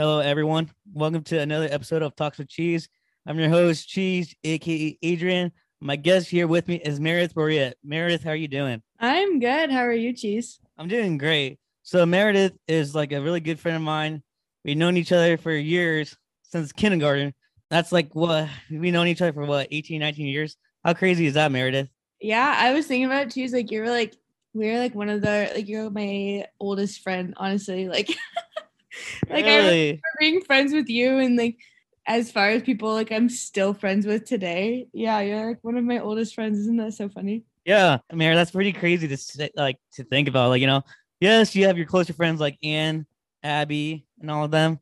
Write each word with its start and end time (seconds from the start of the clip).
Hello, 0.00 0.20
everyone. 0.20 0.70
Welcome 0.94 1.24
to 1.24 1.40
another 1.40 1.68
episode 1.70 2.00
of 2.00 2.16
Talks 2.16 2.38
with 2.38 2.48
Cheese. 2.48 2.88
I'm 3.26 3.38
your 3.38 3.50
host, 3.50 3.86
Cheese, 3.86 4.34
aka 4.44 4.96
Adrian. 5.02 5.52
My 5.82 5.96
guest 5.96 6.30
here 6.30 6.46
with 6.46 6.66
me 6.68 6.76
is 6.76 6.98
Meredith 6.98 7.34
Brouyette. 7.34 7.74
Meredith, 7.84 8.24
how 8.24 8.30
are 8.30 8.34
you 8.34 8.48
doing? 8.48 8.80
I'm 8.98 9.40
good. 9.40 9.70
How 9.70 9.80
are 9.80 9.92
you, 9.92 10.14
Cheese? 10.14 10.58
I'm 10.78 10.88
doing 10.88 11.18
great. 11.18 11.58
So 11.82 12.06
Meredith 12.06 12.54
is 12.66 12.94
like 12.94 13.12
a 13.12 13.20
really 13.20 13.40
good 13.40 13.60
friend 13.60 13.76
of 13.76 13.82
mine. 13.82 14.22
We've 14.64 14.78
known 14.78 14.96
each 14.96 15.12
other 15.12 15.36
for 15.36 15.52
years 15.52 16.16
since 16.44 16.72
kindergarten. 16.72 17.34
That's 17.68 17.92
like 17.92 18.14
what 18.14 18.48
we've 18.70 18.94
known 18.94 19.06
each 19.06 19.20
other 19.20 19.34
for 19.34 19.44
what 19.44 19.68
18, 19.70 20.00
19 20.00 20.26
years. 20.26 20.56
How 20.82 20.94
crazy 20.94 21.26
is 21.26 21.34
that, 21.34 21.52
Meredith? 21.52 21.90
Yeah, 22.22 22.54
I 22.58 22.72
was 22.72 22.86
thinking 22.86 23.04
about 23.04 23.26
it 23.26 23.32
too. 23.32 23.48
Like 23.48 23.70
you're 23.70 23.90
like 23.90 24.16
we're 24.54 24.78
like 24.78 24.94
one 24.94 25.10
of 25.10 25.20
the 25.20 25.52
like 25.54 25.68
you're 25.68 25.90
my 25.90 26.46
oldest 26.58 27.02
friend, 27.02 27.34
honestly. 27.36 27.86
Like 27.86 28.08
like 29.30 29.44
I 29.44 29.56
really? 29.56 29.78
remember 29.78 30.00
being 30.18 30.42
friends 30.42 30.72
with 30.72 30.88
you 30.88 31.18
and 31.18 31.36
like 31.36 31.58
as 32.06 32.30
far 32.30 32.50
as 32.50 32.62
people 32.62 32.92
like 32.92 33.12
I'm 33.12 33.28
still 33.28 33.74
friends 33.74 34.06
with 34.06 34.24
today. 34.24 34.88
Yeah, 34.92 35.20
you're 35.20 35.46
like 35.48 35.58
one 35.62 35.76
of 35.76 35.84
my 35.84 36.00
oldest 36.00 36.34
friends. 36.34 36.58
Isn't 36.58 36.76
that 36.78 36.94
so 36.94 37.08
funny? 37.08 37.44
Yeah, 37.64 37.98
Meredith, 38.12 38.40
that's 38.40 38.50
pretty 38.50 38.72
crazy 38.72 39.06
to 39.08 39.16
say, 39.16 39.50
like 39.54 39.76
to 39.94 40.04
think 40.04 40.28
about. 40.28 40.48
Like, 40.48 40.60
you 40.60 40.66
know, 40.66 40.82
yes, 41.20 41.54
you 41.54 41.66
have 41.66 41.76
your 41.76 41.86
closer 41.86 42.12
friends 42.12 42.40
like 42.40 42.58
Ann, 42.62 43.06
Abby, 43.42 44.06
and 44.20 44.30
all 44.30 44.44
of 44.44 44.50
them. 44.50 44.80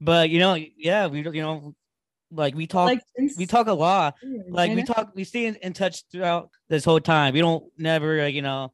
But 0.00 0.30
you 0.30 0.38
know, 0.38 0.54
yeah, 0.54 1.06
we 1.06 1.22
you 1.22 1.42
know, 1.42 1.74
like 2.30 2.54
we 2.54 2.66
talk 2.66 2.88
Like 2.88 3.02
we 3.36 3.46
talk 3.46 3.68
a 3.68 3.72
lot. 3.72 4.14
Like 4.48 4.74
we 4.74 4.82
talk, 4.82 5.12
we 5.14 5.24
stay 5.24 5.46
in, 5.46 5.56
in 5.56 5.72
touch 5.72 6.04
throughout 6.10 6.50
this 6.68 6.84
whole 6.84 7.00
time. 7.00 7.34
We 7.34 7.40
don't 7.40 7.64
never, 7.78 8.22
uh, 8.22 8.26
you 8.26 8.42
know, 8.42 8.72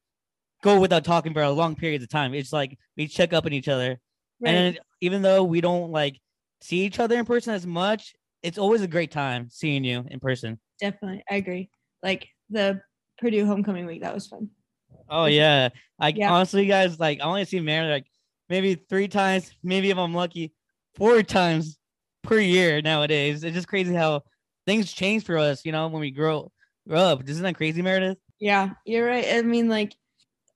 go 0.63 0.81
without 0.81 1.05
talking 1.05 1.33
for 1.33 1.43
a 1.43 1.51
long 1.51 1.75
periods 1.75 2.05
of 2.05 2.11
time. 2.11 2.35
It's 2.35 2.53
like 2.53 2.79
we 2.97 3.07
check 3.07 3.33
up 3.33 3.47
on 3.47 3.53
each 3.53 3.69
other, 3.69 4.01
Right. 4.41 4.55
and 4.55 4.81
even 5.01 5.23
though 5.23 5.45
we 5.45 5.61
don't 5.61 5.91
like 5.91 6.19
see 6.61 6.81
each 6.85 6.99
other 6.99 7.19
in 7.19 7.25
person 7.25 7.55
as 7.55 7.67
much, 7.67 8.15
it's 8.43 8.59
always 8.59 8.83
a 8.83 8.89
great 8.89 9.11
time 9.11 9.49
seeing 9.51 9.85
you 9.85 10.05
in 10.11 10.21
person. 10.21 10.59
definitely. 10.81 11.23
I 11.31 11.37
agree. 11.37 11.71
Like 12.03 12.29
the 12.49 12.81
Purdue 13.19 13.47
homecoming 13.47 13.87
week, 13.87 14.03
that 14.03 14.15
was 14.15 14.27
fun. 14.27 14.49
Oh 15.09 15.27
yeah, 15.27 15.69
like 15.99 16.17
Yeah. 16.17 16.33
honestly, 16.33 16.67
guys, 16.67 16.99
like 16.99 17.21
I 17.21 17.25
only 17.25 17.45
see 17.45 17.61
Mary 17.61 17.91
like 17.91 18.07
maybe 18.49 18.75
three 18.75 19.09
times, 19.09 19.53
maybe 19.63 19.91
if 19.91 19.99
I'm 19.99 20.15
lucky, 20.15 20.55
four 20.95 21.23
times 21.23 21.79
per 22.23 22.39
year 22.39 22.81
nowadays. 22.83 23.45
It's 23.45 23.55
just 23.55 23.69
crazy 23.69 23.95
how 23.95 24.23
things 24.67 24.93
change 24.93 25.25
for 25.25 25.37
us, 25.39 25.65
you 25.65 25.73
know, 25.73 25.89
when 25.89 26.01
we 26.01 26.11
grow 26.11 26.51
grow 26.89 27.01
up. 27.01 27.29
Isn't 27.29 27.43
that 27.43 27.57
crazy, 27.57 27.83
Meredith? 27.83 28.19
Yeah, 28.39 28.71
you're 28.87 29.07
right. 29.07 29.27
I 29.35 29.43
mean, 29.43 29.69
like, 29.69 29.95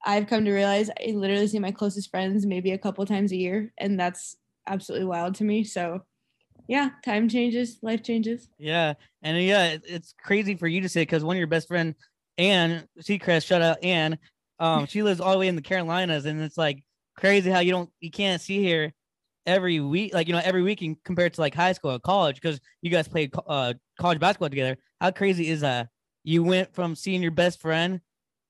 I've 0.04 0.26
come 0.26 0.44
to 0.44 0.52
realize 0.52 0.90
I 0.90 1.12
literally 1.12 1.46
see 1.46 1.58
my 1.58 1.70
closest 1.70 2.10
friends 2.10 2.46
maybe 2.46 2.72
a 2.72 2.78
couple 2.78 3.04
times 3.06 3.32
a 3.32 3.36
year, 3.36 3.72
and 3.78 3.98
that's 3.98 4.36
absolutely 4.66 5.06
wild 5.06 5.34
to 5.36 5.44
me. 5.44 5.64
So, 5.64 6.00
yeah, 6.68 6.90
time 7.04 7.28
changes, 7.28 7.78
life 7.82 8.02
changes. 8.02 8.48
Yeah, 8.58 8.94
and 9.22 9.42
yeah, 9.42 9.76
it's 9.84 10.14
crazy 10.22 10.54
for 10.54 10.68
you 10.68 10.80
to 10.82 10.88
say 10.88 11.02
because 11.02 11.24
one 11.24 11.36
of 11.36 11.38
your 11.38 11.46
best 11.46 11.68
friend, 11.68 11.94
Ann 12.38 12.86
Seacrest, 13.00 13.46
shout 13.46 13.62
out 13.62 13.82
Ann. 13.82 14.18
Um, 14.58 14.86
she 14.86 15.02
lives 15.02 15.20
all 15.20 15.32
the 15.32 15.38
way 15.38 15.48
in 15.48 15.56
the 15.56 15.62
Carolinas, 15.62 16.26
and 16.26 16.40
it's 16.40 16.58
like 16.58 16.82
crazy 17.16 17.50
how 17.50 17.60
you 17.60 17.72
don't 17.72 17.90
you 18.00 18.10
can't 18.10 18.40
see 18.40 18.70
her 18.70 18.92
every 19.46 19.80
week, 19.80 20.14
like 20.14 20.26
you 20.26 20.34
know, 20.34 20.42
every 20.44 20.62
weekend 20.62 20.96
compared 21.04 21.34
to 21.34 21.40
like 21.40 21.54
high 21.54 21.72
school 21.72 21.92
or 21.92 21.98
college 21.98 22.36
because 22.36 22.60
you 22.82 22.90
guys 22.90 23.08
played 23.08 23.32
uh 23.46 23.74
college 23.98 24.20
basketball 24.20 24.50
together. 24.50 24.76
How 25.00 25.10
crazy 25.10 25.48
is 25.48 25.60
that? 25.62 25.88
You 26.22 26.42
went 26.42 26.74
from 26.74 26.94
seeing 26.94 27.22
your 27.22 27.30
best 27.30 27.60
friend 27.60 28.00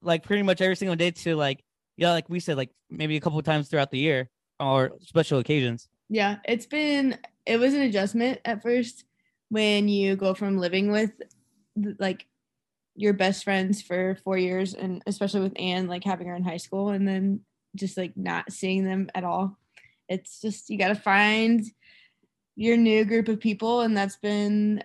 like 0.04 0.22
pretty 0.22 0.42
much 0.42 0.60
every 0.60 0.76
single 0.76 0.96
day 0.96 1.10
to 1.10 1.36
like 1.36 1.64
yeah, 1.96 2.10
like 2.10 2.28
we 2.28 2.40
said, 2.40 2.56
like 2.56 2.70
maybe 2.90 3.16
a 3.16 3.20
couple 3.20 3.38
of 3.38 3.44
times 3.44 3.68
throughout 3.68 3.90
the 3.90 3.98
year 3.98 4.28
or 4.58 4.92
special 5.00 5.38
occasions. 5.38 5.88
Yeah, 6.08 6.36
it's 6.44 6.66
been, 6.66 7.18
it 7.46 7.58
was 7.58 7.74
an 7.74 7.82
adjustment 7.82 8.40
at 8.44 8.62
first 8.62 9.04
when 9.48 9.88
you 9.88 10.16
go 10.16 10.34
from 10.34 10.58
living 10.58 10.90
with 10.90 11.12
like 11.98 12.26
your 12.96 13.12
best 13.12 13.44
friends 13.44 13.82
for 13.82 14.16
four 14.24 14.38
years, 14.38 14.74
and 14.74 15.02
especially 15.06 15.40
with 15.40 15.58
Anne, 15.58 15.86
like 15.86 16.04
having 16.04 16.26
her 16.26 16.34
in 16.34 16.44
high 16.44 16.56
school, 16.56 16.90
and 16.90 17.06
then 17.06 17.40
just 17.74 17.96
like 17.96 18.16
not 18.16 18.52
seeing 18.52 18.84
them 18.84 19.08
at 19.14 19.24
all. 19.24 19.56
It's 20.08 20.40
just, 20.40 20.70
you 20.70 20.78
got 20.78 20.88
to 20.88 20.94
find 20.94 21.64
your 22.56 22.76
new 22.76 23.04
group 23.04 23.28
of 23.28 23.40
people, 23.40 23.80
and 23.80 23.96
that's 23.96 24.16
been 24.16 24.82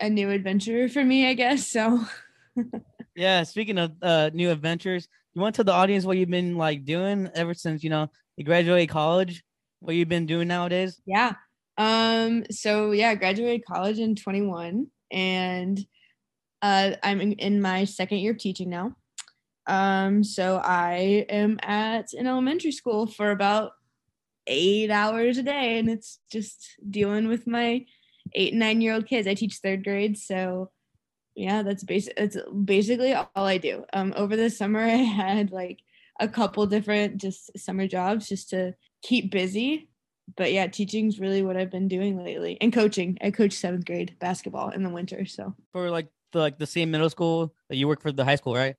a 0.00 0.08
new 0.08 0.30
adventure 0.30 0.88
for 0.88 1.04
me, 1.04 1.28
I 1.28 1.34
guess. 1.34 1.66
So, 1.66 2.04
Yeah, 3.18 3.42
speaking 3.42 3.78
of 3.78 3.92
uh 4.00 4.30
new 4.32 4.50
adventures, 4.50 5.08
you 5.34 5.42
want 5.42 5.56
to 5.56 5.64
tell 5.64 5.72
the 5.72 5.76
audience 5.76 6.04
what 6.04 6.16
you've 6.16 6.30
been 6.30 6.56
like 6.56 6.84
doing 6.84 7.28
ever 7.34 7.52
since 7.52 7.82
you 7.82 7.90
know 7.90 8.08
you 8.36 8.44
graduated 8.44 8.90
college? 8.90 9.42
What 9.80 9.96
you've 9.96 10.08
been 10.08 10.26
doing 10.26 10.46
nowadays? 10.46 11.00
Yeah. 11.04 11.34
Um, 11.76 12.44
so 12.50 12.92
yeah, 12.92 13.10
I 13.10 13.14
graduated 13.16 13.66
college 13.66 13.98
in 13.98 14.14
21 14.14 14.86
and 15.10 15.84
uh 16.62 16.92
I'm 17.02 17.20
in, 17.20 17.32
in 17.32 17.60
my 17.60 17.84
second 17.84 18.18
year 18.18 18.32
of 18.32 18.38
teaching 18.38 18.70
now. 18.70 18.94
Um, 19.66 20.22
so 20.22 20.60
I 20.64 21.26
am 21.28 21.58
at 21.62 22.12
an 22.12 22.28
elementary 22.28 22.72
school 22.72 23.08
for 23.08 23.32
about 23.32 23.72
eight 24.46 24.90
hours 24.90 25.38
a 25.38 25.42
day, 25.42 25.78
and 25.78 25.90
it's 25.90 26.20
just 26.30 26.76
dealing 26.88 27.26
with 27.26 27.48
my 27.48 27.84
eight 28.34 28.52
and 28.52 28.60
nine 28.60 28.80
year 28.80 28.94
old 28.94 29.08
kids. 29.08 29.26
I 29.26 29.34
teach 29.34 29.56
third 29.56 29.82
grade, 29.82 30.16
so 30.16 30.70
yeah, 31.38 31.62
that's 31.62 31.84
basic. 31.84 32.16
That's 32.16 32.36
basically 32.64 33.14
all 33.14 33.28
I 33.36 33.58
do. 33.58 33.84
Um, 33.92 34.12
over 34.16 34.36
the 34.36 34.50
summer, 34.50 34.80
I 34.84 34.88
had 34.88 35.52
like 35.52 35.78
a 36.18 36.26
couple 36.26 36.66
different 36.66 37.18
just 37.18 37.56
summer 37.56 37.86
jobs 37.86 38.28
just 38.28 38.50
to 38.50 38.74
keep 39.02 39.30
busy. 39.30 39.88
But 40.36 40.52
yeah, 40.52 40.66
teaching's 40.66 41.20
really 41.20 41.42
what 41.42 41.56
I've 41.56 41.70
been 41.70 41.88
doing 41.88 42.22
lately, 42.22 42.58
and 42.60 42.72
coaching. 42.72 43.16
I 43.22 43.30
coach 43.30 43.52
seventh 43.52 43.86
grade 43.86 44.16
basketball 44.18 44.70
in 44.70 44.82
the 44.82 44.90
winter, 44.90 45.24
so 45.24 45.54
For 45.72 45.90
like 45.90 46.08
the 46.32 46.40
like 46.40 46.58
the 46.58 46.66
same 46.66 46.90
middle 46.90 47.08
school 47.08 47.54
that 47.70 47.76
you 47.76 47.86
work 47.86 48.02
for 48.02 48.12
the 48.12 48.24
high 48.24 48.36
school, 48.36 48.54
right? 48.54 48.74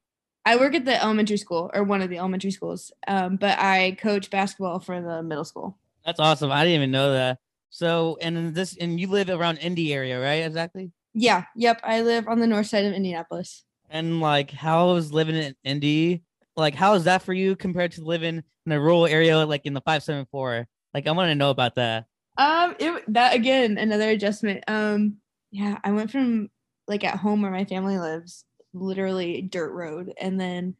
I 0.45 0.57
work 0.57 0.75
at 0.75 0.83
the 0.83 1.01
elementary 1.01 1.37
school 1.37 1.71
or 1.73 1.83
one 1.83 2.01
of 2.01 2.09
the 2.09 2.17
elementary 2.17 2.51
schools. 2.51 2.91
Um, 3.07 3.37
but 3.37 3.57
I 3.57 3.97
coach 3.99 4.29
basketball 4.29 4.79
for 4.79 5.01
the 5.01 5.23
middle 5.23 5.45
school. 5.45 5.77
That's 6.05 6.19
awesome. 6.19 6.51
I 6.51 6.63
didn't 6.65 6.75
even 6.75 6.91
know 6.91 7.13
that. 7.13 7.39
So 7.69 8.17
and 8.21 8.53
this 8.53 8.75
and 8.77 8.99
you 8.99 9.07
live 9.07 9.29
around 9.29 9.57
Indy 9.57 9.93
area, 9.93 10.19
right? 10.19 10.43
Exactly. 10.45 10.91
Yeah, 11.19 11.43
yep. 11.53 11.81
I 11.83 12.01
live 12.01 12.29
on 12.29 12.39
the 12.39 12.47
north 12.47 12.67
side 12.67 12.85
of 12.85 12.93
Indianapolis. 12.93 13.65
And 13.89 14.21
like 14.21 14.51
how 14.51 14.95
is 14.95 15.11
living 15.11 15.35
in 15.35 15.53
Indy? 15.65 16.23
Like 16.55 16.75
how 16.75 16.93
is 16.93 17.03
that 17.03 17.23
for 17.23 17.33
you 17.33 17.57
compared 17.57 17.91
to 17.93 18.05
living 18.05 18.41
in 18.65 18.71
a 18.71 18.79
rural 18.79 19.05
area 19.05 19.45
like 19.45 19.65
in 19.65 19.73
the 19.73 19.81
574? 19.81 20.65
Like 20.93 21.07
I 21.07 21.11
want 21.11 21.29
to 21.29 21.35
know 21.35 21.49
about 21.49 21.75
that. 21.75 22.05
Um, 22.37 22.73
it, 22.79 23.03
that 23.13 23.35
again, 23.35 23.77
another 23.77 24.09
adjustment. 24.09 24.63
Um, 24.69 25.17
yeah, 25.51 25.77
I 25.83 25.91
went 25.91 26.09
from 26.09 26.49
like 26.87 27.03
at 27.03 27.17
home 27.17 27.41
where 27.41 27.51
my 27.51 27.65
family 27.65 27.97
lives, 27.97 28.45
literally 28.73 29.41
dirt 29.41 29.73
road, 29.73 30.13
and 30.19 30.39
then 30.39 30.75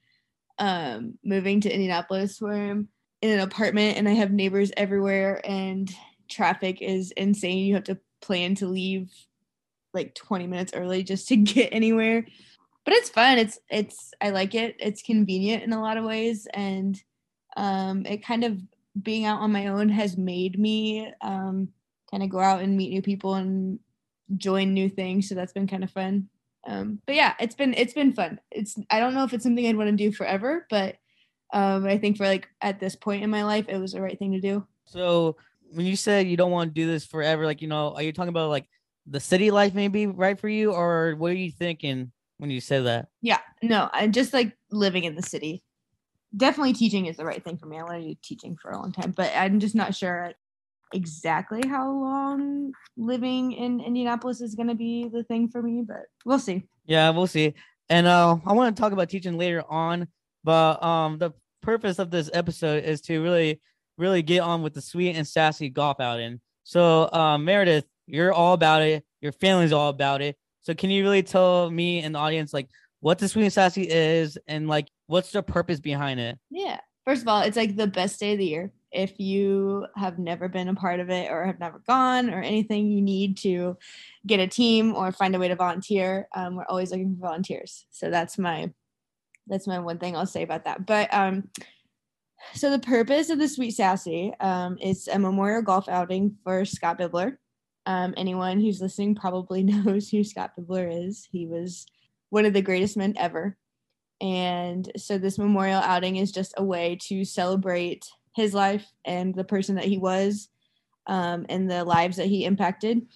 um 0.58 1.18
moving 1.22 1.60
to 1.62 1.74
Indianapolis 1.74 2.40
where 2.40 2.54
I'm 2.54 2.88
in 3.22 3.32
an 3.32 3.40
apartment 3.42 3.98
and 3.98 4.08
I 4.08 4.14
have 4.14 4.32
neighbors 4.32 4.72
everywhere 4.78 5.42
and 5.44 5.94
traffic 6.30 6.82
is 6.82 7.12
insane. 7.12 7.66
You 7.66 7.74
have 7.76 7.84
to 7.86 8.00
plan 8.22 8.56
to 8.56 8.68
leave 8.68 9.10
like 9.94 10.16
20 10.16 10.48
minutes 10.48 10.74
early 10.74 11.04
just 11.04 11.28
to 11.30 11.36
get 11.38 11.70
anywhere. 11.74 12.26
But 12.86 12.94
it's 12.96 13.10
fun. 13.10 13.38
It's 13.38 13.60
it's 13.70 14.12
I 14.22 14.30
like 14.30 14.56
it. 14.56 14.76
It's 14.80 15.02
convenient 15.02 15.64
in 15.64 15.74
a 15.74 15.82
lot 15.82 15.98
of 15.98 16.06
ways 16.06 16.48
and 16.54 17.02
um 17.58 18.06
it 18.06 18.24
kind 18.24 18.44
of 18.44 18.60
being 19.02 19.26
out 19.26 19.42
on 19.42 19.52
my 19.52 19.68
own 19.68 19.90
has 19.90 20.18
made 20.18 20.60
me 20.60 21.12
um, 21.22 21.70
kind 22.10 22.24
of 22.24 22.30
go 22.30 22.40
out 22.40 22.62
and 22.62 22.76
meet 22.76 22.92
new 22.92 23.02
people 23.02 23.36
and 23.36 23.80
join 24.38 24.74
new 24.74 24.90
things. 24.90 25.30
So 25.30 25.36
that's 25.36 25.54
been 25.54 25.68
kind 25.68 25.84
of 25.84 25.92
fun. 25.92 26.30
Um, 26.68 27.02
but 27.06 27.16
yeah, 27.16 27.36
it's 27.40 27.56
been 27.56 27.74
it's 27.74 27.94
been 27.94 28.13
fun. 28.13 28.40
It's 28.52 28.78
I 28.90 29.00
don't 29.00 29.13
know 29.13 29.24
if 29.24 29.34
it's 29.34 29.44
something 29.44 29.66
I'd 29.66 29.78
want 29.78 29.90
to 29.90 29.96
do 29.96 30.12
forever, 30.12 30.66
but 30.69 30.98
um, 31.54 31.86
I 31.86 31.98
think 31.98 32.18
for 32.18 32.25
like 32.25 32.48
at 32.62 32.80
this 32.80 32.96
point 32.96 33.24
in 33.24 33.30
my 33.30 33.44
life, 33.44 33.66
it 33.69 33.78
was 33.78 33.94
the 33.94 34.02
right 34.02 34.19
thing 34.19 34.34
to 34.34 34.42
do. 34.42 34.66
So 34.86 35.38
when 35.72 35.86
you 35.86 35.96
said 35.96 36.28
you 36.28 36.38
don't 36.38 36.52
want 36.52 36.72
to 36.72 36.81
do 36.81 36.88
this 36.88 37.06
forever, 37.06 37.46
like 37.46 37.62
you 37.62 37.68
know, 37.68 37.94
are 37.96 38.02
you 38.02 38.12
talking 38.12 38.30
about 38.30 38.50
like 38.50 38.68
the 39.10 39.20
city 39.20 39.52
life 39.52 39.74
may 39.74 39.88
be 39.88 40.08
right 40.08 40.40
for 40.40 40.50
you, 40.50 40.72
or 40.72 41.16
what 41.18 41.32
are 41.32 41.36
you 41.36 41.52
thinking 41.52 42.12
when 42.38 42.50
you 42.50 42.62
say 42.62 42.82
that? 42.82 43.08
Yeah, 43.22 43.40
no, 43.62 43.90
I'm 43.92 44.12
just 44.12 44.34
like 44.34 44.56
living 44.72 45.04
in 45.04 45.16
the 45.16 45.22
city. 45.22 45.64
Definitely 46.36 46.74
teaching 46.74 47.08
is 47.08 47.18
the 47.18 47.26
right 47.26 47.44
thing 47.44 47.58
for 47.58 47.66
me. 47.66 47.80
I 47.80 47.84
want 47.84 48.02
to 48.02 48.08
do 48.10 48.16
teaching 48.22 48.56
for 48.62 48.72
a 48.72 48.78
long 48.78 48.92
time, 48.92 49.12
but 49.12 49.32
I'm 49.36 49.60
just 49.60 49.76
not 49.76 49.96
sure 49.96 50.34
exactly 50.94 51.68
how 51.68 51.90
long 51.90 52.72
living 52.98 53.52
in 53.52 53.80
Indianapolis 53.80 54.42
is 54.42 54.56
going 54.56 54.70
to 54.70 54.76
be 54.76 55.08
the 55.12 55.24
thing 55.24 55.50
for 55.50 55.62
me, 55.62 55.84
but 55.88 56.04
we'll 56.26 56.40
see. 56.40 56.64
Yeah, 56.86 57.10
we'll 57.10 57.28
see. 57.28 57.54
And 57.90 58.08
uh, 58.08 58.38
I 58.46 58.54
want 58.54 58.76
to 58.76 58.82
talk 58.82 58.92
about 58.92 59.10
teaching 59.10 59.38
later 59.38 59.64
on, 59.68 60.08
but 60.44 60.82
um, 60.84 61.18
the 61.18 61.32
purpose 61.62 62.00
of 62.00 62.12
this 62.12 62.30
episode 62.34 62.84
is 62.84 63.02
to 63.02 63.22
really, 63.22 63.62
really 63.98 64.22
get 64.22 64.42
on 64.42 64.62
with 64.62 64.74
the 64.74 64.82
sweet 64.82 65.16
and 65.16 65.28
sassy 65.28 65.70
golf 65.70 66.00
outing. 66.00 66.40
So, 66.64 67.12
um, 67.12 67.46
Meredith, 67.46 67.86
you're 68.10 68.34
all 68.34 68.54
about 68.54 68.82
it. 68.82 69.06
Your 69.22 69.32
family's 69.32 69.72
all 69.72 69.90
about 69.90 70.22
it. 70.22 70.38
So, 70.62 70.74
can 70.74 70.90
you 70.90 71.04
really 71.04 71.24
tell 71.24 71.70
me 71.72 72.02
and 72.02 72.16
the 72.16 72.20
audience 72.20 72.54
like 72.54 72.70
what 73.00 73.18
the 73.20 73.28
sweet 73.28 73.44
and 73.44 73.54
sassy 73.54 73.84
is, 73.90 74.38
and 74.48 74.68
like 74.68 74.90
what's 75.08 75.32
the 75.32 75.42
purpose 75.44 75.80
behind 75.80 76.20
it? 76.20 76.38
Yeah. 76.50 76.80
First 77.06 77.22
of 77.24 77.28
all, 77.28 77.42
it's 77.42 77.58
like 77.58 77.76
the 77.76 77.88
best 77.88 78.20
day 78.20 78.34
of 78.34 78.40
the 78.40 78.46
year. 78.46 78.72
if 78.92 79.20
you 79.20 79.86
have 79.96 80.18
never 80.18 80.48
been 80.48 80.68
a 80.68 80.76
part 80.76 81.00
of 81.00 81.10
it 81.10 81.32
or 81.32 81.46
have 81.46 81.60
never 81.60 81.80
gone 81.88 82.30
or 82.30 82.42
anything, 82.42 82.88
you 82.88 83.02
need 83.02 83.38
to 83.38 83.78
get 84.26 84.40
a 84.40 84.48
team 84.48 84.96
or 84.96 85.12
find 85.12 85.36
a 85.36 85.40
way 85.40 85.48
to 85.48 85.56
volunteer. 85.56 86.28
Um, 86.36 86.56
we're 86.56 86.66
always 86.66 86.92
looking 86.92 87.16
for 87.16 87.28
volunteers. 87.28 87.86
So 87.92 88.10
that's 88.10 88.38
my 88.38 88.72
that's 89.48 89.68
my 89.68 89.80
one 89.80 89.98
thing 89.98 90.16
I'll 90.16 90.26
say 90.26 90.44
about 90.44 90.66
that. 90.66 90.86
But 90.86 91.14
um, 91.14 91.50
so 92.54 92.70
the 92.70 92.80
purpose 92.80 93.30
of 93.30 93.40
the 93.40 93.48
Sweet 93.48 93.72
Sassy 93.72 94.34
um, 94.40 94.78
is 94.80 95.08
a 95.08 95.20
memorial 95.20 95.62
golf 95.62 95.90
outing 95.90 96.38
for 96.44 96.66
Scott 96.66 97.00
Bibler. 97.00 97.38
Um, 97.89 98.13
anyone 98.18 98.62
who's 98.62 98.81
listening 98.81 99.15
probably 99.15 99.63
knows 99.63 100.09
who 100.09 100.24
Scott 100.24 100.51
Bibler 100.56 101.07
is. 101.07 101.27
He 101.31 101.47
was 101.47 101.88
one 102.30 102.45
of 102.45 102.53
the 102.53 102.62
greatest 102.62 102.95
men 102.95 103.15
ever. 103.18 103.57
And 104.21 104.91
so 104.95 105.18
this 105.18 105.39
memorial 105.39 105.81
outing 105.81 106.18
is 106.18 106.31
just 106.31 106.53
a 106.56 106.63
way 106.63 107.00
to 107.07 107.25
celebrate 107.25 108.06
his 108.36 108.53
life 108.53 108.86
and 109.06 109.33
the 109.33 109.44
person 109.44 109.75
that 109.75 109.86
he 109.86 109.97
was 109.97 110.50
um, 111.07 111.47
and 111.50 111.69
the 111.69 111.83
lives 111.83 112.18
that 112.18 112.27
he 112.27 112.45
impacted 112.45 113.07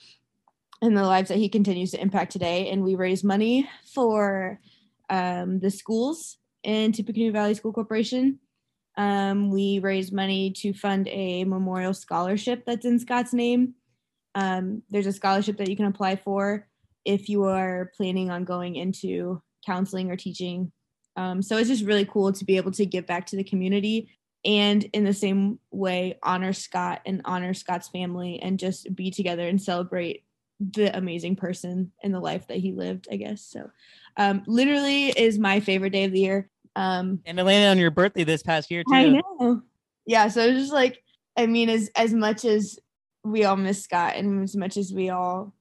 and 0.82 0.98
the 0.98 1.04
lives 1.04 1.30
that 1.30 1.38
he 1.38 1.50
continues 1.50 1.92
to 1.92 2.02
impact 2.02 2.32
today. 2.32 2.72
And 2.72 2.84
we 2.84 2.96
raise 2.96 3.24
money 3.24 3.70
for 3.94 4.60
um, 5.08 5.60
the 5.60 5.70
schools 5.70 6.38
in 6.64 6.94
Tippecanoe 6.94 7.32
Valley 7.32 7.54
School 7.54 7.74
Corporation. 7.74 8.40
Um, 8.98 9.52
we 9.52 9.78
raise 9.78 10.12
money 10.12 10.50
to 10.58 10.74
fund 10.74 11.08
a 11.10 11.44
memorial 11.44 11.94
scholarship 11.94 12.66
that's 12.66 12.86
in 12.88 12.98
Scott's 12.98 13.34
name. 13.34 13.76
Um, 14.36 14.84
there's 14.90 15.08
a 15.08 15.14
scholarship 15.14 15.58
that 15.58 15.70
you 15.70 15.76
can 15.76 15.86
apply 15.86 16.16
for 16.16 16.68
if 17.06 17.30
you 17.30 17.44
are 17.44 17.92
planning 17.96 18.30
on 18.30 18.46
going 18.46 18.76
into 18.76 19.42
counseling 19.66 20.12
or 20.12 20.16
teaching. 20.16 20.72
Um, 21.16 21.42
so 21.42 21.58
it's 21.58 21.70
just 21.70 21.86
really 21.86 22.06
cool 22.06 22.32
to 22.34 22.46
be 22.46 22.58
able 22.58 22.72
to 22.72 22.86
give 22.86 23.06
back 23.06 23.28
to 23.28 23.36
the 23.36 23.44
community 23.44 24.10
and 24.46 24.84
in 24.94 25.04
the 25.04 25.14
same 25.14 25.60
way 25.72 26.18
honor 26.22 26.54
Scott 26.54 27.02
and 27.06 27.22
honor 27.26 27.54
Scott's 27.54 27.88
family 27.88 28.40
and 28.42 28.60
just 28.60 28.94
be 28.94 29.12
together 29.12 29.48
and 29.48 29.62
celebrate 29.62 30.24
the 30.60 30.96
amazing 30.96 31.36
person 31.36 31.92
and 32.04 32.14
the 32.14 32.20
life 32.20 32.48
that 32.48 32.58
he 32.58 32.72
lived, 32.72 33.08
I 33.12 33.18
guess. 33.18 33.42
So 33.42 33.70
um 34.18 34.44
literally 34.48 35.08
is 35.10 35.40
my 35.40 35.60
favorite 35.60 35.92
day 35.92 36.06
of 36.06 36.12
the 36.12 36.20
year. 36.20 36.50
Um 36.76 37.22
and 37.26 37.40
it 37.40 37.44
landed 37.44 37.70
on 37.70 37.78
your 37.78 37.92
birthday 37.92 38.24
this 38.24 38.44
past 38.44 38.70
year 38.70 38.84
too. 38.84 38.94
I 38.94 39.10
know. 39.10 39.62
Yeah, 40.06 40.28
so 40.28 40.42
it's 40.42 40.60
just 40.60 40.74
like 40.74 41.04
I 41.38 41.46
mean 41.46 41.70
as 41.70 41.90
as 41.96 42.14
much 42.14 42.44
as 42.46 42.80
we 43.24 43.46
all 43.46 43.56
miss 43.56 43.84
Scott 43.84 44.16
and 44.16 44.44
as 44.44 44.56
much 44.56 44.78
as 44.78 44.94
we 44.94 45.10
all 45.10 45.54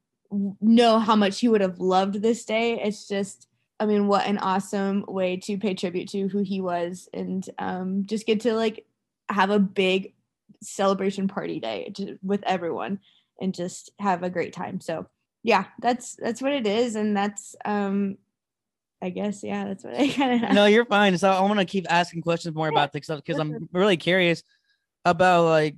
know 0.61 0.99
how 0.99 1.15
much 1.15 1.41
he 1.41 1.49
would 1.49 1.61
have 1.61 1.79
loved 1.79 2.23
this 2.23 2.45
day, 2.45 2.81
it's 2.81 3.07
just 3.07 3.49
I 3.81 3.87
mean, 3.87 4.07
what 4.07 4.27
an 4.27 4.39
awesome 4.39 5.05
way 5.09 5.39
to 5.39 5.59
pay 5.59 5.75
tribute 5.75 6.09
to 6.11 6.29
who 6.29 6.43
he 6.43 6.61
was 6.61 7.09
and 7.13 7.45
um, 7.59 8.05
just 8.07 8.27
get 8.27 8.41
to 8.43 8.55
like 8.55 8.87
have 9.29 9.51
a 9.51 9.59
big 9.59 10.15
celebration 10.63 11.27
party 11.27 11.59
day 11.59 11.91
to, 11.97 12.17
with 12.23 12.45
everyone 12.47 13.01
and 13.41 13.53
just 13.53 13.91
have 13.99 14.23
a 14.23 14.31
great 14.31 14.53
time. 14.53 14.81
So 14.81 15.09
yeah, 15.43 15.65
that's 15.81 16.15
that's 16.15 16.41
what 16.41 16.53
it 16.53 16.67
is, 16.67 16.95
and 16.95 17.17
that's 17.17 17.57
um, 17.65 18.19
I 19.03 19.11
guess 19.11 19.43
yeah, 19.43 19.65
that's 19.65 19.83
what 19.83 19.99
I 19.99 20.09
kind 20.13 20.45
of. 20.45 20.53
No, 20.53 20.67
you're 20.67 20.87
fine. 20.87 21.19
So 21.19 21.31
I 21.31 21.41
want 21.41 21.59
to 21.59 21.65
keep 21.65 21.87
asking 21.91 22.23
questions 22.23 22.55
more 22.55 22.69
about 22.69 22.93
this 22.93 23.05
stuff 23.05 23.21
because 23.25 23.41
I'm 23.41 23.69
really 23.73 23.97
curious 23.97 24.45
about 25.05 25.47
like 25.47 25.75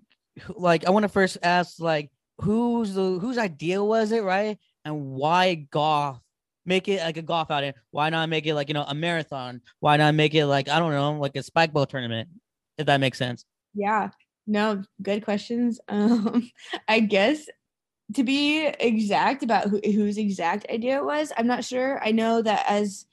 like 0.49 0.87
I 0.87 0.91
want 0.91 1.05
to 1.05 1.09
first 1.09 1.39
ask 1.43 1.81
like 1.81 2.11
whose 2.41 2.95
the 2.95 3.19
whose 3.19 3.39
idea 3.39 3.83
was 3.83 4.13
it 4.13 4.23
right 4.23 4.59
and 4.85 5.13
why 5.13 5.55
golf 5.55 6.21
make 6.67 6.89
it 6.89 7.01
like 7.03 7.17
a 7.17 7.23
golf 7.23 7.51
outing. 7.51 7.75
Why 7.91 8.11
not 8.11 8.29
make 8.29 8.47
it 8.47 8.55
like 8.55 8.69
you 8.69 8.75
know 8.75 8.85
a 8.87 8.95
marathon? 8.95 9.61
Why 9.81 9.97
not 9.97 10.15
make 10.15 10.35
it 10.35 10.47
like 10.47 10.69
I 10.69 10.79
don't 10.79 10.93
know, 10.93 11.15
like 11.15 11.37
a 11.37 11.43
spike 11.43 11.73
ball 11.73 11.87
tournament? 11.87 12.29
If 12.79 12.87
that 12.87 13.01
makes 13.01 13.19
sense. 13.19 13.45
Yeah. 13.75 14.11
No, 14.47 14.83
good 15.03 15.25
questions. 15.25 15.81
Um, 15.89 16.51
I 16.89 17.01
guess 17.01 17.47
to 18.15 18.25
be 18.25 18.67
exact 18.67 19.43
about 19.43 19.69
who, 19.69 19.81
whose 19.85 20.19
exact 20.19 20.67
idea 20.71 20.99
it 20.99 21.05
was, 21.05 21.33
I'm 21.37 21.47
not 21.47 21.65
sure. 21.65 22.03
I 22.05 22.13
know 22.13 22.43
that 22.43 22.65
as 22.69 23.07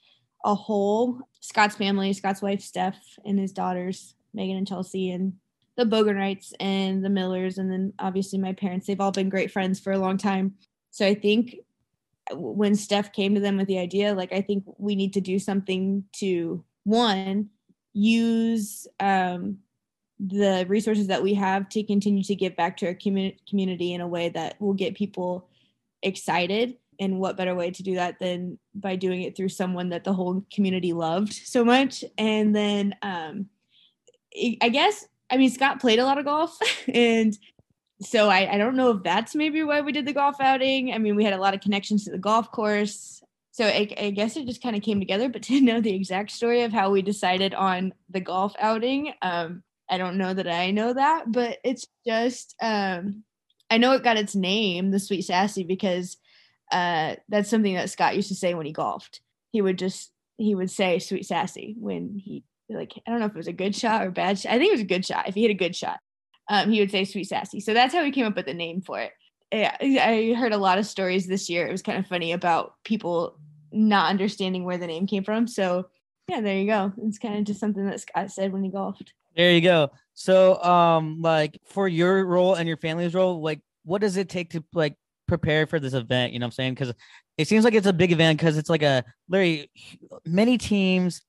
a 0.44 0.54
whole, 0.54 1.20
Scott's 1.40 1.76
family, 1.76 2.12
Scott's 2.12 2.42
wife 2.42 2.60
Steph, 2.60 2.98
and 3.24 3.38
his 3.38 3.52
daughters 3.52 4.14
Megan 4.34 4.56
and 4.56 4.66
Chelsea, 4.66 5.10
and 5.10 5.34
the 5.76 5.84
Bogenrights 5.84 6.52
and 6.60 7.04
the 7.04 7.10
Millers, 7.10 7.58
and 7.58 7.70
then 7.70 7.92
obviously 7.98 8.38
my 8.38 8.52
parents. 8.52 8.86
They've 8.86 9.00
all 9.00 9.12
been 9.12 9.28
great 9.28 9.50
friends 9.50 9.80
for 9.80 9.92
a 9.92 9.98
long 9.98 10.18
time. 10.18 10.54
So 10.90 11.06
I 11.06 11.14
think 11.14 11.56
when 12.32 12.74
Steph 12.74 13.12
came 13.12 13.34
to 13.34 13.40
them 13.40 13.56
with 13.56 13.66
the 13.66 13.78
idea, 13.78 14.14
like 14.14 14.32
I 14.32 14.40
think 14.40 14.64
we 14.78 14.94
need 14.94 15.14
to 15.14 15.20
do 15.20 15.38
something 15.38 16.04
to 16.14 16.64
one 16.84 17.50
use 17.94 18.86
um, 19.00 19.58
the 20.18 20.64
resources 20.68 21.08
that 21.08 21.22
we 21.22 21.34
have 21.34 21.68
to 21.70 21.82
continue 21.82 22.22
to 22.22 22.34
give 22.34 22.56
back 22.56 22.76
to 22.78 22.86
our 22.86 22.94
community 22.94 23.38
community 23.48 23.92
in 23.92 24.00
a 24.00 24.06
way 24.06 24.28
that 24.28 24.60
will 24.60 24.74
get 24.74 24.94
people 24.94 25.48
excited. 26.02 26.76
And 27.00 27.18
what 27.18 27.36
better 27.36 27.54
way 27.54 27.70
to 27.70 27.82
do 27.82 27.94
that 27.96 28.18
than 28.20 28.58
by 28.74 28.96
doing 28.96 29.22
it 29.22 29.36
through 29.36 29.48
someone 29.48 29.88
that 29.88 30.04
the 30.04 30.12
whole 30.12 30.44
community 30.52 30.92
loved 30.92 31.32
so 31.32 31.64
much? 31.64 32.04
And 32.18 32.54
then 32.54 32.94
um, 33.02 33.46
I 34.60 34.68
guess 34.68 35.06
I 35.32 35.36
mean 35.38 35.50
Scott 35.50 35.80
played 35.80 35.98
a 35.98 36.04
lot 36.04 36.18
of 36.18 36.24
golf 36.24 36.56
and 36.88 37.36
so 38.04 38.28
I, 38.28 38.54
I 38.54 38.58
don't 38.58 38.76
know 38.76 38.90
if 38.90 39.02
that's 39.02 39.34
maybe 39.34 39.62
why 39.62 39.80
we 39.80 39.92
did 39.92 40.06
the 40.06 40.12
golf 40.12 40.40
outing. 40.40 40.92
I 40.92 40.98
mean, 40.98 41.16
we 41.16 41.24
had 41.24 41.34
a 41.34 41.40
lot 41.40 41.54
of 41.54 41.60
connections 41.60 42.04
to 42.04 42.10
the 42.10 42.18
golf 42.18 42.50
course. 42.50 43.22
So 43.52 43.66
I, 43.66 43.88
I 43.98 44.10
guess 44.10 44.36
it 44.36 44.46
just 44.46 44.62
kind 44.62 44.76
of 44.76 44.82
came 44.82 44.98
together, 44.98 45.28
but 45.28 45.42
to 45.44 45.60
know 45.60 45.80
the 45.80 45.94
exact 45.94 46.30
story 46.30 46.62
of 46.62 46.72
how 46.72 46.90
we 46.90 47.02
decided 47.02 47.54
on 47.54 47.92
the 48.10 48.20
golf 48.20 48.54
outing, 48.58 49.12
um, 49.22 49.62
I 49.90 49.98
don't 49.98 50.16
know 50.16 50.32
that 50.32 50.48
I 50.48 50.70
know 50.70 50.94
that, 50.94 51.30
but 51.30 51.58
it's 51.64 51.86
just, 52.06 52.54
um, 52.62 53.24
I 53.70 53.78
know 53.78 53.92
it 53.92 54.04
got 54.04 54.16
its 54.16 54.34
name, 54.34 54.90
the 54.90 54.98
Sweet 54.98 55.22
Sassy, 55.22 55.64
because 55.64 56.16
uh, 56.70 57.16
that's 57.28 57.50
something 57.50 57.74
that 57.74 57.90
Scott 57.90 58.16
used 58.16 58.28
to 58.28 58.34
say 58.34 58.54
when 58.54 58.66
he 58.66 58.72
golfed. 58.72 59.20
He 59.50 59.60
would 59.60 59.78
just, 59.78 60.10
he 60.38 60.54
would 60.54 60.70
say 60.70 60.98
Sweet 60.98 61.26
Sassy 61.26 61.76
when 61.78 62.18
he, 62.18 62.44
like, 62.74 62.92
I 63.06 63.10
don't 63.10 63.20
know 63.20 63.26
if 63.26 63.32
it 63.32 63.36
was 63.36 63.48
a 63.48 63.52
good 63.52 63.74
shot 63.74 64.06
or 64.06 64.10
bad 64.10 64.38
shot. 64.38 64.52
I 64.52 64.58
think 64.58 64.68
it 64.68 64.74
was 64.74 64.80
a 64.80 64.84
good 64.84 65.04
shot 65.04 65.28
if 65.28 65.34
he 65.34 65.42
hit 65.42 65.50
a 65.50 65.54
good 65.54 65.76
shot 65.76 65.98
um, 66.48 66.70
he 66.70 66.80
would 66.80 66.90
say 66.90 67.04
sweet 67.04 67.28
sassy. 67.28 67.60
So 67.60 67.74
that's 67.74 67.94
how 67.94 68.02
we 68.02 68.10
came 68.10 68.26
up 68.26 68.36
with 68.36 68.46
the 68.46 68.54
name 68.54 68.80
for 68.80 69.00
it. 69.00 69.12
Yeah, 69.52 69.76
I 69.80 70.34
heard 70.36 70.52
a 70.52 70.58
lot 70.58 70.78
of 70.78 70.86
stories 70.86 71.26
this 71.26 71.48
year. 71.48 71.66
It 71.66 71.72
was 71.72 71.82
kind 71.82 71.98
of 71.98 72.06
funny 72.06 72.32
about 72.32 72.74
people 72.84 73.38
not 73.70 74.10
understanding 74.10 74.64
where 74.64 74.78
the 74.78 74.86
name 74.86 75.06
came 75.06 75.24
from. 75.24 75.46
So 75.46 75.88
yeah, 76.28 76.40
there 76.40 76.56
you 76.56 76.66
go. 76.66 76.92
It's 77.02 77.18
kind 77.18 77.38
of 77.38 77.44
just 77.44 77.60
something 77.60 77.84
that 77.86 78.00
Scott 78.00 78.30
said 78.30 78.52
when 78.52 78.64
he 78.64 78.70
golfed. 78.70 79.12
There 79.36 79.52
you 79.52 79.60
go. 79.60 79.90
So 80.14 80.62
um 80.62 81.20
like 81.20 81.58
for 81.66 81.86
your 81.86 82.24
role 82.24 82.54
and 82.54 82.66
your 82.66 82.78
family's 82.78 83.14
role, 83.14 83.42
like 83.42 83.60
what 83.84 84.00
does 84.00 84.16
it 84.16 84.28
take 84.28 84.50
to 84.50 84.64
like 84.72 84.96
prepare 85.26 85.66
for 85.66 85.78
this 85.78 85.94
event? 85.94 86.32
You 86.32 86.38
know 86.38 86.44
what 86.44 86.48
I'm 86.48 86.52
saying? 86.52 86.74
Because 86.74 86.94
it 87.36 87.48
seems 87.48 87.64
like 87.64 87.74
it's 87.74 87.86
a 87.86 87.92
big 87.92 88.12
event 88.12 88.38
because 88.38 88.56
it's 88.56 88.70
like 88.70 88.82
a 88.82 89.04
literally 89.28 89.70
many 90.24 90.56
teams 90.56 91.22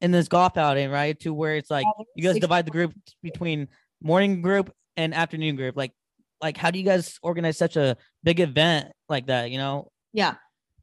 in 0.00 0.10
this 0.10 0.28
golf 0.28 0.56
outing, 0.56 0.90
right? 0.90 1.18
To 1.20 1.32
where 1.32 1.56
it's 1.56 1.70
like 1.70 1.86
you 2.14 2.24
guys 2.24 2.38
divide 2.38 2.66
the 2.66 2.70
group 2.70 2.92
between 3.22 3.68
morning 4.02 4.42
group 4.42 4.72
and 4.96 5.14
afternoon 5.14 5.56
group. 5.56 5.76
Like 5.76 5.92
like 6.40 6.56
how 6.56 6.70
do 6.70 6.78
you 6.78 6.84
guys 6.84 7.18
organize 7.22 7.58
such 7.58 7.76
a 7.76 7.96
big 8.22 8.40
event 8.40 8.88
like 9.08 9.26
that 9.26 9.50
you 9.50 9.58
know? 9.58 9.90
Yeah. 10.12 10.34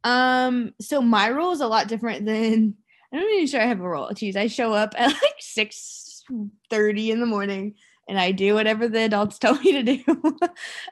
Um 0.04 0.72
so 0.80 1.02
my 1.02 1.30
role 1.30 1.52
is 1.52 1.60
a 1.60 1.66
lot 1.66 1.88
different 1.88 2.26
than 2.26 2.74
i'm 3.12 3.20
not 3.20 3.30
even 3.30 3.46
sure 3.46 3.60
i 3.60 3.66
have 3.66 3.80
a 3.80 3.88
role. 3.88 4.10
Geez 4.12 4.36
i 4.36 4.46
show 4.46 4.72
up 4.72 4.94
at 4.96 5.08
like 5.22 5.36
6 5.38 6.24
30 6.70 7.10
in 7.10 7.20
the 7.20 7.26
morning 7.26 7.74
and 8.06 8.18
i 8.18 8.32
do 8.32 8.54
whatever 8.54 8.86
the 8.86 9.00
adults 9.00 9.38
tell 9.40 9.58
me 9.58 9.72
to 9.72 9.82
do. 9.82 10.38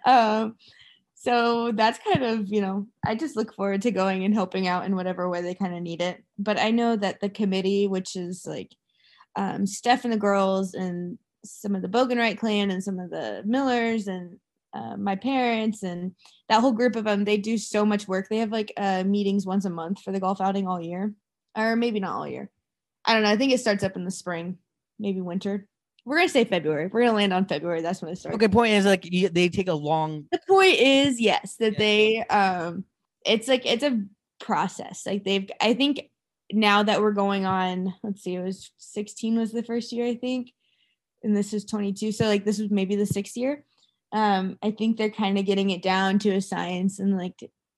Um 0.04 0.56
so 1.26 1.72
that's 1.72 1.98
kind 1.98 2.24
of 2.24 2.48
you 2.48 2.60
know 2.60 2.86
i 3.04 3.14
just 3.14 3.36
look 3.36 3.52
forward 3.54 3.82
to 3.82 3.90
going 3.90 4.24
and 4.24 4.32
helping 4.32 4.68
out 4.68 4.84
in 4.84 4.94
whatever 4.94 5.28
way 5.28 5.42
they 5.42 5.54
kind 5.54 5.74
of 5.74 5.82
need 5.82 6.00
it 6.00 6.22
but 6.38 6.58
i 6.60 6.70
know 6.70 6.94
that 6.94 7.20
the 7.20 7.28
committee 7.28 7.86
which 7.86 8.16
is 8.16 8.46
like 8.46 8.70
um, 9.36 9.66
steph 9.66 10.04
and 10.04 10.12
the 10.12 10.18
girls 10.18 10.74
and 10.74 11.18
some 11.44 11.74
of 11.74 11.82
the 11.82 11.88
Bogenright 11.88 12.38
clan 12.38 12.70
and 12.70 12.82
some 12.82 12.98
of 12.98 13.10
the 13.10 13.42
Millers 13.44 14.08
and 14.08 14.38
uh, 14.74 14.96
my 14.96 15.16
parents 15.16 15.82
and 15.82 16.12
that 16.48 16.60
whole 16.60 16.72
group 16.72 16.96
of 16.96 17.04
them. 17.04 17.24
They 17.24 17.36
do 17.36 17.56
so 17.56 17.84
much 17.84 18.08
work. 18.08 18.28
They 18.28 18.38
have 18.38 18.52
like 18.52 18.72
uh, 18.76 19.04
meetings 19.04 19.46
once 19.46 19.64
a 19.64 19.70
month 19.70 20.02
for 20.02 20.12
the 20.12 20.20
golf 20.20 20.40
outing 20.40 20.66
all 20.66 20.80
year, 20.80 21.12
or 21.56 21.76
maybe 21.76 22.00
not 22.00 22.16
all 22.16 22.28
year. 22.28 22.50
I 23.04 23.14
don't 23.14 23.22
know. 23.22 23.30
I 23.30 23.36
think 23.36 23.52
it 23.52 23.60
starts 23.60 23.84
up 23.84 23.96
in 23.96 24.04
the 24.04 24.10
spring, 24.10 24.58
maybe 24.98 25.20
winter. 25.20 25.66
We're 26.06 26.16
gonna 26.16 26.28
say 26.30 26.44
February. 26.44 26.86
We're 26.86 27.02
gonna 27.02 27.12
land 27.16 27.34
on 27.34 27.46
February. 27.46 27.82
That's 27.82 28.00
when 28.00 28.10
it 28.10 28.16
starts. 28.16 28.36
Okay. 28.36 28.48
Point 28.48 28.72
is 28.72 28.86
like 28.86 29.04
you, 29.04 29.28
they 29.28 29.50
take 29.50 29.68
a 29.68 29.74
long. 29.74 30.26
The 30.32 30.40
point 30.48 30.78
is 30.78 31.20
yes 31.20 31.56
that 31.56 31.74
yeah. 31.74 31.78
they 31.78 32.18
um, 32.28 32.84
it's 33.26 33.48
like 33.48 33.66
it's 33.66 33.84
a 33.84 34.02
process. 34.40 35.04
Like 35.04 35.24
they've. 35.24 35.50
I 35.60 35.74
think 35.74 36.08
now 36.52 36.82
that 36.82 37.02
we're 37.02 37.12
going 37.12 37.44
on. 37.44 37.92
Let's 38.02 38.22
see. 38.22 38.36
It 38.36 38.42
was 38.42 38.70
16 38.78 39.36
was 39.36 39.52
the 39.52 39.62
first 39.62 39.92
year 39.92 40.06
I 40.06 40.14
think 40.14 40.52
and 41.26 41.36
this 41.36 41.52
is 41.52 41.64
22 41.64 42.12
so 42.12 42.26
like 42.26 42.44
this 42.44 42.58
was 42.58 42.70
maybe 42.70 42.96
the 42.96 43.04
sixth 43.04 43.36
year 43.36 43.64
um 44.12 44.56
i 44.62 44.70
think 44.70 44.96
they're 44.96 45.10
kind 45.10 45.38
of 45.38 45.44
getting 45.44 45.70
it 45.70 45.82
down 45.82 46.18
to 46.18 46.30
a 46.30 46.40
science 46.40 46.98
and 46.98 47.16
like 47.18 47.34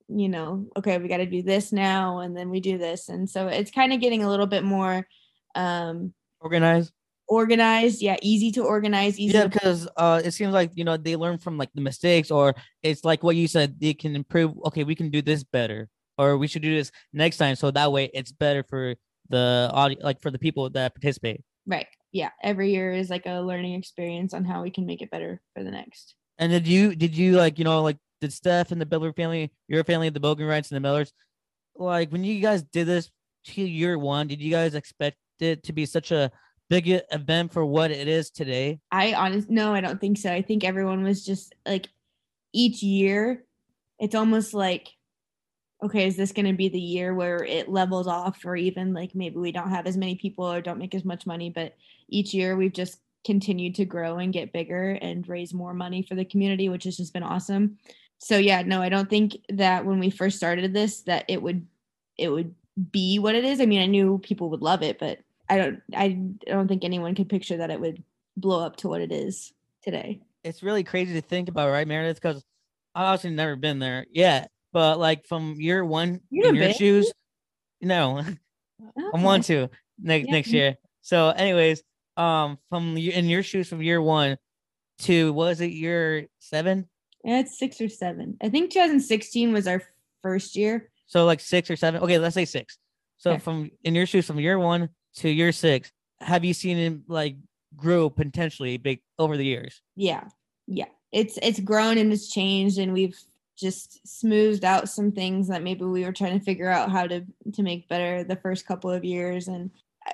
you 0.09 0.29
know 0.29 0.67
okay 0.77 0.99
we 0.99 1.09
got 1.09 1.19
to 1.19 1.27
do 1.27 1.43
this 1.43 1.73
now 1.73 2.21
and 2.21 2.37
then 2.37 2.51
we 2.51 2.61
do 2.61 2.79
this 2.79 3.09
and 3.09 3.29
so 3.29 3.49
it's 3.49 3.71
kind 3.71 3.93
of 3.93 4.01
getting 4.01 4.23
a 4.23 4.29
little 4.29 4.47
bit 4.47 4.65
more 4.65 5.07
um 5.55 6.13
organized 6.41 6.93
organized. 7.29 8.03
Yeah, 8.03 8.17
easy 8.23 8.51
to 8.53 8.65
organize. 8.65 9.19
Easy 9.19 9.35
yeah 9.35 9.47
because 9.47 9.89
uh 9.97 10.21
it 10.25 10.33
seems 10.33 10.53
like 10.53 10.71
you 10.75 10.85
know 10.85 10.97
they 10.97 11.17
learn 11.17 11.39
from 11.39 11.57
like 11.59 11.71
the 11.75 11.81
mistakes 11.81 12.31
or 12.31 12.55
it's 12.83 13.05
like 13.05 13.23
what 13.23 13.37
you 13.37 13.47
said 13.47 13.79
they 13.81 13.95
can 13.95 14.17
improve 14.17 14.53
okay 14.65 14.85
we 14.85 14.95
can 14.95 15.11
do 15.11 15.23
this 15.23 15.45
better 15.45 15.89
or 16.17 16.37
we 16.37 16.47
should 16.47 16.63
do 16.63 16.75
this 16.75 16.91
next 17.13 17.37
time 17.37 17.55
so 17.55 17.71
that 17.71 17.93
way 17.93 18.11
it's 18.15 18.33
better 18.33 18.63
for 18.63 18.95
the 19.29 19.71
audio 19.73 19.99
like 20.03 20.21
for 20.21 20.31
the 20.31 20.39
people 20.39 20.71
that 20.71 20.95
participate 20.95 21.43
right. 21.67 21.87
Yeah, 22.11 22.31
every 22.43 22.73
year 22.73 22.93
is 22.93 23.11
like 23.11 23.27
a 23.27 23.41
learning 23.41 23.75
experience 23.75 24.33
on 24.33 24.43
how 24.45 24.63
we 24.63 24.71
can 24.71 24.87
make 24.87 25.03
it 25.03 25.11
better 25.11 25.43
for 25.55 25.63
the 25.63 25.71
next. 25.71 26.15
and 26.39 26.51
did 26.51 26.67
you 26.67 26.95
did 26.97 27.15
you 27.15 27.37
like 27.37 27.59
you 27.59 27.65
know 27.65 27.83
like 27.83 27.99
did 28.21 28.33
steph 28.33 28.73
and 28.73 28.81
the 28.81 28.87
Bibler 28.87 29.15
family 29.15 29.53
your 29.69 29.85
family 29.85 30.09
the 30.09 30.21
Bogenrights 30.21 30.71
and 30.71 30.77
the 30.77 30.81
millers 30.81 31.13
like 31.77 32.11
when 32.11 32.25
you 32.25 32.41
guys 32.41 32.63
did 32.63 32.87
this 32.87 33.11
to 33.45 33.63
year 33.63 33.99
one 33.99 34.27
did 34.27 34.41
you 34.41 34.51
guys 34.51 34.75
expect 34.75 35.17
it 35.41 35.63
to 35.65 35.73
be 35.73 35.87
such 35.87 36.11
a 36.11 36.31
big 36.69 37.01
event 37.11 37.53
for 37.53 37.65
what 37.65 37.91
it 37.91 38.09
is 38.09 38.31
today 38.31 38.79
I 38.91 39.15
honest 39.15 39.49
no, 39.49 39.75
I 39.75 39.81
don't 39.81 40.01
think 40.01 40.19
so. 40.19 40.33
I 40.33 40.43
think 40.43 40.65
everyone 40.65 41.03
was 41.03 41.25
just 41.25 41.55
like 41.67 41.89
each 42.53 42.83
year, 42.83 43.45
it's 43.99 44.15
almost 44.15 44.55
like, 44.55 44.89
okay, 45.83 46.07
is 46.07 46.17
this 46.17 46.33
going 46.33 46.47
to 46.47 46.53
be 46.53 46.69
the 46.69 46.81
year 46.81 47.15
where 47.15 47.45
it 47.45 47.69
levels 47.69 48.07
off, 48.07 48.45
or 48.45 48.57
even 48.57 48.93
like 48.93 49.15
maybe 49.15 49.37
we 49.37 49.53
don't 49.53 49.71
have 49.71 49.87
as 49.87 49.97
many 49.97 50.17
people 50.17 50.45
or 50.45 50.61
don't 50.61 50.79
make 50.79 50.95
as 50.95 51.05
much 51.05 51.27
money, 51.27 51.51
but 51.51 51.77
each 52.09 52.35
year 52.35 52.57
we've 52.57 52.73
just 52.73 52.99
continued 53.25 53.75
to 53.75 53.85
grow 53.85 54.19
and 54.19 54.33
get 54.33 54.53
bigger 54.53 54.93
and 55.03 55.29
raise 55.29 55.53
more 55.53 55.75
money 55.75 56.03
for 56.03 56.15
the 56.15 56.25
community, 56.25 56.69
which 56.69 56.85
has 56.85 56.97
just 56.97 57.13
been 57.13 57.23
awesome. 57.23 57.79
So 58.19 58.39
yeah, 58.39 58.63
no, 58.63 58.83
I 58.83 58.89
don't 58.89 59.11
think 59.11 59.37
that 59.51 59.85
when 59.85 59.99
we 60.01 60.11
first 60.11 60.37
started 60.37 60.73
this 60.73 61.03
that 61.03 61.25
it 61.29 61.41
would 61.43 61.67
it 62.17 62.31
would 62.31 62.55
be 62.91 63.19
what 63.19 63.35
it 63.35 63.45
is. 63.45 63.61
I 63.61 63.67
mean, 63.67 63.81
I 63.81 63.87
knew 63.87 64.19
people 64.19 64.51
would 64.51 64.63
love 64.63 64.83
it, 64.83 64.99
but 64.99 65.21
I 65.49 65.57
don't 65.57 65.81
I 65.95 66.09
don't 66.47 66.69
think 66.69 66.85
anyone 66.85 67.15
could 67.15 67.29
picture 67.29 67.57
that 67.59 67.71
it 67.71 67.81
would 67.81 68.03
blow 68.37 68.65
up 68.65 68.77
to 68.77 68.89
what 68.89 69.01
it 69.01 69.13
is 69.13 69.53
today. 69.83 70.21
it's 70.45 70.63
really 70.63 70.85
crazy 70.85 71.15
to 71.15 71.21
think 71.21 71.49
about, 71.49 71.71
right, 71.71 71.87
Meredith? 71.87 72.21
Because 72.21 72.45
I've 72.95 73.05
obviously 73.07 73.31
never 73.31 73.57
been 73.57 73.79
there 73.79 74.07
yet, 74.11 74.51
but 74.73 74.99
like 74.99 75.27
from 75.27 75.55
year 75.59 75.85
one 75.85 76.21
You 76.31 76.49
in 76.49 76.55
your 76.55 76.69
been? 76.69 76.75
shoes, 76.77 77.13
no, 77.81 78.23
I 79.15 79.23
want 79.23 79.45
to 79.45 79.69
next 79.99 80.27
Yeah. 80.27 80.33
next 80.33 80.53
year. 80.53 80.77
So, 81.03 81.31
anyways, 81.31 81.83
um, 82.17 82.59
from 82.69 82.97
in 82.97 83.27
your 83.27 83.43
shoes 83.43 83.69
from 83.69 83.83
year 83.83 84.01
one 84.03 84.37
to 85.01 85.33
was 85.33 85.61
it 85.61 85.71
year 85.73 86.27
seven? 86.39 86.89
Yeah, 87.25 87.41
it's 87.41 87.59
six 87.59 87.81
or 87.81 87.89
seven. 87.89 88.37
I 88.41 88.49
think 88.49 88.71
2016 88.71 89.53
was 89.53 89.67
our 89.67 89.83
first 90.23 90.57
year. 90.57 90.91
So 91.07 91.25
like 91.25 91.41
six 91.41 91.71
or 91.71 91.77
seven. 91.77 92.03
Okay, 92.03 92.19
let's 92.19 92.35
say 92.35 92.45
six. 92.45 92.79
So 93.19 93.33
Okay. 93.33 93.39
from 93.41 93.71
in 93.85 93.95
your 93.95 94.07
shoes 94.07 94.27
from 94.27 94.39
year 94.39 94.59
one 94.59 94.89
to 95.19 95.29
year 95.29 95.53
six, 95.53 95.93
have 96.21 96.45
you 96.45 96.55
seen 96.55 96.77
him 96.77 97.05
like 97.09 97.37
grow 97.77 98.11
potentially 98.11 98.77
big 98.77 99.01
over 99.19 99.37
the 99.37 99.45
years? 99.45 99.81
Yeah, 99.97 100.25
yeah. 100.67 100.87
It's 101.13 101.39
it's 101.43 101.61
grown 101.61 101.99
and 101.99 102.13
it's 102.13 102.29
changed, 102.29 102.79
and 102.79 102.93
we've 102.93 103.19
just 103.57 104.07
smoothed 104.07 104.65
out 104.65 104.89
some 104.89 105.11
things 105.11 105.49
that 105.49 105.63
maybe 105.63 105.85
we 105.85 106.05
were 106.05 106.13
trying 106.13 106.39
to 106.39 106.45
figure 106.45 106.71
out 106.71 106.91
how 106.91 107.07
to 107.07 107.25
to 107.55 107.63
make 107.63 107.89
better 107.89 108.25
the 108.25 108.37
first 108.37 108.67
couple 108.67 108.91
of 108.91 109.05
years, 109.05 109.49
and 109.49 109.71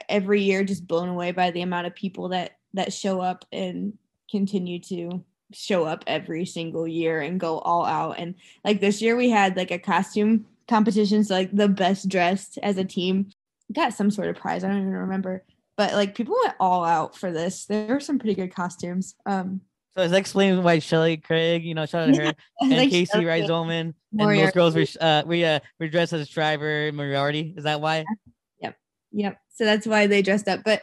every 0.09 0.43
year 0.43 0.65
just 0.65 0.87
blown 0.87 1.09
away 1.09 1.33
by 1.33 1.51
the 1.51 1.63
amount 1.63 1.87
of 1.87 1.95
people 1.95 2.29
that 2.29 2.59
that 2.75 2.93
show 2.93 3.21
up 3.21 3.45
and 3.53 3.97
continue 4.31 4.79
to 4.81 5.25
show 5.53 5.85
up 5.85 6.03
every 6.07 6.45
single 6.45 6.89
year 6.89 7.21
and 7.21 7.39
go 7.39 7.59
all 7.61 7.85
out 7.85 8.19
and 8.19 8.35
like 8.65 8.81
this 8.81 9.01
year 9.01 9.15
we 9.15 9.31
had 9.31 9.57
like 9.57 9.71
a 9.71 9.79
costume 9.79 10.45
competition 10.67 11.23
so 11.23 11.35
like 11.35 11.55
the 11.55 11.69
best 11.69 12.09
dressed 12.09 12.59
as 12.63 12.77
a 12.77 12.85
team 12.85 13.31
got 13.73 13.95
some 13.95 14.11
sort 14.11 14.29
of 14.29 14.37
prize 14.37 14.65
i 14.65 14.69
don't 14.69 14.79
even 14.79 14.93
remember 14.93 15.45
but 15.77 15.93
like 15.95 16.15
people 16.15 16.37
went 16.43 16.55
all 16.61 16.85
out 16.85 17.17
for 17.17 17.33
this 17.33 17.67
there 17.67 17.87
were 17.87 18.01
some 18.01 18.19
pretty 18.19 18.35
good 18.35 18.55
costumes 18.55 19.15
um 19.27 19.61
So 19.97 20.03
is 20.03 20.11
that 20.11 20.19
explaining 20.19 20.63
why 20.63 20.81
Shelly 20.81 21.17
Craig, 21.17 21.65
you 21.65 21.75
know, 21.75 21.87
shout 21.87 22.09
out 22.09 22.15
to 22.15 22.21
her, 22.27 22.35
and 22.61 22.71
like 22.71 22.91
Casey 22.91 23.25
Rice 23.25 23.49
and 23.49 23.95
those 24.39 24.53
girls 24.53 24.75
were 24.75 24.87
uh 25.01 25.23
we 25.25 25.45
uh 25.45 25.61
were 25.79 25.89
dressed 25.89 26.13
as 26.13 26.29
Shriver 26.29 26.89
and 26.89 26.97
Moriarty. 26.97 27.55
Is 27.57 27.65
that 27.65 27.81
why? 27.81 28.05
Yep. 28.61 28.77
Yep. 29.13 29.39
So 29.55 29.65
that's 29.65 29.87
why 29.87 30.07
they 30.07 30.23
dressed 30.23 30.49
up. 30.49 30.61
But 30.65 30.83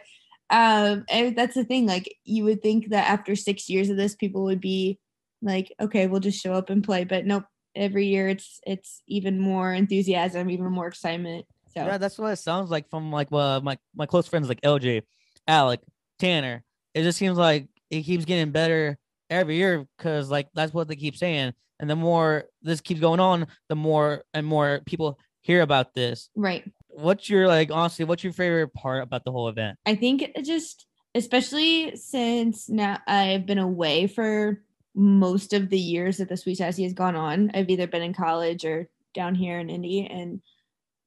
um 0.50 1.06
and 1.10 1.36
that's 1.36 1.56
the 1.56 1.64
thing. 1.66 1.86
Like 1.86 2.14
you 2.24 2.44
would 2.46 2.62
think 2.62 2.90
that 2.90 3.10
after 3.10 3.36
six 3.36 3.70
years 3.70 3.90
of 3.90 3.98
this, 3.98 4.16
people 4.16 4.44
would 4.44 4.62
be 4.62 5.00
like, 5.42 5.74
okay, 5.80 6.08
we'll 6.08 6.20
just 6.22 6.42
show 6.42 6.54
up 6.54 6.70
and 6.70 6.84
play. 6.84 7.04
But 7.04 7.26
nope. 7.26 7.46
Every 7.76 8.08
year 8.08 8.28
it's 8.28 8.60
it's 8.66 9.02
even 9.08 9.40
more 9.40 9.74
enthusiasm, 9.74 10.50
even 10.50 10.72
more 10.72 10.88
excitement. 10.88 11.46
So 11.74 11.86
Yeah, 11.86 11.98
that's 11.98 12.18
what 12.18 12.34
it 12.34 12.38
sounds 12.38 12.70
like 12.70 12.90
from 12.90 13.12
like 13.12 13.30
uh, 13.32 13.62
my 13.62 13.78
my 13.96 14.06
close 14.06 14.28
friends 14.28 14.50
like 14.50 14.62
LJ, 14.62 15.04
Alec, 15.48 15.82
Tanner. 16.20 16.64
It 16.94 17.04
just 17.04 17.18
seems 17.18 17.38
like 17.38 17.68
it 17.90 18.04
keeps 18.04 18.26
getting 18.26 18.52
better 18.52 18.98
every 19.30 19.56
year 19.56 19.88
because 19.98 20.30
like 20.30 20.48
that's 20.54 20.74
what 20.74 20.88
they 20.88 20.96
keep 20.96 21.16
saying. 21.16 21.54
And 21.80 21.90
the 21.90 21.96
more 21.96 22.46
this 22.62 22.82
keeps 22.82 23.00
going 23.00 23.20
on, 23.20 23.48
the 23.70 23.76
more 23.76 24.24
and 24.34 24.46
more 24.46 24.82
people 24.86 25.18
hear 25.42 25.62
about 25.62 25.94
this. 25.94 26.30
right. 26.36 26.64
What's 26.94 27.30
your 27.30 27.48
like 27.48 27.72
honestly? 27.72 28.06
What's 28.06 28.24
your 28.24 28.34
favorite 28.34 28.74
part 28.74 29.02
about 29.02 29.24
the 29.24 29.32
whole 29.32 29.48
event? 29.48 29.80
I 29.86 29.96
think 29.96 30.22
it 30.22 30.44
just, 30.44 30.86
especially 31.16 31.96
since 31.96 32.70
now 32.70 33.00
I've 33.08 33.46
been 33.46 33.58
away 33.58 34.08
for 34.08 34.62
most 34.94 35.54
of 35.54 35.70
the 35.70 35.80
years 35.80 36.18
that 36.18 36.28
the 36.28 36.36
Sweet 36.36 36.58
Sassy 36.58 36.84
has 36.84 36.94
gone 36.94 37.16
on. 37.16 37.50
I've 37.54 37.70
either 37.70 37.88
been 37.88 38.02
in 38.02 38.14
college 38.14 38.66
or 38.66 38.90
down 39.14 39.36
here 39.36 39.60
in 39.60 39.70
Indy. 39.70 40.06
And 40.06 40.42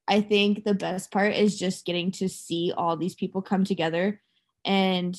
I 0.07 0.21
think 0.21 0.65
the 0.65 0.75
best 0.75 1.11
part 1.11 1.35
is 1.35 1.59
just 1.59 1.87
getting 1.87 2.11
to 2.13 2.29
see 2.29 2.73
all 2.77 2.97
these 2.97 3.15
people 3.15 3.43
come 3.43 3.65
together 3.65 4.21
and 4.65 5.19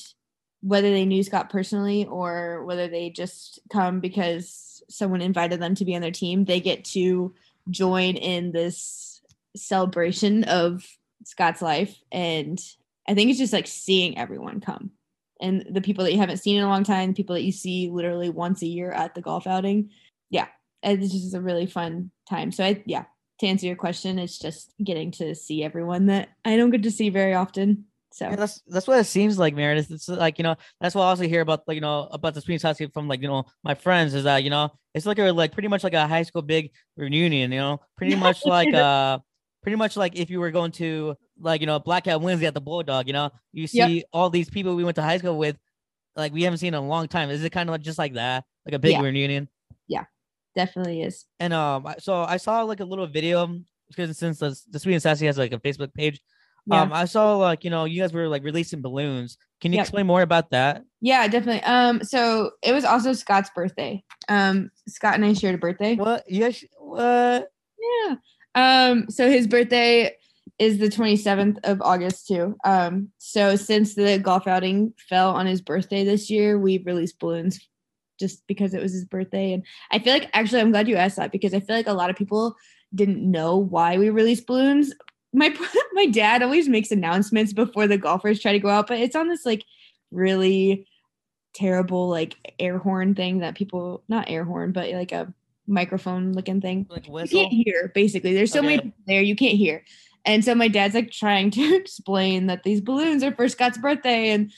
whether 0.60 0.90
they 0.90 1.04
knew 1.04 1.22
Scott 1.22 1.50
personally 1.50 2.06
or 2.06 2.64
whether 2.64 2.88
they 2.88 3.10
just 3.10 3.60
come 3.70 4.00
because 4.00 4.82
someone 4.88 5.20
invited 5.20 5.60
them 5.60 5.74
to 5.76 5.84
be 5.84 5.94
on 5.94 6.02
their 6.02 6.10
team, 6.10 6.44
they 6.44 6.60
get 6.60 6.84
to 6.84 7.34
join 7.70 8.16
in 8.16 8.52
this 8.52 9.20
celebration 9.56 10.44
of 10.44 10.84
Scott's 11.24 11.62
life. 11.62 11.96
And 12.10 12.60
I 13.08 13.14
think 13.14 13.30
it's 13.30 13.38
just 13.38 13.52
like 13.52 13.66
seeing 13.66 14.18
everyone 14.18 14.60
come 14.60 14.92
and 15.40 15.66
the 15.70 15.80
people 15.80 16.04
that 16.04 16.12
you 16.12 16.18
haven't 16.18 16.38
seen 16.38 16.56
in 16.56 16.64
a 16.64 16.68
long 16.68 16.84
time, 16.84 17.10
the 17.10 17.16
people 17.16 17.34
that 17.34 17.42
you 17.42 17.52
see 17.52 17.90
literally 17.90 18.30
once 18.30 18.62
a 18.62 18.66
year 18.66 18.90
at 18.90 19.14
the 19.14 19.22
golf 19.22 19.46
outing. 19.46 19.90
Yeah, 20.30 20.48
it's 20.82 21.12
just 21.12 21.34
a 21.34 21.40
really 21.40 21.66
fun 21.66 22.10
time. 22.28 22.52
So 22.52 22.64
I, 22.64 22.82
yeah, 22.86 23.04
to 23.40 23.46
answer 23.46 23.66
your 23.66 23.76
question, 23.76 24.18
it's 24.18 24.38
just 24.38 24.72
getting 24.82 25.10
to 25.12 25.34
see 25.34 25.62
everyone 25.62 26.06
that 26.06 26.30
I 26.44 26.56
don't 26.56 26.70
get 26.70 26.82
to 26.84 26.90
see 26.90 27.08
very 27.10 27.34
often. 27.34 27.84
So 28.12 28.30
Yeah, 28.30 28.36
that's 28.36 28.62
that's 28.66 28.86
what 28.86 28.98
it 28.98 29.04
seems 29.04 29.38
like, 29.38 29.54
Meredith. 29.54 29.90
It's 29.90 30.08
like 30.08 30.38
you 30.38 30.42
know 30.42 30.56
that's 30.80 30.94
what 30.94 31.02
I 31.02 31.08
also 31.08 31.24
hear 31.24 31.42
about 31.42 31.62
like 31.68 31.74
you 31.74 31.80
know 31.80 32.08
about 32.10 32.34
the 32.34 32.40
Sweeney 32.40 32.58
Sassy 32.58 32.86
from 32.86 33.08
like 33.08 33.20
you 33.20 33.28
know 33.28 33.44
my 33.62 33.74
friends 33.74 34.14
is 34.14 34.24
that 34.24 34.42
you 34.42 34.50
know 34.50 34.70
it's 34.94 35.06
like 35.06 35.18
a 35.18 35.30
like 35.32 35.52
pretty 35.52 35.68
much 35.68 35.84
like 35.84 35.92
a 35.94 36.06
high 36.08 36.22
school 36.22 36.42
big 36.42 36.70
reunion. 36.96 37.52
You 37.52 37.58
know, 37.58 37.80
pretty 37.96 38.14
much 38.16 38.46
like 38.46 38.72
uh 38.72 39.18
pretty 39.62 39.76
much 39.76 39.96
like 39.96 40.16
if 40.16 40.30
you 40.30 40.40
were 40.40 40.50
going 40.50 40.72
to 40.72 41.14
like 41.38 41.60
you 41.60 41.66
know 41.66 41.78
Blackout 41.78 42.22
Wednesday 42.22 42.46
at 42.46 42.54
the 42.54 42.60
Bulldog. 42.60 43.06
You 43.06 43.12
know, 43.12 43.30
you 43.52 43.66
see 43.66 43.98
Yep. 43.98 44.04
all 44.12 44.30
these 44.30 44.48
people 44.48 44.74
we 44.76 44.84
went 44.84 44.96
to 44.96 45.02
high 45.02 45.18
school 45.18 45.36
with, 45.36 45.56
like 46.16 46.32
we 46.32 46.42
haven't 46.44 46.58
seen 46.58 46.68
in 46.68 46.74
a 46.74 46.80
long 46.86 47.08
time. 47.08 47.28
Is 47.30 47.44
it 47.44 47.50
kind 47.50 47.68
of 47.68 47.72
like 47.72 47.82
just 47.82 47.98
like 47.98 48.14
that, 48.14 48.44
like 48.64 48.74
a 48.74 48.78
big 48.78 48.92
Yeah. 48.92 49.02
reunion? 49.02 49.48
Definitely 50.56 51.02
is. 51.02 51.24
And 51.38 51.52
um, 51.52 51.86
so 52.00 52.14
I 52.22 52.38
saw 52.38 52.62
like 52.62 52.80
a 52.80 52.84
little 52.84 53.06
video 53.06 53.56
because 53.88 54.18
since 54.18 54.38
the, 54.40 54.58
the 54.70 54.80
Sweet 54.80 54.94
and 54.94 55.02
Sassy 55.02 55.26
has 55.26 55.38
like 55.38 55.52
a 55.52 55.58
Facebook 55.60 55.94
page, 55.94 56.20
Yeah. 56.66 56.82
um, 56.82 56.92
I 56.92 57.04
saw 57.04 57.36
like 57.36 57.62
you 57.62 57.70
know 57.70 57.84
you 57.84 58.00
guys 58.02 58.12
were 58.12 58.26
like 58.26 58.42
releasing 58.42 58.82
balloons. 58.82 59.38
Can 59.60 59.72
you 59.72 59.76
Yep. 59.76 59.84
explain 59.84 60.06
more 60.06 60.22
about 60.22 60.50
that? 60.50 60.82
Yeah, 61.00 61.28
definitely. 61.28 61.62
Um, 61.62 62.02
so 62.02 62.50
it 62.62 62.72
was 62.72 62.84
also 62.84 63.12
Scott's 63.12 63.50
birthday. 63.54 64.02
Um, 64.28 64.70
Scott 64.88 65.14
and 65.14 65.24
I 65.24 65.32
shared 65.34 65.54
a 65.54 65.58
birthday. 65.58 65.94
What? 65.94 66.24
Yes. 66.28 66.64
What? 66.78 67.48
Yeah. 67.78 68.14
Um, 68.54 69.06
so 69.10 69.30
his 69.30 69.46
birthday 69.46 70.12
is 70.58 70.78
the 70.78 70.88
27th 70.88 71.58
of 71.64 71.80
August 71.82 72.26
too. 72.28 72.56
Um, 72.64 73.10
so 73.18 73.56
since 73.56 73.94
the 73.94 74.18
golf 74.18 74.46
outing 74.46 74.94
fell 75.08 75.30
on 75.34 75.44
his 75.46 75.60
birthday 75.60 76.02
this 76.04 76.30
year, 76.30 76.58
we 76.58 76.78
released 76.78 77.18
balloons 77.18 77.60
just 78.18 78.46
because 78.46 78.74
it 78.74 78.82
was 78.82 78.92
his 78.92 79.04
birthday. 79.04 79.52
And 79.52 79.62
I 79.90 79.98
feel 79.98 80.12
like 80.12 80.30
actually 80.32 80.60
I'm 80.60 80.70
glad 80.70 80.88
you 80.88 80.96
asked 80.96 81.16
that 81.16 81.32
because 81.32 81.54
I 81.54 81.60
feel 81.60 81.76
like 81.76 81.86
a 81.86 81.92
lot 81.92 82.10
of 82.10 82.16
people 82.16 82.56
didn't 82.94 83.28
know 83.28 83.56
why 83.56 83.98
we 83.98 84.10
released 84.10 84.46
balloons. 84.46 84.92
My 85.32 85.54
my 85.92 86.06
dad 86.06 86.42
always 86.42 86.68
makes 86.68 86.90
announcements 86.90 87.52
before 87.52 87.86
the 87.86 87.98
golfers 87.98 88.40
try 88.40 88.52
to 88.52 88.58
go 88.58 88.68
out, 88.68 88.86
but 88.86 88.98
it's 88.98 89.16
on 89.16 89.28
this 89.28 89.44
like 89.46 89.64
really 90.10 90.86
terrible 91.54 92.08
like 92.08 92.36
air 92.58 92.78
horn 92.78 93.14
thing 93.14 93.38
that 93.38 93.54
people 93.54 94.02
not 94.08 94.28
air 94.28 94.44
horn, 94.44 94.72
but 94.72 94.90
like 94.90 95.12
a 95.12 95.32
microphone 95.66 96.32
looking 96.32 96.60
thing 96.60 96.86
Like 96.88 97.06
you 97.06 97.28
can't 97.28 97.52
hear 97.52 97.90
basically 97.94 98.34
there's 98.34 98.52
so 98.52 98.62
many 98.62 98.74
Okay. 98.76 98.84
people 98.84 99.02
there 99.06 99.22
you 99.22 99.34
can't 99.34 99.56
hear 99.56 99.84
and 100.24 100.44
so 100.44 100.54
my 100.54 100.68
dad's 100.68 100.94
like 100.94 101.10
trying 101.10 101.50
to 101.52 101.74
explain 101.74 102.46
that 102.46 102.62
these 102.62 102.80
balloons 102.80 103.22
are 103.24 103.34
for 103.34 103.48
scott's 103.48 103.78
birthday 103.78 104.30
and 104.30 104.52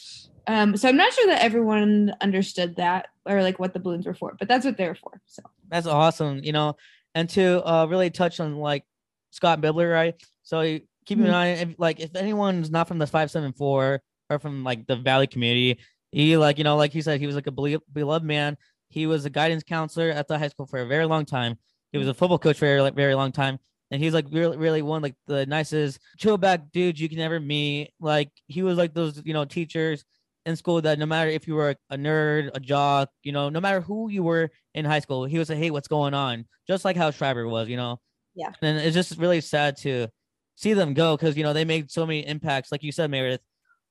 um 0.49 0.77
so 0.77 0.89
i'm 0.89 0.97
not 0.97 1.13
sure 1.13 1.27
that 1.29 1.43
everyone 1.43 2.13
understood 2.21 2.75
that 2.77 3.09
or 3.27 3.43
like 3.43 3.59
what 3.59 3.73
the 3.73 3.79
balloons 3.79 4.07
were 4.07 4.15
for 4.15 4.35
but 4.39 4.49
that's 4.49 4.65
what 4.65 4.77
they're 4.77 4.95
for 4.97 5.21
so 5.27 5.43
That's 5.69 5.87
awesome. 5.87 6.41
You 6.43 6.53
know, 6.53 6.77
and 7.15 7.29
to 7.31 7.63
uh 7.69 7.87
really 7.87 8.11
touch 8.11 8.41
on 8.41 8.57
like 8.57 8.85
Scott 9.31 9.61
Bibler, 9.61 9.93
right? 9.93 10.15
So 10.43 10.63
keep 11.05 11.19
in 11.19 11.25
Mhm. 11.27 11.31
mind, 11.31 11.61
if, 11.61 11.79
like 11.79 12.01
if 12.01 12.17
anyone's 12.17 12.71
not 12.71 12.89
from 12.89 12.99
the 12.99 13.07
five 13.07 13.31
seven 13.31 13.53
four, 13.53 14.01
or 14.31 14.39
from 14.39 14.65
like 14.65 14.87
the 14.87 14.97
Valley 14.97 15.27
community. 15.27 15.79
He 16.11 16.37
like 16.39 16.57
you 16.59 16.65
know 16.65 16.77
like 16.77 16.93
he 16.93 17.03
said 17.03 17.21
he 17.21 17.27
was 17.27 17.37
like 17.37 17.47
a 17.47 17.79
beloved 17.93 18.25
man. 18.25 18.57
He 18.89 19.07
was 19.07 19.27
a 19.27 19.31
guidance 19.31 19.63
counselor 19.63 20.11
at 20.11 20.27
the 20.27 20.39
high 20.39 20.49
school 20.49 20.67
for 20.67 20.81
a 20.81 20.87
very 20.87 21.05
long 21.05 21.27
time. 21.27 21.59
He 21.93 21.99
was 21.99 22.09
a 22.09 22.15
football 22.15 22.39
coach 22.39 22.59
for 22.59 22.65
a 22.65 22.81
very, 22.81 22.91
very 22.93 23.15
long 23.15 23.33
time. 23.33 23.59
And 23.91 24.03
he's 24.03 24.15
like 24.15 24.27
really, 24.31 24.57
really 24.57 24.81
one 24.83 25.03
like 25.03 25.15
the 25.27 25.45
nicest, 25.47 25.99
chill 26.19 26.39
back 26.39 26.61
dudes 26.73 27.01
you 27.01 27.09
can 27.09 27.21
ever 27.21 27.41
meet. 27.41 27.93
Like 28.01 28.31
he 28.47 28.63
was 28.63 28.77
like 28.79 28.95
those, 28.95 29.21
you 29.25 29.33
know, 29.35 29.45
teachers 29.45 30.05
in 30.49 30.57
school 30.57 30.81
that 30.81 30.99
no 30.99 31.07
matter 31.07 31.31
if 31.31 31.47
you 31.47 31.55
were 31.55 31.77
a 31.91 31.97
nerd, 31.97 32.51
a 32.55 32.61
jock, 32.61 33.11
you 33.23 33.33
know, 33.33 33.51
no 33.51 33.61
matter 33.61 33.81
who 33.81 34.09
you 34.09 34.23
were 34.23 34.51
in 34.75 34.85
high 34.85 35.01
school, 35.01 35.27
he 35.27 35.39
was 35.39 35.51
like, 35.51 35.59
hey, 35.59 35.71
what's 35.71 35.89
going 35.89 36.15
on? 36.15 36.47
Just 36.67 36.85
like 36.87 36.97
how 36.97 37.11
Schreiber 37.11 37.47
was, 37.47 37.69
you 37.69 37.77
know. 37.77 38.01
Yeah. 38.35 38.53
And 38.63 38.79
it's 38.79 38.95
just 38.95 39.19
really 39.19 39.43
sad 39.43 39.77
to 39.79 40.09
see 40.55 40.73
them 40.73 40.95
go 40.95 41.17
because 41.17 41.37
you 41.37 41.45
know 41.45 41.53
they 41.53 41.65
made 41.65 41.91
so 41.91 42.07
many 42.07 42.27
impacts, 42.27 42.73
like 42.73 42.83
you 42.83 42.93
said, 42.93 43.11
Meredith, 43.11 43.43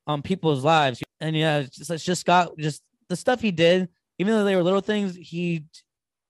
on 0.07 0.21
people's 0.21 0.63
lives. 0.63 1.01
And 1.21 1.35
yeah, 1.35 1.59
it's 1.59 1.77
just, 1.77 1.91
it's 1.91 2.03
just 2.03 2.21
Scott, 2.21 2.51
just 2.57 2.81
the 3.07 3.15
stuff 3.15 3.39
he 3.39 3.51
did, 3.51 3.87
even 4.17 4.33
though 4.33 4.43
they 4.43 4.55
were 4.55 4.63
little 4.63 4.81
things, 4.81 5.15
he 5.15 5.63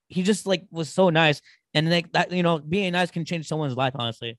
he 0.09 0.23
just 0.23 0.45
like 0.45 0.65
was 0.71 0.89
so 0.89 1.09
nice. 1.09 1.41
And 1.73 1.89
like 1.89 2.11
that, 2.11 2.31
you 2.31 2.43
know, 2.43 2.59
being 2.59 2.91
nice 2.91 3.11
can 3.11 3.23
change 3.23 3.47
someone's 3.47 3.77
life, 3.77 3.93
honestly. 3.95 4.37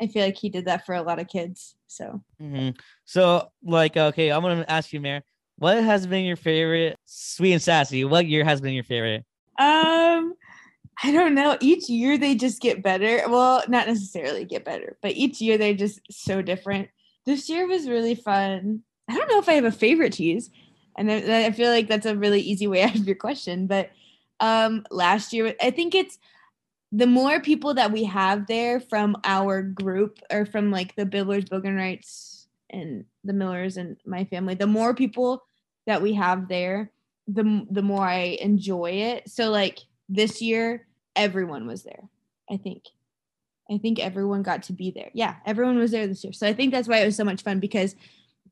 I 0.00 0.06
feel 0.06 0.24
like 0.24 0.36
he 0.36 0.48
did 0.48 0.64
that 0.64 0.86
for 0.86 0.94
a 0.94 1.02
lot 1.02 1.18
of 1.18 1.28
kids. 1.28 1.74
So 1.86 2.22
hmm 2.38 2.70
So, 3.04 3.50
like, 3.62 3.96
okay, 3.96 4.30
I'm 4.30 4.42
gonna 4.42 4.64
ask 4.68 4.92
you, 4.92 5.00
Mayor, 5.00 5.22
what 5.56 5.82
has 5.82 6.06
been 6.06 6.24
your 6.24 6.36
favorite 6.36 6.96
sweet 7.04 7.52
and 7.52 7.62
sassy? 7.62 8.04
What 8.04 8.26
year 8.26 8.44
has 8.44 8.60
been 8.60 8.72
your 8.74 8.84
favorite? 8.84 9.24
Um, 9.58 10.34
I 11.02 11.12
don't 11.12 11.34
know. 11.34 11.56
Each 11.60 11.88
year 11.88 12.18
they 12.18 12.34
just 12.34 12.60
get 12.60 12.82
better. 12.82 13.22
Well, 13.28 13.62
not 13.68 13.86
necessarily 13.86 14.44
get 14.44 14.64
better, 14.64 14.96
but 15.02 15.12
each 15.12 15.40
year 15.40 15.58
they're 15.58 15.74
just 15.74 16.00
so 16.10 16.42
different. 16.42 16.88
This 17.26 17.48
year 17.48 17.66
was 17.66 17.88
really 17.88 18.14
fun. 18.14 18.82
I 19.08 19.16
don't 19.16 19.30
know 19.30 19.38
if 19.38 19.48
I 19.48 19.54
have 19.54 19.64
a 19.64 19.72
favorite 19.72 20.12
cheese, 20.14 20.50
and 20.96 21.10
I, 21.10 21.46
I 21.46 21.52
feel 21.52 21.70
like 21.70 21.88
that's 21.88 22.06
a 22.06 22.16
really 22.16 22.40
easy 22.40 22.66
way 22.66 22.82
out 22.84 22.94
of 22.94 23.06
your 23.06 23.16
question. 23.16 23.66
But 23.66 23.90
um, 24.40 24.84
last 24.90 25.32
year, 25.32 25.54
I 25.60 25.70
think 25.70 25.94
it's 25.94 26.18
the 26.92 27.06
more 27.06 27.40
people 27.40 27.74
that 27.74 27.92
we 27.92 28.04
have 28.04 28.46
there 28.46 28.80
from 28.80 29.16
our 29.24 29.62
group 29.62 30.18
or 30.30 30.44
from 30.44 30.70
like 30.70 30.96
the 30.96 31.06
Biblers, 31.06 31.44
Bogenrights, 31.44 32.46
and 32.68 33.04
the 33.24 33.32
Millers 33.32 33.76
and 33.76 33.96
my 34.04 34.24
family, 34.24 34.54
the 34.54 34.66
more 34.66 34.94
people 34.94 35.42
that 35.86 36.02
we 36.02 36.14
have 36.14 36.48
there, 36.48 36.90
the 37.26 37.66
the 37.70 37.82
more 37.82 38.04
I 38.04 38.38
enjoy 38.40 38.90
it. 38.90 39.28
So 39.28 39.50
like 39.50 39.78
this 40.08 40.42
year, 40.42 40.86
everyone 41.14 41.66
was 41.66 41.82
there. 41.82 42.08
I 42.50 42.56
think. 42.56 42.84
I 43.70 43.78
think 43.78 44.00
everyone 44.00 44.42
got 44.42 44.64
to 44.64 44.72
be 44.72 44.90
there. 44.90 45.10
Yeah, 45.14 45.36
everyone 45.46 45.78
was 45.78 45.92
there 45.92 46.08
this 46.08 46.24
year. 46.24 46.32
So 46.32 46.46
I 46.46 46.52
think 46.52 46.72
that's 46.72 46.88
why 46.88 46.98
it 46.98 47.06
was 47.06 47.14
so 47.14 47.24
much 47.24 47.42
fun 47.42 47.60
because 47.60 47.94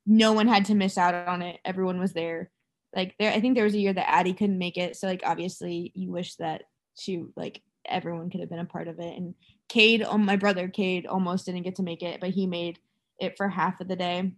no 0.07 0.33
one 0.33 0.47
had 0.47 0.65
to 0.67 0.77
miss 0.77 0.97
out 0.97 1.27
on 1.27 1.43
it. 1.43 1.59
Everyone 1.65 1.99
was 1.99 2.13
there. 2.13 2.51
Like 2.95 3.17
there, 3.19 3.33
I 3.33 3.41
think 3.41 3.57
there 3.57 3.65
was 3.65 3.75
a 3.75 3.81
year 3.81 3.93
that 3.93 4.09
Addie 4.09 4.33
couldn't 4.33 4.59
make 4.59 4.77
it. 4.77 4.97
So 4.97 5.09
like 5.09 5.23
obviously 5.25 5.91
you 5.97 6.13
wish 6.13 6.37
that 6.37 6.63
she 6.97 7.25
like 7.37 7.63
everyone 7.89 8.31
could 8.31 8.41
have 8.41 8.51
been 8.51 8.59
a 8.59 8.65
part 8.65 8.89
of 8.89 8.99
it. 8.99 9.17
And 9.17 9.35
Cade, 9.69 10.03
um, 10.03 10.25
my 10.25 10.37
brother 10.37 10.69
Cade, 10.69 11.07
almost 11.07 11.47
didn't 11.47 11.63
get 11.63 11.77
to 11.77 11.83
make 11.83 12.03
it, 12.03 12.21
but 12.21 12.31
he 12.31 12.47
made 12.47 12.79
it 13.19 13.37
for 13.37 13.49
half 13.49 13.81
of 13.81 13.89
the 13.89 13.97
day. 13.97 14.33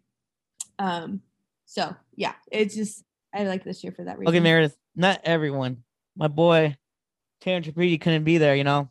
Um, 0.79 1.23
so 1.67 1.95
yeah, 2.17 2.35
it's 2.51 2.75
just 2.75 3.05
I 3.35 3.45
like 3.45 3.65
this 3.65 3.85
year 3.85 3.93
for 3.93 4.05
that 4.05 4.19
reason. 4.19 4.35
Okay, 4.35 4.41
Meredith, 4.43 4.77
not 4.97 5.21
everyone. 5.25 5.85
My 6.17 6.29
boy, 6.29 6.77
Terrence 7.41 7.67
Tripedi 7.67 8.01
couldn't 8.01 8.25
be 8.25 8.39
there, 8.39 8.57
you 8.57 8.65
know? 8.65 8.91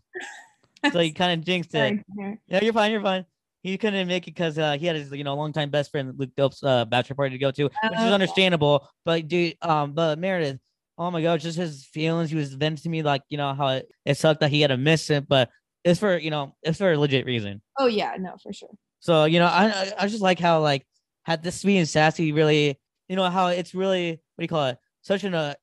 So 0.92 1.00
you 1.02 1.14
kind 1.14 1.40
of 1.40 1.46
jinxed 1.46 1.74
it. 1.76 2.04
Sorry, 2.16 2.40
Yeah, 2.48 2.64
you're 2.64 2.74
fine. 2.74 2.92
You're 2.92 3.02
fine. 3.02 3.26
He 3.62 3.78
couldn't 3.78 4.08
make 4.08 4.24
it 4.28 4.32
because 4.34 4.58
uh, 4.58 4.78
he 4.78 4.86
had 4.86 4.96
his, 4.96 5.12
you 5.12 5.26
know, 5.26 5.36
longtime 5.36 5.70
best 5.70 5.92
friend 5.92 6.14
Luke 6.18 6.30
Dope's 6.38 6.64
uh, 6.64 6.86
bachelor 6.86 7.18
party 7.18 7.36
to 7.36 7.38
go 7.38 7.52
to, 7.52 7.64
which 7.64 8.00
is 8.00 8.06
Oh. 8.06 8.14
understandable. 8.14 8.88
But 9.04 9.28
dude, 9.28 9.58
um, 9.62 9.92
but 9.92 10.18
Meredith, 10.18 10.60
oh 11.00 11.10
my 11.10 11.22
god, 11.22 11.40
just 11.40 11.58
his 11.58 11.86
feelings. 11.86 12.30
He 12.30 12.36
was 12.36 12.54
venting 12.54 12.84
to 12.84 12.90
me 12.90 13.02
like, 13.02 13.24
you 13.30 13.38
know, 13.38 13.54
how 13.54 13.70
it, 13.70 13.90
it 14.06 14.18
sucked 14.18 14.42
that 14.42 14.52
he 14.52 14.62
had 14.62 14.68
to 14.68 14.78
miss 14.78 15.10
it, 15.10 15.28
but 15.28 15.50
it's 15.86 16.00
for, 16.00 16.18
you 16.18 16.30
know, 16.30 16.56
it's 16.62 16.78
for 16.78 16.92
a 16.92 17.00
legit 17.00 17.26
reason. 17.26 17.62
Oh 17.80 17.88
yeah, 17.88 18.16
no, 18.20 18.36
for 18.44 18.52
sure. 18.52 18.70
So 19.00 19.24
you 19.24 19.40
know, 19.40 19.46
I 19.46 19.94
I, 19.98 20.08
just 20.08 20.22
like 20.22 20.40
how 20.40 20.60
like 20.60 20.86
had 21.24 21.42
this 21.42 21.62
sweet 21.62 21.78
and 21.78 21.88
sassy 21.88 22.34
really, 22.34 22.78
you 23.08 23.16
know, 23.16 23.30
how 23.30 23.48
it's 23.48 23.74
really 23.74 24.12
what 24.12 24.42
do 24.42 24.44
you 24.44 24.50
call 24.50 24.66
it? 24.68 24.78
Such 25.02 25.24
an 25.24 25.34
uh, 25.34 25.54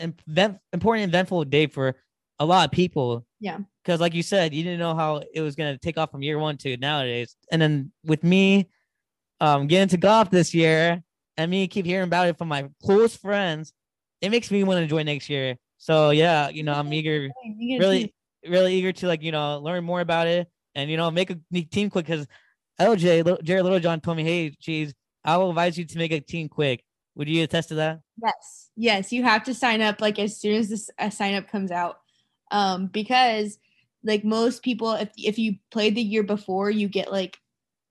event, 0.00 0.58
important 0.72 1.10
eventful 1.10 1.44
day 1.44 1.66
for 1.66 1.94
a 2.38 2.46
lot 2.46 2.66
of 2.66 2.72
people. 2.72 3.26
Yeah. 3.38 3.58
Because 3.84 4.00
like 4.00 4.14
you 4.14 4.22
said, 4.22 4.54
you 4.54 4.62
didn't 4.62 4.78
know 4.78 4.94
how 4.94 5.22
it 5.34 5.42
was 5.42 5.56
gonna 5.56 5.76
take 5.76 5.98
off 5.98 6.10
from 6.10 6.22
year 6.22 6.38
one 6.38 6.56
to 6.58 6.76
nowadays. 6.78 7.36
And 7.52 7.60
then 7.60 7.92
with 8.02 8.24
me, 8.24 8.70
um, 9.40 9.66
getting 9.66 9.88
to 9.88 9.98
golf 9.98 10.30
this 10.30 10.54
year, 10.54 11.02
and 11.36 11.50
me 11.50 11.68
keep 11.68 11.84
hearing 11.84 12.06
about 12.06 12.28
it 12.28 12.38
from 12.38 12.48
my 12.48 12.66
close 12.82 13.14
friends, 13.14 13.74
it 14.20 14.30
makes 14.30 14.50
me 14.50 14.64
want 14.64 14.80
to 14.80 14.86
join 14.86 15.06
next 15.06 15.28
year. 15.28 15.56
So 15.78 16.10
yeah, 16.10 16.48
you 16.48 16.62
know, 16.62 16.72
I'm 16.72 16.92
eager 16.92 17.28
really 17.78 18.14
really 18.46 18.74
eager 18.74 18.92
to 18.92 19.06
like 19.06 19.22
you 19.22 19.32
know 19.32 19.58
learn 19.58 19.84
more 19.84 20.00
about 20.00 20.26
it 20.26 20.48
and 20.74 20.90
you 20.90 20.96
know 20.96 21.10
make 21.10 21.30
a 21.30 21.38
team 21.62 21.90
quick 21.90 22.06
because 22.06 22.26
LJ 22.80 23.42
Jared 23.42 23.64
Littlejohn 23.64 24.00
told 24.00 24.16
me, 24.16 24.24
hey, 24.24 24.50
cheese, 24.60 24.94
I 25.24 25.36
will 25.36 25.50
advise 25.50 25.78
you 25.78 25.84
to 25.84 25.98
make 25.98 26.12
a 26.12 26.20
team 26.20 26.48
quick. 26.48 26.84
Would 27.14 27.28
you 27.28 27.42
attest 27.42 27.70
to 27.70 27.76
that? 27.76 28.00
Yes, 28.22 28.70
yes, 28.76 29.12
you 29.12 29.22
have 29.24 29.44
to 29.44 29.54
sign 29.54 29.82
up 29.82 30.00
like 30.00 30.18
as 30.18 30.38
soon 30.38 30.56
as 30.56 30.68
this 30.68 30.90
a 30.98 31.10
sign 31.10 31.34
up 31.34 31.48
comes 31.48 31.70
out, 31.70 32.00
um, 32.50 32.86
because 32.86 33.58
like 34.04 34.24
most 34.24 34.62
people, 34.62 34.92
if 34.92 35.10
if 35.16 35.38
you 35.38 35.56
played 35.70 35.94
the 35.94 36.02
year 36.02 36.22
before, 36.22 36.70
you 36.70 36.88
get 36.88 37.10
like 37.10 37.38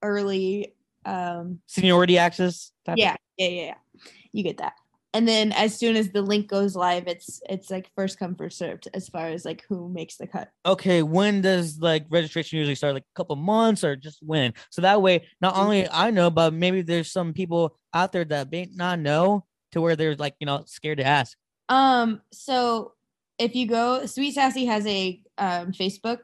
early, 0.02 0.74
um, 1.06 1.60
Seniority 1.68 2.18
access. 2.18 2.72
type 2.86 2.94
of- 2.94 3.00
yeah, 3.00 3.16
yeah, 3.38 3.48
yeah, 3.48 3.62
yeah, 3.66 4.02
you 4.32 4.44
get 4.44 4.58
that. 4.58 4.74
And 5.15 5.25
then 5.25 5.54
as 5.54 5.73
soon 5.73 5.95
as 5.95 6.10
the 6.10 6.21
link 6.21 6.49
goes 6.49 6.75
live, 6.75 7.08
it's 7.08 7.41
it's 7.49 7.71
like 7.71 7.89
first 7.95 8.19
come 8.19 8.36
first 8.36 8.58
served 8.58 8.89
as 8.93 9.08
far 9.08 9.28
as 9.28 9.45
like 9.45 9.63
who 9.69 9.88
makes 9.88 10.17
the 10.17 10.28
cut. 10.28 10.51
Okay, 10.65 11.04
when 11.04 11.39
does 11.39 11.80
like 11.80 12.06
registration 12.10 12.58
usually 12.58 12.75
start? 12.75 12.95
Like 12.95 13.06
a 13.15 13.17
couple 13.17 13.38
months 13.38 13.86
or 13.86 13.95
just 13.95 14.21
when? 14.21 14.54
So 14.71 14.82
that 14.82 15.01
way, 15.01 15.25
not 15.39 15.56
only 15.56 15.89
I 15.89 16.12
know, 16.12 16.30
but 16.30 16.54
maybe 16.54 16.82
there's 16.82 17.13
some 17.13 17.32
people 17.32 17.78
out 17.93 18.12
there 18.12 18.25
that 18.25 18.51
may 18.51 18.67
not 18.75 18.99
know 18.99 19.45
to 19.71 19.80
where 19.80 19.95
they're 19.95 20.17
like 20.17 20.36
you 20.41 20.47
know 20.47 20.63
scared 20.67 20.97
to 20.97 21.06
ask. 21.06 21.38
Um, 21.69 22.21
so 22.34 22.91
if 23.39 23.56
you 23.56 23.67
go, 23.67 24.06
Sweet 24.08 24.34
Sassy 24.34 24.65
has 24.65 24.86
a 24.86 25.21
um, 25.38 25.71
Facebook, 25.71 26.23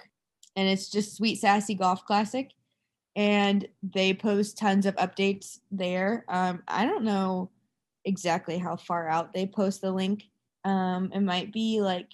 and 0.58 0.68
it's 0.68 0.90
just 0.90 1.16
Sweet 1.16 1.40
Sassy 1.40 1.76
Golf 1.76 2.04
Classic, 2.04 2.52
and 3.16 3.66
they 3.84 4.14
post 4.14 4.58
tons 4.58 4.86
of 4.86 4.98
updates 4.98 5.60
there. 5.72 6.26
Um, 6.28 6.62
I 6.68 6.86
don't 6.86 7.06
know 7.06 7.52
exactly 8.06 8.58
how 8.58 8.76
far 8.76 9.08
out 9.08 9.34
they 9.34 9.46
post 9.46 9.82
the 9.82 9.92
link. 9.92 10.24
Um, 10.64 11.12
it 11.14 11.22
might 11.22 11.52
be 11.52 11.82
like 11.82 12.08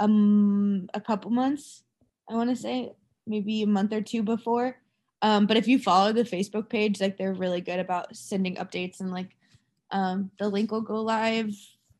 um 0.00 0.88
a 0.94 1.00
couple 1.00 1.30
months. 1.30 1.82
I 2.28 2.34
want 2.34 2.50
to 2.50 2.56
say 2.56 2.92
maybe 3.26 3.62
a 3.62 3.66
month 3.66 3.92
or 3.92 4.00
two 4.00 4.22
before. 4.22 4.76
Um, 5.22 5.46
but 5.46 5.56
if 5.56 5.66
you 5.66 5.78
follow 5.78 6.12
the 6.12 6.24
Facebook 6.24 6.68
page, 6.68 7.00
like 7.00 7.16
they're 7.16 7.32
really 7.32 7.60
good 7.60 7.80
about 7.80 8.14
sending 8.14 8.56
updates 8.56 9.00
and 9.00 9.10
like 9.10 9.30
um, 9.90 10.30
the 10.38 10.48
link 10.48 10.70
will 10.70 10.82
go 10.82 11.00
live 11.02 11.50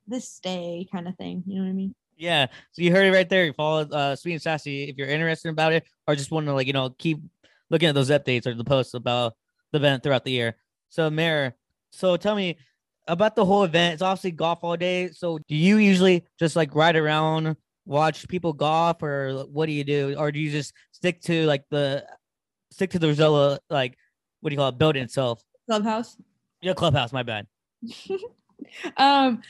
this 0.06 0.38
day 0.40 0.86
kind 0.92 1.08
of 1.08 1.16
thing. 1.16 1.42
You 1.46 1.56
know 1.56 1.64
what 1.64 1.70
I 1.70 1.74
mean? 1.74 1.94
Yeah. 2.16 2.46
So 2.72 2.82
you 2.82 2.92
heard 2.92 3.06
it 3.06 3.12
right 3.12 3.28
there. 3.28 3.46
You 3.46 3.52
follow 3.52 3.88
uh 3.88 4.16
Sweet 4.16 4.34
and 4.34 4.42
Sassy 4.42 4.84
if 4.84 4.96
you're 4.96 5.08
interested 5.08 5.48
about 5.48 5.72
it 5.72 5.84
or 6.06 6.14
just 6.14 6.30
want 6.30 6.46
to 6.46 6.52
like, 6.52 6.66
you 6.66 6.72
know, 6.72 6.90
keep 6.90 7.18
looking 7.70 7.88
at 7.88 7.94
those 7.94 8.10
updates 8.10 8.46
or 8.46 8.54
the 8.54 8.64
posts 8.64 8.94
about 8.94 9.34
the 9.72 9.78
event 9.78 10.02
throughout 10.02 10.24
the 10.24 10.30
year. 10.30 10.56
So 10.90 11.10
Mayor, 11.10 11.56
so 11.90 12.16
tell 12.16 12.36
me 12.36 12.58
about 13.06 13.36
the 13.36 13.44
whole 13.44 13.64
event. 13.64 13.94
It's 13.94 14.02
obviously 14.02 14.30
golf 14.30 14.60
all 14.62 14.76
day. 14.76 15.10
So 15.10 15.38
do 15.48 15.54
you 15.54 15.78
usually 15.78 16.24
just 16.38 16.56
like 16.56 16.74
ride 16.74 16.96
around, 16.96 17.56
watch 17.86 18.26
people 18.28 18.52
golf, 18.52 19.02
or 19.02 19.44
what 19.52 19.66
do 19.66 19.72
you 19.72 19.84
do? 19.84 20.14
Or 20.18 20.32
do 20.32 20.38
you 20.38 20.50
just 20.50 20.72
stick 20.92 21.20
to 21.22 21.46
like 21.46 21.64
the 21.70 22.04
stick 22.70 22.90
to 22.90 22.98
the 22.98 23.08
Rozella 23.08 23.58
like 23.70 23.96
what 24.40 24.50
do 24.50 24.54
you 24.54 24.58
call 24.58 24.68
it, 24.68 24.78
building 24.78 25.02
itself? 25.02 25.42
Clubhouse. 25.66 26.16
Yeah, 26.60 26.74
clubhouse, 26.74 27.12
my 27.12 27.22
bad. 27.22 27.46
um, 28.96 29.42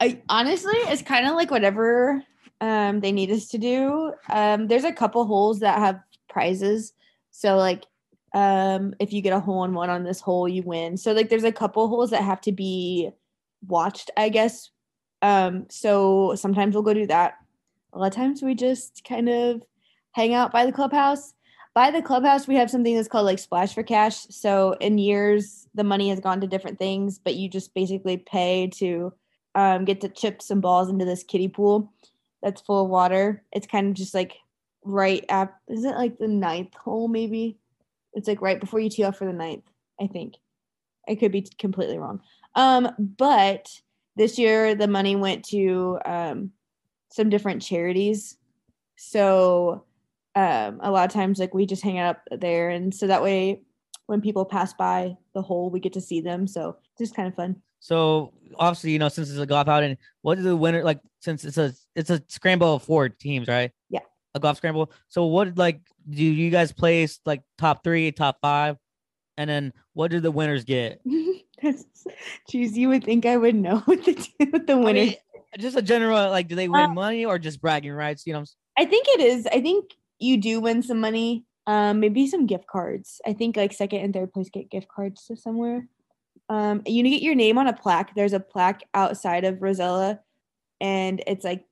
I 0.00 0.20
honestly, 0.28 0.74
it's 0.74 1.02
kind 1.02 1.26
of 1.26 1.34
like 1.34 1.50
whatever 1.50 2.22
um 2.60 3.00
they 3.00 3.10
need 3.12 3.30
us 3.30 3.48
to 3.48 3.58
do. 3.58 4.12
Um, 4.30 4.68
there's 4.68 4.84
a 4.84 4.92
couple 4.92 5.24
holes 5.24 5.60
that 5.60 5.78
have 5.78 6.00
prizes. 6.28 6.92
So 7.30 7.56
like, 7.56 7.84
um, 8.34 8.94
if 8.98 9.12
you 9.12 9.20
get 9.20 9.32
a 9.32 9.40
hole 9.40 9.64
in 9.64 9.74
one 9.74 9.90
on 9.90 10.04
this 10.04 10.20
hole, 10.20 10.48
you 10.48 10.62
win. 10.62 10.96
So 10.96 11.12
like, 11.12 11.28
there's 11.28 11.44
a 11.44 11.52
couple 11.52 11.88
holes 11.88 12.10
that 12.10 12.22
have 12.22 12.40
to 12.42 12.52
be 12.52 13.10
watched, 13.66 14.10
I 14.16 14.28
guess. 14.28 14.70
Um, 15.20 15.66
so 15.70 16.34
sometimes 16.36 16.74
we'll 16.74 16.82
go 16.82 16.94
do 16.94 17.06
that. 17.06 17.34
A 17.92 17.98
lot 17.98 18.06
of 18.06 18.14
times 18.14 18.42
we 18.42 18.54
just 18.54 19.04
kind 19.06 19.28
of 19.28 19.62
hang 20.12 20.34
out 20.34 20.52
by 20.52 20.66
the 20.66 20.72
clubhouse. 20.72 21.34
By 21.74 21.90
the 21.90 22.02
clubhouse, 22.02 22.46
we 22.46 22.56
have 22.56 22.70
something 22.70 22.94
that's 22.94 23.08
called 23.08 23.26
like 23.26 23.38
Splash 23.38 23.74
for 23.74 23.82
Cash. 23.82 24.26
So 24.28 24.76
in 24.80 24.98
years, 24.98 25.68
the 25.74 25.84
money 25.84 26.10
has 26.10 26.20
gone 26.20 26.40
to 26.40 26.46
different 26.46 26.78
things, 26.78 27.18
but 27.18 27.34
you 27.34 27.48
just 27.48 27.72
basically 27.74 28.18
pay 28.18 28.68
to 28.74 29.12
um, 29.54 29.84
get 29.84 30.00
to 30.02 30.08
chip 30.08 30.42
some 30.42 30.60
balls 30.60 30.90
into 30.90 31.04
this 31.04 31.24
kiddie 31.24 31.48
pool 31.48 31.92
that's 32.42 32.60
full 32.60 32.84
of 32.84 32.90
water. 32.90 33.42
It's 33.52 33.66
kind 33.66 33.88
of 33.88 33.94
just 33.94 34.14
like 34.14 34.36
right 34.84 35.24
at 35.28 35.54
is 35.68 35.84
it 35.84 35.94
like 35.94 36.18
the 36.18 36.28
ninth 36.28 36.74
hole 36.74 37.08
maybe? 37.08 37.58
It's 38.14 38.28
like 38.28 38.42
right 38.42 38.60
before 38.60 38.80
you 38.80 38.90
tee 38.90 39.04
off 39.04 39.16
for 39.16 39.26
the 39.26 39.32
ninth, 39.32 39.64
I 40.00 40.06
think. 40.06 40.34
I 41.08 41.14
could 41.14 41.32
be 41.32 41.46
completely 41.58 41.98
wrong. 41.98 42.20
Um, 42.54 42.90
but 42.98 43.68
this 44.16 44.38
year 44.38 44.74
the 44.74 44.88
money 44.88 45.16
went 45.16 45.44
to 45.46 45.98
um, 46.04 46.52
some 47.10 47.30
different 47.30 47.62
charities. 47.62 48.36
So 48.96 49.84
um, 50.34 50.80
a 50.82 50.90
lot 50.90 51.06
of 51.06 51.12
times, 51.12 51.38
like 51.38 51.54
we 51.54 51.66
just 51.66 51.82
hang 51.82 51.98
out 51.98 52.16
up 52.16 52.40
there, 52.40 52.70
and 52.70 52.94
so 52.94 53.06
that 53.06 53.22
way, 53.22 53.62
when 54.06 54.20
people 54.20 54.44
pass 54.44 54.72
by 54.72 55.16
the 55.34 55.42
hole, 55.42 55.70
we 55.70 55.80
get 55.80 55.92
to 55.94 56.00
see 56.00 56.20
them. 56.20 56.46
So 56.46 56.76
it's 56.92 56.98
just 57.10 57.16
kind 57.16 57.28
of 57.28 57.34
fun. 57.34 57.56
So 57.80 58.32
obviously, 58.56 58.92
you 58.92 58.98
know, 58.98 59.08
since 59.08 59.28
it's 59.28 59.38
a 59.38 59.46
golf 59.46 59.68
outing, 59.68 59.98
what 60.22 60.38
is 60.38 60.44
the 60.44 60.56
winner 60.56 60.84
like? 60.84 61.00
Since 61.20 61.44
it's 61.44 61.58
a 61.58 61.74
it's 61.94 62.10
a 62.10 62.22
scramble 62.28 62.76
of 62.76 62.82
four 62.82 63.08
teams, 63.08 63.48
right? 63.48 63.72
A 64.34 64.40
golf 64.40 64.56
scramble. 64.56 64.90
So 65.08 65.26
what 65.26 65.58
like 65.58 65.80
do 66.08 66.24
you 66.24 66.50
guys 66.50 66.72
place 66.72 67.20
like 67.26 67.42
top 67.58 67.84
three, 67.84 68.10
top 68.12 68.38
five, 68.40 68.76
and 69.36 69.48
then 69.48 69.72
what 69.92 70.10
do 70.10 70.20
the 70.20 70.30
winners 70.30 70.64
get? 70.64 71.00
Jeez, 72.50 72.74
you 72.74 72.88
would 72.88 73.04
think 73.04 73.26
I 73.26 73.36
would 73.36 73.54
know 73.54 73.78
what 73.84 74.04
the 74.04 74.28
what 74.50 74.66
the 74.66 74.72
I 74.72 74.76
winners. 74.76 75.06
mean, 75.08 75.16
just 75.58 75.76
a 75.76 75.82
general 75.82 76.30
like, 76.30 76.48
do 76.48 76.54
they 76.54 76.68
win 76.68 76.90
Uh, 76.90 76.94
money 76.94 77.24
or 77.24 77.38
just 77.38 77.60
bragging 77.60 77.92
rights? 77.92 78.26
You 78.26 78.32
know, 78.34 78.44
I 78.78 78.84
think 78.84 79.06
it 79.08 79.20
is. 79.20 79.46
I 79.46 79.60
think 79.60 79.92
you 80.18 80.36
do 80.38 80.60
win 80.60 80.82
some 80.82 81.00
money. 81.00 81.44
Um, 81.66 82.00
maybe 82.00 82.26
some 82.26 82.46
gift 82.46 82.66
cards. 82.66 83.20
I 83.26 83.34
think 83.34 83.56
like 83.56 83.72
second 83.72 84.00
and 84.00 84.12
third 84.12 84.32
place 84.32 84.48
get 84.50 84.70
gift 84.70 84.88
cards 84.88 85.24
to 85.26 85.36
somewhere. 85.36 85.86
Um, 86.48 86.82
you 86.86 87.04
get 87.04 87.22
your 87.22 87.36
name 87.36 87.56
on 87.58 87.68
a 87.68 87.72
plaque. 87.72 88.14
There's 88.16 88.32
a 88.32 88.40
plaque 88.40 88.82
outside 88.94 89.44
of 89.44 89.58
Rozella, 89.58 90.18
and 90.80 91.22
it's 91.26 91.44
like 91.44 91.64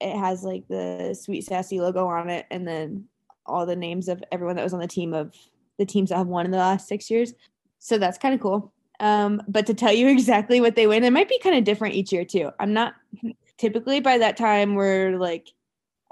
it 0.00 0.16
has 0.16 0.42
like 0.44 0.66
the 0.68 1.14
Sweet 1.20 1.44
Sassy 1.44 1.80
logo 1.80 2.06
on 2.06 2.28
it, 2.30 2.46
and 2.50 2.66
then 2.66 3.04
all 3.46 3.66
the 3.66 3.76
names 3.76 4.08
of 4.08 4.22
everyone 4.32 4.56
that 4.56 4.64
was 4.64 4.74
on 4.74 4.80
the 4.80 4.86
team 4.86 5.12
of 5.12 5.34
the 5.78 5.86
teams 5.86 6.10
that 6.10 6.18
have 6.18 6.26
won 6.26 6.44
in 6.44 6.50
the 6.52 6.58
last 6.58 6.86
six 6.88 7.10
years. 7.10 7.32
So 7.78 7.98
that's 7.98 8.18
kind 8.18 8.34
of 8.34 8.40
cool. 8.40 8.72
Um, 9.00 9.40
but 9.48 9.66
to 9.66 9.74
tell 9.74 9.92
you 9.92 10.08
exactly 10.16 10.60
what 10.60 10.76
they 10.76 10.86
win, 10.86 11.04
it 11.04 11.12
might 11.12 11.28
be 11.28 11.38
kind 11.38 11.56
of 11.56 11.64
different 11.64 11.94
each 11.94 12.12
year 12.12 12.24
too. 12.24 12.50
I'm 12.60 12.72
not 12.72 12.94
typically 13.58 14.00
by 14.00 14.18
that 14.18 14.36
time 14.36 14.74
we're 14.74 15.18
like 15.18 15.48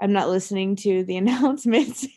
I'm 0.01 0.13
not 0.13 0.29
listening 0.29 0.75
to 0.77 1.03
the 1.03 1.17
announcements 1.21 2.07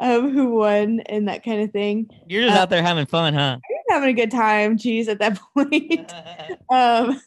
of 0.00 0.22
who 0.32 0.54
won 0.56 1.00
and 1.00 1.28
that 1.28 1.44
kind 1.44 1.62
of 1.62 1.70
thing. 1.70 2.08
you're 2.26 2.42
just 2.44 2.56
Uh, 2.56 2.60
out 2.62 2.70
there 2.70 2.82
having 2.82 3.06
fun, 3.06 3.34
huh? 3.34 3.58
I'm 3.62 3.94
having 4.02 4.08
a 4.10 4.12
good 4.14 4.30
time, 4.30 4.76
geez, 4.78 5.06
at 5.08 5.18
that 5.20 5.38
point. 5.54 6.12
um, 6.70 7.20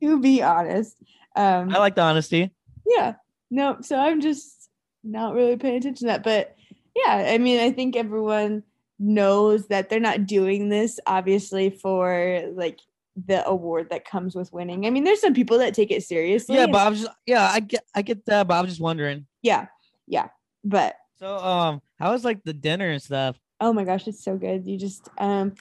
to 0.00 0.20
be 0.20 0.42
honest. 0.42 0.96
Um, 1.38 1.74
I 1.74 1.78
like 1.78 1.94
the 1.94 2.02
honesty. 2.02 2.50
yeah, 2.86 3.14
no, 3.50 3.78
so 3.80 3.96
I'm 3.96 4.20
just 4.20 4.68
not 5.04 5.34
really 5.34 5.56
paying 5.56 5.76
attention 5.76 6.06
to 6.08 6.12
that. 6.12 6.24
But 6.24 6.56
yeah, 6.96 7.28
I 7.32 7.38
mean, 7.38 7.60
I 7.60 7.70
think 7.70 7.94
everyone 7.96 8.64
knows 8.98 9.68
that 9.68 9.88
they're 9.88 10.00
not 10.00 10.26
doing 10.26 10.68
this 10.68 10.98
obviously 11.06 11.70
for 11.70 12.42
like 12.54 12.80
the 13.26 13.46
award 13.46 13.90
that 13.90 14.04
comes 14.04 14.34
with 14.34 14.52
winning. 14.52 14.86
I 14.86 14.90
mean, 14.90 15.04
there's 15.04 15.20
some 15.20 15.34
people 15.34 15.58
that 15.58 15.74
take 15.74 15.90
it 15.92 16.02
seriously. 16.02 16.56
Yeah, 16.56 16.66
but 16.66 16.86
I 16.86 16.88
was 16.88 17.00
just 17.02 17.12
yeah, 17.26 17.48
I 17.52 17.60
get 17.60 17.84
I 17.94 18.02
get 18.02 18.26
that, 18.26 18.48
but 18.48 18.54
I 18.54 18.60
was 18.60 18.70
just 18.70 18.80
wondering. 18.80 19.26
yeah, 19.42 19.66
yeah. 20.06 20.28
But 20.64 20.96
So 21.20 21.36
um, 21.36 21.82
how 22.00 22.10
was 22.12 22.24
like 22.24 22.42
the 22.42 22.52
dinner 22.52 22.90
and 22.90 23.00
stuff? 23.00 23.38
Oh 23.60 23.72
my 23.72 23.84
gosh, 23.84 24.08
it's 24.08 24.24
so 24.24 24.36
good. 24.36 24.66
You 24.66 24.76
just 24.76 25.08
um 25.18 25.54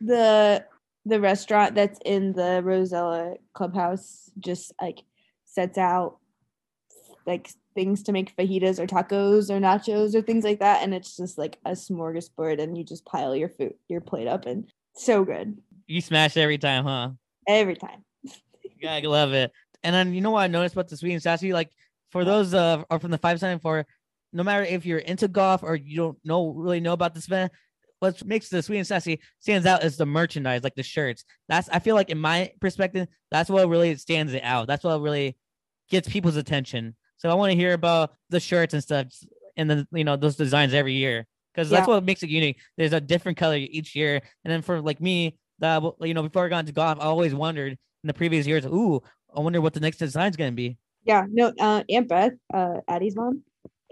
the 0.00 0.64
the 1.06 1.20
restaurant 1.20 1.74
that's 1.74 1.98
in 2.04 2.32
the 2.32 2.62
Rozella 2.64 3.36
clubhouse 3.54 4.30
just 4.38 4.72
like 4.80 5.02
sets 5.52 5.78
out 5.78 6.18
like 7.26 7.50
things 7.74 8.02
to 8.04 8.12
make 8.12 8.34
fajitas 8.36 8.78
or 8.78 8.86
tacos 8.86 9.50
or 9.50 9.60
nachos 9.60 10.14
or 10.14 10.22
things 10.22 10.44
like 10.44 10.60
that 10.60 10.82
and 10.82 10.92
it's 10.94 11.16
just 11.16 11.38
like 11.38 11.58
a 11.64 11.70
smorgasbord 11.72 12.60
and 12.60 12.76
you 12.76 12.82
just 12.84 13.04
pile 13.04 13.36
your 13.36 13.48
food 13.48 13.74
your 13.88 14.00
plate 14.00 14.26
up 14.26 14.46
and 14.46 14.70
so 14.94 15.24
good 15.24 15.56
You 15.86 16.00
smash 16.00 16.36
every 16.36 16.58
time, 16.58 16.84
huh? 16.84 17.10
every 17.46 17.76
time. 17.76 18.04
Yeah, 18.80 18.94
I 18.94 19.00
love 19.00 19.32
it. 19.32 19.52
And 19.82 19.94
then 19.94 20.14
you 20.14 20.20
know 20.20 20.30
what 20.30 20.42
I 20.42 20.46
noticed 20.46 20.74
about 20.74 20.88
the 20.88 20.96
sweet 20.96 21.12
and 21.12 21.22
sassy? 21.22 21.52
Like 21.52 21.70
for 22.10 22.24
those 22.24 22.54
uh 22.54 22.82
are 22.90 23.00
from 23.00 23.10
the 23.10 23.18
five 23.18 23.38
seven 23.40 23.58
four, 23.58 23.86
no 24.32 24.42
matter 24.42 24.64
if 24.64 24.86
you're 24.86 24.98
into 24.98 25.28
golf 25.28 25.62
or 25.62 25.74
you 25.76 25.96
don't 25.96 26.18
know 26.24 26.48
really 26.50 26.80
know 26.80 26.92
about 26.92 27.14
this 27.14 27.26
event, 27.26 27.52
what 28.00 28.24
makes 28.24 28.48
the 28.48 28.62
sweet 28.62 28.78
and 28.78 28.86
sassy 28.86 29.20
stands 29.40 29.66
out 29.66 29.84
is 29.84 29.96
the 29.96 30.06
merchandise, 30.06 30.62
like 30.64 30.74
the 30.74 30.82
shirts. 30.82 31.24
That's 31.48 31.68
I 31.68 31.78
feel 31.78 31.94
like 31.94 32.10
in 32.10 32.18
my 32.18 32.52
perspective, 32.60 33.08
that's 33.30 33.50
what 33.50 33.68
really 33.68 33.94
stands 33.96 34.32
it 34.32 34.42
out. 34.44 34.66
That's 34.66 34.84
what 34.84 35.00
really 35.00 35.36
gets 35.90 36.08
people's 36.08 36.36
attention. 36.36 36.96
So 37.18 37.28
I 37.28 37.34
want 37.34 37.50
to 37.50 37.56
hear 37.56 37.74
about 37.74 38.14
the 38.30 38.40
shirts 38.40 38.72
and 38.72 38.82
stuff 38.82 39.06
and 39.56 39.68
then 39.68 39.86
you 39.92 40.04
know 40.04 40.16
those 40.16 40.36
designs 40.36 40.74
every 40.74 40.94
year. 40.94 41.26
Because 41.54 41.68
that's 41.68 41.88
what 41.88 42.04
makes 42.04 42.22
it 42.22 42.30
unique. 42.30 42.58
There's 42.76 42.92
a 42.92 43.00
different 43.00 43.36
color 43.36 43.56
each 43.56 43.96
year. 43.96 44.22
And 44.44 44.52
then 44.52 44.62
for 44.62 44.80
like 44.80 45.00
me, 45.00 45.36
that 45.58 45.82
you 46.00 46.14
know, 46.14 46.22
before 46.22 46.46
I 46.46 46.48
got 46.48 46.60
into 46.60 46.72
golf, 46.72 46.98
I 47.00 47.04
always 47.04 47.34
wondered 47.34 47.72
in 47.72 48.06
the 48.06 48.14
previous 48.14 48.46
years, 48.46 48.64
ooh, 48.66 49.02
I 49.36 49.40
wonder 49.40 49.60
what 49.60 49.74
the 49.74 49.80
next 49.80 49.98
design's 49.98 50.36
gonna 50.36 50.52
be. 50.52 50.78
Yeah, 51.04 51.26
no, 51.30 51.52
uh, 51.58 51.82
Aunt 51.88 52.08
Beth, 52.08 52.32
uh, 52.52 52.80
Addie's 52.88 53.16
mom, 53.16 53.42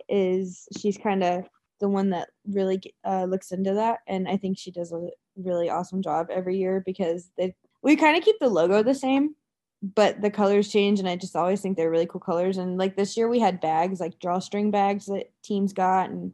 is 0.08 0.68
she's 0.78 0.96
kind 0.98 1.24
of 1.24 1.44
the 1.80 1.88
one 1.88 2.10
that 2.10 2.28
really 2.46 2.80
uh, 3.04 3.24
looks 3.24 3.50
into 3.50 3.74
that, 3.74 4.00
and 4.06 4.28
I 4.28 4.36
think 4.36 4.58
she 4.58 4.70
does 4.70 4.92
a 4.92 5.08
really 5.36 5.68
awesome 5.68 6.02
job 6.02 6.28
every 6.30 6.58
year 6.58 6.82
because 6.84 7.30
they 7.36 7.54
we 7.82 7.96
kind 7.96 8.16
of 8.16 8.24
keep 8.24 8.36
the 8.40 8.48
logo 8.48 8.82
the 8.82 8.94
same, 8.94 9.34
but 9.82 10.20
the 10.20 10.30
colors 10.30 10.68
change, 10.68 10.98
and 10.98 11.08
I 11.08 11.16
just 11.16 11.36
always 11.36 11.60
think 11.60 11.76
they're 11.76 11.90
really 11.90 12.06
cool 12.06 12.20
colors. 12.20 12.58
And 12.58 12.78
like 12.78 12.96
this 12.96 13.16
year, 13.16 13.28
we 13.28 13.38
had 13.38 13.60
bags 13.60 14.00
like 14.00 14.18
drawstring 14.18 14.70
bags 14.70 15.06
that 15.06 15.30
teams 15.42 15.72
got, 15.72 16.10
and 16.10 16.32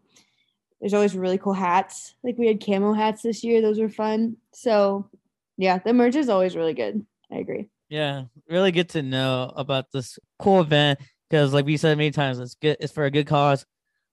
there's 0.80 0.94
always 0.94 1.16
really 1.16 1.38
cool 1.38 1.52
hats. 1.52 2.14
Like 2.22 2.38
we 2.38 2.46
had 2.46 2.64
camo 2.64 2.92
hats 2.94 3.22
this 3.22 3.44
year; 3.44 3.60
those 3.60 3.78
were 3.78 3.88
fun. 3.88 4.36
So 4.52 5.08
yeah, 5.56 5.78
the 5.78 5.92
merch 5.92 6.16
is 6.16 6.28
always 6.28 6.56
really 6.56 6.74
good. 6.74 7.04
I 7.30 7.36
agree. 7.36 7.68
Yeah, 7.88 8.24
really 8.48 8.72
good 8.72 8.88
to 8.90 9.02
know 9.02 9.52
about 9.56 9.92
this 9.92 10.18
cool 10.38 10.60
event 10.60 11.00
because, 11.28 11.52
like 11.52 11.66
we 11.66 11.76
said 11.76 11.98
many 11.98 12.10
times, 12.10 12.38
it's 12.38 12.54
good. 12.54 12.76
It's 12.80 12.92
for 12.92 13.04
a 13.04 13.10
good 13.10 13.26
cause. 13.26 13.66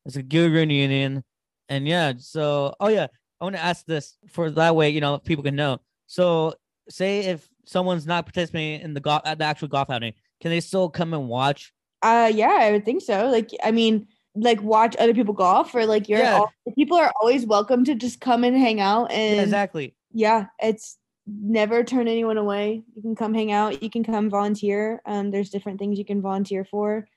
It's 0.06 0.17
a 0.17 0.24
good 0.24 0.52
reunion, 0.52 1.24
and 1.70 1.88
yeah. 1.88 2.13
So, 2.17 2.76
oh 2.80 2.89
yeah, 2.89 3.08
I 3.39 3.44
want 3.44 3.56
to 3.56 3.63
ask 3.63 3.86
this 3.86 4.17
for 4.30 4.50
that 4.52 4.76
way, 4.76 4.89
you 4.89 5.02
know, 5.02 5.17
people 5.20 5.44
can 5.44 5.56
know. 5.56 5.80
So, 6.08 6.56
say 6.89 7.22
if 7.22 7.48
someone's 7.71 8.05
not 8.05 8.25
participating 8.25 8.81
in 8.81 8.93
the 8.93 8.99
golf 8.99 9.21
at 9.25 9.38
the 9.39 9.45
actual 9.45 9.67
golf 9.69 9.89
outing, 9.89 10.13
can 10.41 10.51
they 10.51 10.60
still 10.60 10.89
come 10.89 11.13
and 11.13 11.27
watch? 11.29 11.73
Uh, 12.01 12.31
yeah, 12.34 12.57
I 12.60 12.71
would 12.71 12.84
think 12.86 13.01
so. 13.01 13.27
Like, 13.27 13.49
I 13.63 13.71
mean, 13.71 14.07
like 14.36 14.62
watch 14.62 14.95
other 14.97 15.13
people 15.13 15.34
golf, 15.34 15.73
or 15.75 15.86
like 15.86 16.10
you're 16.10 16.19
Yeah. 16.19 16.36
all, 16.39 16.51
people 16.75 16.97
are 16.97 17.12
always 17.21 17.45
welcome 17.45 17.84
to 17.86 17.95
just 17.95 18.19
come 18.21 18.43
and 18.43 18.57
hang 18.57 18.79
out. 18.79 19.12
And 19.12 19.38
Yeah, 19.38 19.43
exactly. 19.43 19.95
yeah, 20.13 20.45
it's 20.60 20.97
never 21.27 21.84
turn 21.84 22.07
anyone 22.07 22.38
away. 22.38 22.84
You 22.95 23.01
can 23.01 23.15
come 23.15 23.34
hang 23.34 23.51
out. 23.51 23.81
You 23.84 23.89
can 23.89 24.03
come 24.03 24.29
volunteer. 24.29 25.01
Um, 25.05 25.31
there's 25.31 25.49
different 25.49 25.79
things 25.79 25.97
you 25.99 26.05
can 26.05 26.21
volunteer 26.21 26.65
for. 26.65 27.07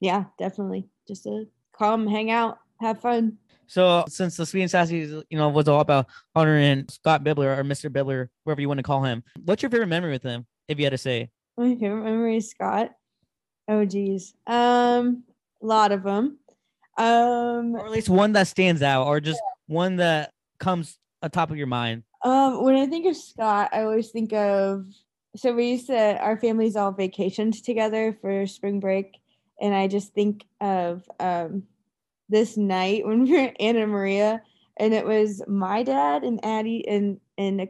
Yeah, 0.00 0.24
definitely. 0.38 0.88
Just 1.06 1.22
to 1.24 1.46
come 1.78 2.06
hang 2.06 2.30
out, 2.30 2.58
have 2.80 3.00
fun. 3.00 3.38
So, 3.66 4.04
since 4.08 4.36
the 4.36 4.46
Sweet 4.46 4.62
and 4.62 4.70
Sassy, 4.70 4.98
you 5.30 5.38
know, 5.38 5.48
was 5.48 5.68
all 5.68 5.80
about 5.80 6.06
honoring 6.34 6.86
Scott 6.88 7.24
Bibler 7.24 7.58
or 7.58 7.64
Mr. 7.64 7.90
Bibler, 7.90 8.28
whoever 8.44 8.60
you 8.60 8.68
want 8.68 8.78
to 8.78 8.82
call 8.82 9.02
him, 9.02 9.22
what's 9.44 9.62
your 9.62 9.70
favorite 9.70 9.88
memory 9.88 10.12
with 10.12 10.22
him, 10.22 10.46
if 10.68 10.78
you 10.78 10.84
had 10.84 10.90
to 10.90 10.98
say? 10.98 11.30
My 11.56 11.74
favorite 11.74 12.04
memory 12.04 12.36
is 12.36 12.50
Scott. 12.50 12.90
Oh 13.68 13.84
geez, 13.84 14.34
um, 14.46 15.24
a 15.62 15.66
lot 15.66 15.92
of 15.92 16.02
them. 16.02 16.38
Um, 16.98 17.74
or 17.74 17.86
at 17.86 17.90
least 17.92 18.08
one 18.08 18.32
that 18.32 18.48
stands 18.48 18.82
out, 18.82 19.06
or 19.06 19.20
just 19.20 19.40
one 19.66 19.96
that 19.96 20.32
comes 20.58 20.98
atop 21.22 21.50
of 21.50 21.56
your 21.56 21.66
mind. 21.66 22.02
Um, 22.24 22.62
when 22.64 22.76
I 22.76 22.86
think 22.86 23.06
of 23.06 23.16
Scott, 23.16 23.70
I 23.72 23.82
always 23.82 24.10
think 24.10 24.32
of 24.32 24.86
so 25.36 25.54
we 25.54 25.70
used 25.70 25.86
to 25.86 26.18
our 26.18 26.38
families 26.38 26.76
all 26.76 26.92
vacationed 26.92 27.62
together 27.64 28.16
for 28.20 28.46
spring 28.46 28.80
break, 28.80 29.18
and 29.60 29.74
I 29.74 29.88
just 29.88 30.12
think 30.12 30.44
of 30.60 31.08
um 31.20 31.64
this 32.32 32.56
night 32.56 33.06
when 33.06 33.24
we 33.24 33.32
were 33.32 33.52
Anna 33.60 33.86
Maria, 33.86 34.42
and 34.76 34.92
it 34.92 35.06
was 35.06 35.42
my 35.46 35.82
dad 35.82 36.24
and 36.24 36.44
Addie 36.44 36.86
and 36.88 37.20
and 37.38 37.68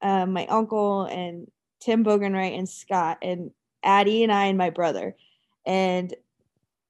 uh, 0.00 0.26
my 0.26 0.46
uncle 0.46 1.04
and 1.04 1.50
Tim 1.80 2.04
Bogenwright 2.04 2.56
and 2.56 2.68
Scott 2.68 3.18
and 3.20 3.50
Addie 3.82 4.22
and 4.22 4.32
I 4.32 4.46
and 4.46 4.56
my 4.56 4.70
brother, 4.70 5.14
and 5.66 6.14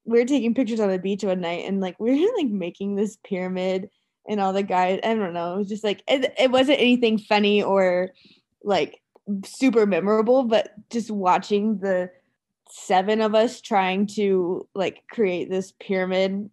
we 0.05 0.21
were 0.21 0.27
taking 0.27 0.55
pictures 0.55 0.81
on 0.81 0.91
the 0.91 0.99
beach 0.99 1.25
one 1.25 1.41
night, 1.41 1.65
and 1.67 1.81
like 1.81 1.99
we 1.99 2.11
were 2.11 2.37
like 2.37 2.51
making 2.51 2.95
this 2.95 3.17
pyramid 3.25 3.91
and 4.29 4.41
all 4.41 4.53
the 4.53 4.63
guys 4.63 4.99
i 5.05 5.15
don't 5.15 5.33
know 5.33 5.55
it 5.55 5.59
was 5.59 5.69
just 5.69 5.85
like 5.85 6.03
it, 6.09 6.35
it 6.39 6.51
wasn't 6.51 6.81
anything 6.81 7.19
funny 7.19 7.63
or 7.63 8.11
like 8.65 9.01
super 9.45 9.87
memorable 9.87 10.45
but 10.45 10.73
just 10.91 11.11
watching 11.11 11.79
the 11.79 12.11
seven 12.69 13.21
of 13.21 13.35
us 13.35 13.61
trying 13.61 14.07
to 14.07 14.69
like 14.75 15.03
create 15.11 15.49
this 15.49 15.73
pyramid 15.81 16.51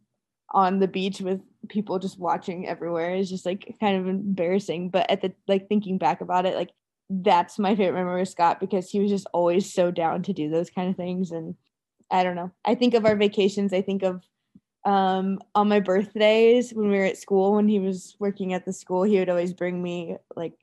on 0.53 0.79
the 0.79 0.87
beach 0.87 1.19
with 1.19 1.41
people 1.69 1.99
just 1.99 2.19
watching 2.19 2.67
everywhere 2.67 3.15
is 3.15 3.29
just 3.29 3.45
like 3.45 3.75
kind 3.79 3.97
of 3.97 4.07
embarrassing 4.07 4.89
but 4.89 5.09
at 5.09 5.21
the 5.21 5.33
like 5.47 5.67
thinking 5.67 5.97
back 5.97 6.21
about 6.21 6.45
it 6.45 6.55
like 6.55 6.69
that's 7.09 7.59
my 7.59 7.75
favorite 7.75 7.97
memory 7.99 8.21
of 8.21 8.27
scott 8.27 8.59
because 8.59 8.89
he 8.89 8.99
was 8.99 9.09
just 9.09 9.27
always 9.33 9.71
so 9.73 9.91
down 9.91 10.21
to 10.21 10.33
do 10.33 10.49
those 10.49 10.69
kind 10.69 10.89
of 10.89 10.95
things 10.95 11.31
and 11.31 11.55
i 12.11 12.23
don't 12.23 12.35
know 12.35 12.51
i 12.65 12.75
think 12.75 12.93
of 12.93 13.05
our 13.05 13.15
vacations 13.15 13.73
i 13.73 13.81
think 13.81 14.03
of 14.03 14.23
um 14.85 15.39
on 15.55 15.69
my 15.69 15.79
birthdays 15.79 16.71
when 16.71 16.89
we 16.89 16.97
were 16.97 17.05
at 17.05 17.17
school 17.17 17.55
when 17.55 17.67
he 17.67 17.79
was 17.79 18.15
working 18.19 18.53
at 18.53 18.65
the 18.65 18.73
school 18.73 19.03
he 19.03 19.17
would 19.17 19.29
always 19.29 19.53
bring 19.53 19.81
me 19.81 20.17
like 20.35 20.53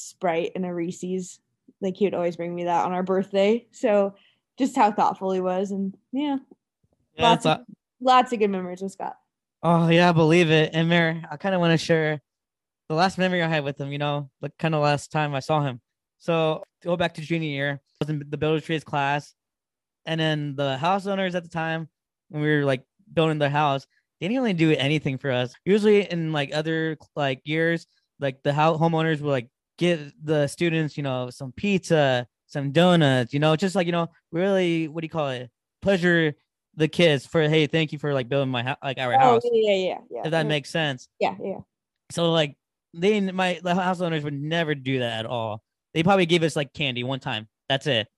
Sprite 0.00 0.52
and 0.54 0.64
a 0.64 0.72
Reese's. 0.72 1.40
Like 1.80 1.96
he 1.96 2.06
would 2.06 2.14
always 2.14 2.36
bring 2.36 2.54
me 2.54 2.64
that 2.64 2.84
on 2.84 2.92
our 2.92 3.02
birthday. 3.02 3.66
So 3.70 4.14
just 4.58 4.76
how 4.76 4.92
thoughtful 4.92 5.32
he 5.32 5.40
was, 5.40 5.70
and 5.70 5.96
yeah, 6.12 6.38
Yeah, 7.16 7.30
lots 7.30 7.46
of, 7.46 7.60
lots 8.00 8.32
of 8.32 8.38
good 8.38 8.50
memories 8.50 8.82
with 8.82 8.92
Scott. 8.92 9.16
Oh 9.62 9.88
yeah, 9.88 10.08
I 10.08 10.12
believe 10.12 10.50
it. 10.50 10.70
And 10.72 10.88
Mary, 10.88 11.22
I 11.30 11.36
kind 11.36 11.54
of 11.54 11.60
want 11.60 11.78
to 11.78 11.84
share 11.84 12.20
the 12.88 12.94
last 12.94 13.18
memory 13.18 13.42
I 13.42 13.48
had 13.48 13.64
with 13.64 13.78
him. 13.78 13.92
You 13.92 13.98
know, 13.98 14.30
the 14.40 14.50
kind 14.58 14.74
of 14.74 14.82
last 14.82 15.12
time 15.12 15.34
I 15.34 15.40
saw 15.40 15.62
him. 15.62 15.80
So 16.18 16.64
go 16.82 16.96
back 16.96 17.14
to 17.14 17.20
junior 17.20 17.48
year, 17.48 17.80
I 17.82 18.04
was 18.04 18.10
in 18.10 18.22
the 18.28 18.36
builder 18.38 18.60
trades 18.60 18.84
class, 18.84 19.34
and 20.06 20.20
then 20.20 20.56
the 20.56 20.78
house 20.78 21.06
owners 21.06 21.34
at 21.34 21.42
the 21.42 21.48
time 21.48 21.88
when 22.28 22.42
we 22.42 22.48
were 22.48 22.64
like 22.64 22.82
building 23.12 23.38
the 23.38 23.50
house, 23.50 23.86
they 24.20 24.28
didn't 24.28 24.42
really 24.42 24.54
do 24.54 24.72
anything 24.72 25.18
for 25.18 25.30
us. 25.30 25.54
Usually 25.64 26.10
in 26.10 26.32
like 26.32 26.54
other 26.54 26.96
like 27.16 27.40
years, 27.44 27.86
like 28.18 28.42
the 28.42 28.52
house 28.52 28.78
homeowners 28.78 29.20
would 29.20 29.30
like 29.30 29.48
give 29.78 30.12
the 30.22 30.46
students, 30.46 30.96
you 30.96 31.02
know, 31.02 31.30
some 31.30 31.52
pizza, 31.52 32.26
some 32.46 32.72
donuts, 32.72 33.34
you 33.34 33.40
know, 33.40 33.56
just 33.56 33.74
like 33.74 33.86
you 33.86 33.92
know, 33.92 34.08
really 34.32 34.88
what 34.88 35.02
do 35.02 35.06
you 35.06 35.10
call 35.10 35.30
it? 35.30 35.50
Pleasure 35.82 36.34
the 36.74 36.88
kids 36.88 37.26
for 37.26 37.42
hey, 37.48 37.66
thank 37.66 37.92
you 37.92 37.98
for 37.98 38.14
like 38.14 38.28
building 38.28 38.50
my 38.50 38.62
house, 38.62 38.76
like 38.82 38.98
our 38.98 39.12
house 39.18 39.42
Oh 39.44 39.50
yeah, 39.52 39.72
yeah, 39.74 39.88
yeah, 39.88 39.98
yeah. 40.10 40.20
if 40.24 40.30
that 40.30 40.46
Mhm. 40.46 40.48
makes 40.48 40.70
sense. 40.70 41.08
yeah, 41.18 41.34
yeah. 41.42 41.58
So 42.10 42.32
like 42.32 42.56
they 42.94 43.20
my 43.20 43.60
the 43.62 43.74
house 43.74 44.00
owners 44.00 44.24
would 44.24 44.34
never 44.40 44.74
do 44.74 45.00
that 45.00 45.20
at 45.20 45.26
all. 45.26 45.62
They 45.94 46.02
probably 46.02 46.26
gave 46.26 46.42
us 46.42 46.56
like 46.56 46.72
candy 46.72 47.02
one 47.04 47.20
time. 47.20 47.48
That's 47.68 47.86
it. 47.86 48.08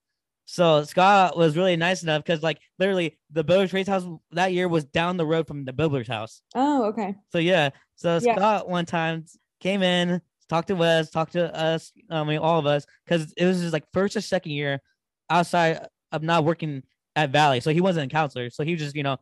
So 0.45 0.83
Scott 0.85 1.37
was 1.37 1.57
really 1.57 1.77
nice 1.77 2.03
enough 2.03 2.23
because 2.25 2.43
like 2.43 2.59
literally 2.79 3.19
the 3.31 3.45
Builders 3.45 3.71
Trades 3.71 3.89
house 3.89 4.05
that 4.33 4.53
year 4.53 4.69
was 4.69 4.85
down 4.85 5.17
the 5.17 5.27
road 5.27 5.47
from 5.47 5.65
the 5.65 5.73
Builders 5.73 6.09
house. 6.09 6.43
Oh, 6.55 6.85
okay. 6.87 7.15
So 7.31 7.39
yeah. 7.39 7.71
So 7.97 8.19
Yeah. 8.21 8.35
Scott 8.37 8.69
one 8.69 8.85
time 8.87 9.25
came 9.61 9.83
in, 9.83 10.21
talked 10.49 10.69
to 10.69 10.75
Wes, 10.75 11.11
talked 11.11 11.33
to 11.33 11.55
us, 11.55 11.93
I 12.11 12.25
mean 12.25 12.39
all 12.39 12.59
of 12.59 12.67
us, 12.67 12.85
because 13.07 13.33
it 13.37 13.47
was 13.47 13.61
just 13.61 13.73
like 13.73 13.85
first 13.93 14.17
or 14.17 14.21
second 14.21 14.53
year 14.53 14.81
outside 15.31 15.87
of 16.11 16.23
not 16.23 16.45
working 16.45 16.83
at 17.17 17.31
Valley. 17.31 17.61
So 17.61 17.71
he 17.71 17.81
wasn't 17.81 18.11
a 18.11 18.15
counselor. 18.15 18.51
So 18.51 18.65
he 18.65 18.73
was 18.73 18.81
just, 18.83 18.97
you 18.97 19.03
know, 19.03 19.19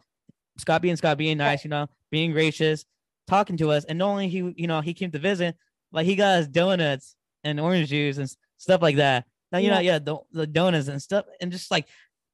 Scott 0.59 0.83
being 0.83 0.97
Scott 0.97 1.19
being 1.19 1.39
nice, 1.39 1.65
you 1.65 1.71
know, 1.71 1.89
being 2.11 2.33
gracious, 2.33 2.85
talking 3.27 3.57
to 3.59 3.71
us. 3.71 3.85
And 3.85 3.99
not 3.99 4.09
only 4.11 4.29
he, 4.29 4.53
you 4.57 4.67
know, 4.67 4.81
he 4.81 4.95
came 4.95 5.11
to 5.13 5.19
visit, 5.19 5.57
like 5.93 6.07
he 6.07 6.17
got 6.17 6.41
us 6.41 6.47
donuts 6.49 7.17
and 7.45 7.59
orange 7.61 7.89
juice 7.89 8.19
and 8.19 8.31
stuff 8.59 8.83
like 8.83 8.97
that. 8.97 9.25
Now, 9.53 9.59
you 9.59 9.71
know, 9.71 9.81
yeah, 9.81 9.99
the, 9.99 10.19
the 10.33 10.47
donuts 10.47 10.89
and 10.89 11.01
stuff. 11.03 11.25
And 11.41 11.51
just 11.51 11.71
like 11.71 11.87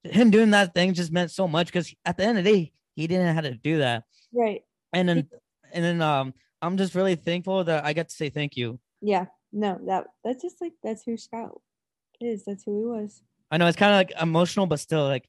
him 0.02 0.30
doing 0.30 0.50
that 0.50 0.74
thing 0.74 0.92
just 0.94 1.12
meant 1.12 1.30
so 1.30 1.48
much 1.48 1.66
because 1.68 1.92
at 2.04 2.16
the 2.16 2.24
end 2.24 2.38
of 2.38 2.44
the 2.44 2.50
day, 2.52 2.72
he 2.94 3.06
didn't 3.06 3.34
have 3.34 3.44
to 3.44 3.54
do 3.54 3.78
that 3.78 4.04
Right. 4.32 4.62
and 4.92 5.06
then 5.08 5.28
and 5.72 5.84
then 5.84 6.00
um 6.00 6.32
i'm 6.62 6.76
just 6.78 6.94
really 6.94 7.14
thankful 7.14 7.62
that 7.64 7.84
i 7.84 7.92
got 7.92 8.08
to 8.08 8.14
say 8.14 8.30
thank 8.30 8.56
you 8.56 8.78
Yeah. 9.02 9.26
No, 9.52 9.78
that 9.86 10.06
that's 10.24 10.42
just 10.42 10.60
like 10.62 10.72
that's 10.82 11.02
who 11.04 11.16
Scott 11.18 11.50
is. 12.20 12.44
That's 12.46 12.64
who 12.64 12.78
he 12.78 12.84
was. 12.86 13.22
i 13.50 13.56
know 13.58 13.66
it's 13.66 13.76
kind 13.76 13.92
of 13.92 13.96
like 13.96 14.22
emotional 14.22 14.66
but 14.66 14.80
still 14.80 15.04
like 15.06 15.28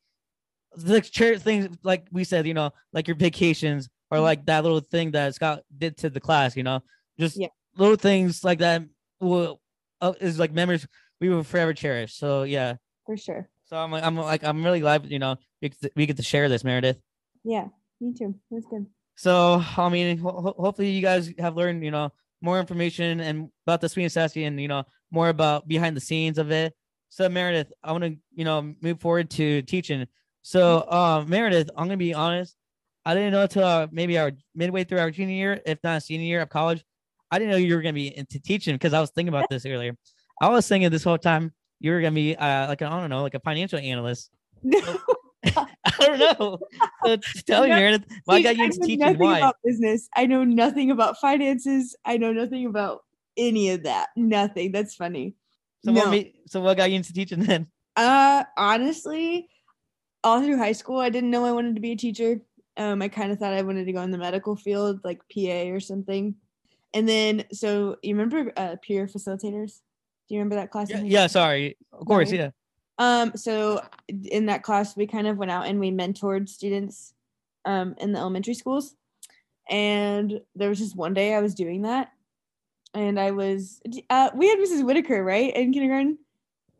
the 0.77 1.01
church 1.01 1.39
things 1.41 1.75
like 1.83 2.07
we 2.11 2.23
said 2.23 2.45
you 2.47 2.53
know 2.53 2.71
like 2.93 3.07
your 3.07 3.15
vacations 3.15 3.89
or 4.11 4.19
like 4.19 4.45
that 4.45 4.63
little 4.63 4.79
thing 4.79 5.11
that 5.11 5.33
scott 5.35 5.63
did 5.77 5.97
to 5.97 6.09
the 6.09 6.19
class 6.19 6.55
you 6.55 6.63
know 6.63 6.81
just 7.19 7.35
Yeah. 7.37 7.47
little 7.77 7.95
things 7.95 8.43
like 8.43 8.59
that 8.59 8.83
will 9.19 9.59
uh, 10.01 10.13
is 10.21 10.37
like 10.39 10.51
memories 10.51 10.87
we 11.19 11.29
will 11.29 11.43
forever 11.43 11.73
cherish 11.73 12.13
so 12.15 12.43
yeah 12.43 12.75
For 13.05 13.17
sure. 13.17 13.49
so 13.65 13.77
i'm 13.77 13.91
like 13.91 14.03
i'm 14.03 14.15
like 14.15 14.43
i'm 14.43 14.63
really 14.63 14.79
glad 14.79 15.09
you 15.09 15.19
know 15.19 15.35
we 15.61 15.69
get 15.69 15.81
to, 15.81 15.91
we 15.95 16.05
get 16.05 16.17
to 16.17 16.23
share 16.23 16.47
this 16.49 16.63
meredith 16.63 16.99
Yeah. 17.43 17.67
Me 17.99 18.13
too. 18.13 18.35
That's 18.51 18.67
good. 18.67 18.85
So 19.15 19.63
I 19.75 19.89
mean, 19.89 20.19
ho- 20.19 20.53
hopefully 20.55 20.91
you 20.91 21.01
guys 21.01 21.33
have 21.39 21.55
learned, 21.57 21.83
you 21.83 21.89
know, 21.89 22.11
more 22.41 22.59
information 22.59 23.19
and 23.19 23.49
about 23.65 23.81
the 23.81 23.89
sweet 23.89 24.03
and 24.03 24.11
sassy, 24.11 24.43
and 24.43 24.61
you 24.61 24.67
know, 24.67 24.83
more 25.09 25.29
about 25.29 25.67
behind 25.67 25.97
the 25.97 26.01
scenes 26.01 26.37
of 26.37 26.51
it. 26.51 26.75
So 27.09 27.27
Meredith, 27.27 27.73
I 27.83 27.91
want 27.93 28.03
to, 28.03 28.15
you 28.35 28.45
know, 28.45 28.75
move 28.81 29.01
forward 29.01 29.31
to 29.31 29.63
teaching. 29.63 30.05
So, 30.47 30.89
um, 30.89 31.27
Meredith, 31.27 31.69
I'm 31.75 31.87
gonna 31.87 31.97
be 31.97 32.13
honest. 32.13 32.55
I 33.03 33.13
didn't 33.13 33.33
know 33.33 33.41
until 33.41 33.65
uh, 33.65 33.87
maybe 33.91 34.17
our 34.17 34.31
midway 34.55 34.85
through 34.85 34.99
our 34.99 35.11
junior 35.11 35.35
year, 35.35 35.61
if 35.65 35.77
not 35.83 36.03
senior 36.03 36.25
year 36.25 36.41
of 36.41 36.47
college, 36.47 36.85
I 37.29 37.37
didn't 37.37 37.51
know 37.51 37.57
you 37.57 37.75
were 37.75 37.81
gonna 37.81 37.91
be 37.91 38.15
into 38.17 38.39
teaching 38.39 38.75
because 38.75 38.93
I 38.93 39.01
was 39.01 39.09
thinking 39.09 39.27
about 39.27 39.49
this 39.49 39.65
earlier. 39.65 39.97
I 40.41 40.47
was 40.47 40.65
thinking 40.65 40.89
this 40.89 41.03
whole 41.03 41.17
time 41.17 41.51
you 41.81 41.91
were 41.91 41.99
gonna 41.99 42.15
be 42.15 42.33
uh, 42.37 42.69
like 42.69 42.81
I 42.81 42.87
I 42.87 43.01
don't 43.01 43.09
know, 43.09 43.23
like 43.23 43.33
a 43.33 43.41
financial 43.41 43.77
analyst. 43.77 44.31
No. 44.63 44.79
I 45.43 45.67
don't 45.99 46.17
know. 46.17 46.59
So 47.03 47.17
tell 47.45 47.63
me, 47.63 47.69
No, 47.71 47.75
Meredith, 47.75 48.05
why 48.23 48.41
got 48.41 48.55
you 48.55 48.63
into 48.63 48.79
teaching? 48.79 48.99
nothing 48.99 49.19
Why? 49.19 49.39
about 49.39 49.57
business. 49.65 50.07
I 50.15 50.27
know 50.27 50.45
nothing 50.45 50.91
about 50.91 51.19
finances. 51.19 51.93
I 52.05 52.15
know 52.15 52.31
nothing 52.31 52.65
about 52.67 53.03
any 53.35 53.71
of 53.71 53.83
that. 53.83 54.11
Nothing. 54.15 54.71
That's 54.71 54.95
funny. 54.95 55.35
So 55.83 55.91
what 55.91 56.05
No. 56.05 56.11
made, 56.11 56.35
so 56.45 56.61
what 56.61 56.77
got 56.77 56.89
you 56.89 56.95
into 56.95 57.11
teaching 57.11 57.41
then? 57.41 57.67
Uh, 57.97 58.45
honestly, 58.57 59.49
all 60.23 60.41
through 60.41 60.57
high 60.57 60.71
school, 60.71 60.99
I 60.99 61.09
didn't 61.09 61.31
know 61.31 61.45
I 61.45 61.51
wanted 61.51 61.75
to 61.75 61.81
be 61.81 61.91
a 61.91 61.95
teacher. 61.95 62.41
Um, 62.77 63.01
I 63.01 63.07
kind 63.07 63.31
of 63.31 63.39
thought 63.39 63.53
I 63.53 63.61
wanted 63.61 63.85
to 63.85 63.93
go 63.93 64.01
in 64.01 64.11
the 64.11 64.17
medical 64.17 64.55
field, 64.55 64.99
like 65.03 65.19
PA 65.33 65.69
or 65.73 65.79
something. 65.79 66.35
And 66.93 67.07
then, 67.07 67.43
so 67.51 67.97
you 68.01 68.15
remember 68.15 68.51
uh, 68.55 68.75
peer 68.81 69.07
facilitators? 69.07 69.79
Do 70.27 70.35
you 70.35 70.39
remember 70.39 70.55
that 70.55 70.71
class? 70.71 70.89
Yeah, 70.89 71.01
yeah, 71.03 71.27
sorry. 71.27 71.77
Of 71.91 72.05
course, 72.05 72.31
No. 72.31 72.37
yeah. 72.37 72.49
Um, 72.99 73.31
so 73.35 73.81
in 74.09 74.47
that 74.47 74.63
class, 74.63 74.95
we 74.95 75.05
kind 75.07 75.27
of 75.27 75.37
went 75.37 75.51
out 75.51 75.67
and 75.67 75.79
we 75.79 75.91
mentored 75.91 76.49
students 76.49 77.13
um, 77.65 77.95
in 77.99 78.11
the 78.11 78.19
elementary 78.19 78.53
schools. 78.53 78.95
And 79.69 80.39
there 80.55 80.69
was 80.69 80.79
just 80.79 80.95
one 80.95 81.13
day 81.13 81.33
I 81.33 81.41
was 81.41 81.53
doing 81.53 81.81
that, 81.81 82.11
and 82.93 83.19
I 83.19 83.31
was 83.31 83.81
uh, 84.09 84.29
we 84.33 84.47
had 84.47 84.59
Mrs. 84.59 84.83
Whitaker 84.83 85.23
right 85.23 85.53
in 85.53 85.73
kindergarten. 85.73 86.17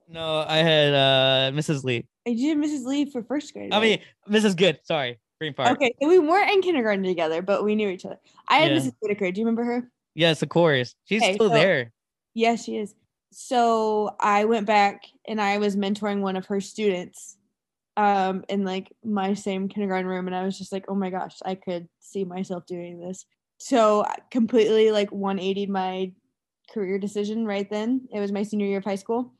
No, 0.07 0.45
I 0.47 0.57
had 0.57 0.93
uh 0.93 1.51
Mrs. 1.53 1.83
Lee. 1.83 2.05
I 2.27 2.33
did 2.33 2.57
Mrs. 2.57 2.83
Lee 2.85 3.05
for 3.09 3.23
first 3.23 3.53
grade. 3.53 3.73
I 3.73 3.79
mean 3.79 3.99
Mrs. 4.29 4.55
Good. 4.57 4.79
Sorry, 4.83 5.17
Green 5.39 5.53
Park. 5.53 5.71
okay, 5.71 5.93
so 6.01 6.09
we 6.09 6.19
weren't 6.19 6.51
in 6.51 6.61
kindergarten 6.61 7.03
together, 7.03 7.41
but 7.41 7.63
we 7.63 7.73
knew 7.75 7.87
each 7.89 8.05
other. 8.05 8.19
I 8.49 8.57
had 8.57 8.71
Yeah. 8.71 8.77
Mrs. 8.79 8.93
Whitaker. 8.99 9.31
Do 9.31 9.39
you 9.39 9.45
remember 9.45 9.63
her? 9.63 9.89
Yes, 10.13 10.41
of 10.41 10.49
course. 10.49 10.93
She's 11.05 11.21
Okay, 11.23 11.35
still 11.35 11.47
so- 11.49 11.53
there. 11.53 11.93
Yes, 12.33 12.63
she 12.65 12.77
is. 12.77 12.93
So 13.31 14.15
I 14.19 14.45
went 14.45 14.65
back 14.67 15.03
and 15.27 15.39
I 15.41 15.57
was 15.57 15.75
mentoring 15.75 16.21
one 16.21 16.35
of 16.35 16.45
her 16.47 16.59
students 16.61 17.37
um 17.97 18.43
in 18.49 18.63
like 18.63 18.91
my 19.03 19.33
same 19.33 19.67
kindergarten 19.69 20.05
room 20.07 20.27
and 20.27 20.35
I 20.35 20.43
was 20.43 20.57
just 20.57 20.71
like, 20.71 20.85
"Oh 20.89 20.95
my 20.95 21.09
gosh, 21.09 21.37
I 21.45 21.55
could 21.55 21.87
see 21.99 22.25
myself 22.25 22.65
doing 22.65 22.99
this." 22.99 23.25
So 23.57 24.03
I 24.03 24.15
completely 24.31 24.91
like 24.91 25.11
180 25.11 25.65
my 25.67 26.11
career 26.73 26.99
decision 26.99 27.45
right 27.45 27.69
then. 27.69 28.07
It 28.11 28.19
was 28.19 28.31
my 28.31 28.43
senior 28.43 28.67
year 28.67 28.77
of 28.79 28.83
high 28.85 28.95
school 28.95 29.33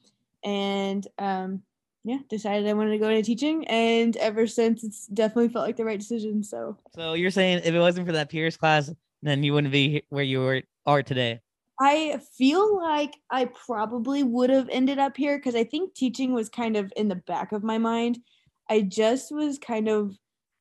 and 0.44 1.06
um 1.20 1.62
yeah, 2.08 2.20
decided 2.30 2.68
I 2.68 2.74
wanted 2.74 2.92
to 2.92 2.98
go 3.00 3.10
into 3.10 3.22
teaching 3.22 3.68
and 3.68 4.16
ever 4.18 4.48
since 4.48 4.84
it's 4.84 5.08
definitely 5.08 5.50
felt 5.50 5.66
like 5.66 5.76
the 5.76 5.84
right 5.84 6.00
decision. 6.00 6.42
So 6.42 6.78
So 6.96 7.14
you're 7.14 7.32
saying 7.32 7.64
if 7.66 7.74
it 7.74 7.80
wasn't 7.80 8.08
for 8.08 8.14
that 8.14 8.30
Pierce 8.30 8.56
class, 8.56 8.90
then 9.22 9.44
you 9.44 9.54
wouldn't 9.54 9.74
be 9.74 10.04
where 10.10 10.24
you 10.24 10.40
were 10.40 10.62
are 10.86 11.04
today. 11.04 11.42
I 11.82 12.22
feel 12.38 12.78
like 12.78 13.18
I 13.30 13.46
probably 13.46 14.24
would 14.24 14.50
have 14.50 14.70
ended 14.72 15.00
up 15.00 15.18
here 15.18 15.38
because 15.38 15.54
I 15.54 15.66
think 15.66 15.94
teaching 15.94 16.34
was 16.34 16.48
kind 16.48 16.78
of 16.78 16.92
in 16.96 17.10
the 17.10 17.16
back 17.16 17.52
of 17.52 17.62
my 17.62 17.78
mind. 17.78 18.20
I 18.70 18.82
just 18.82 19.32
was 19.32 19.60
kind 19.60 19.90
of 19.90 20.16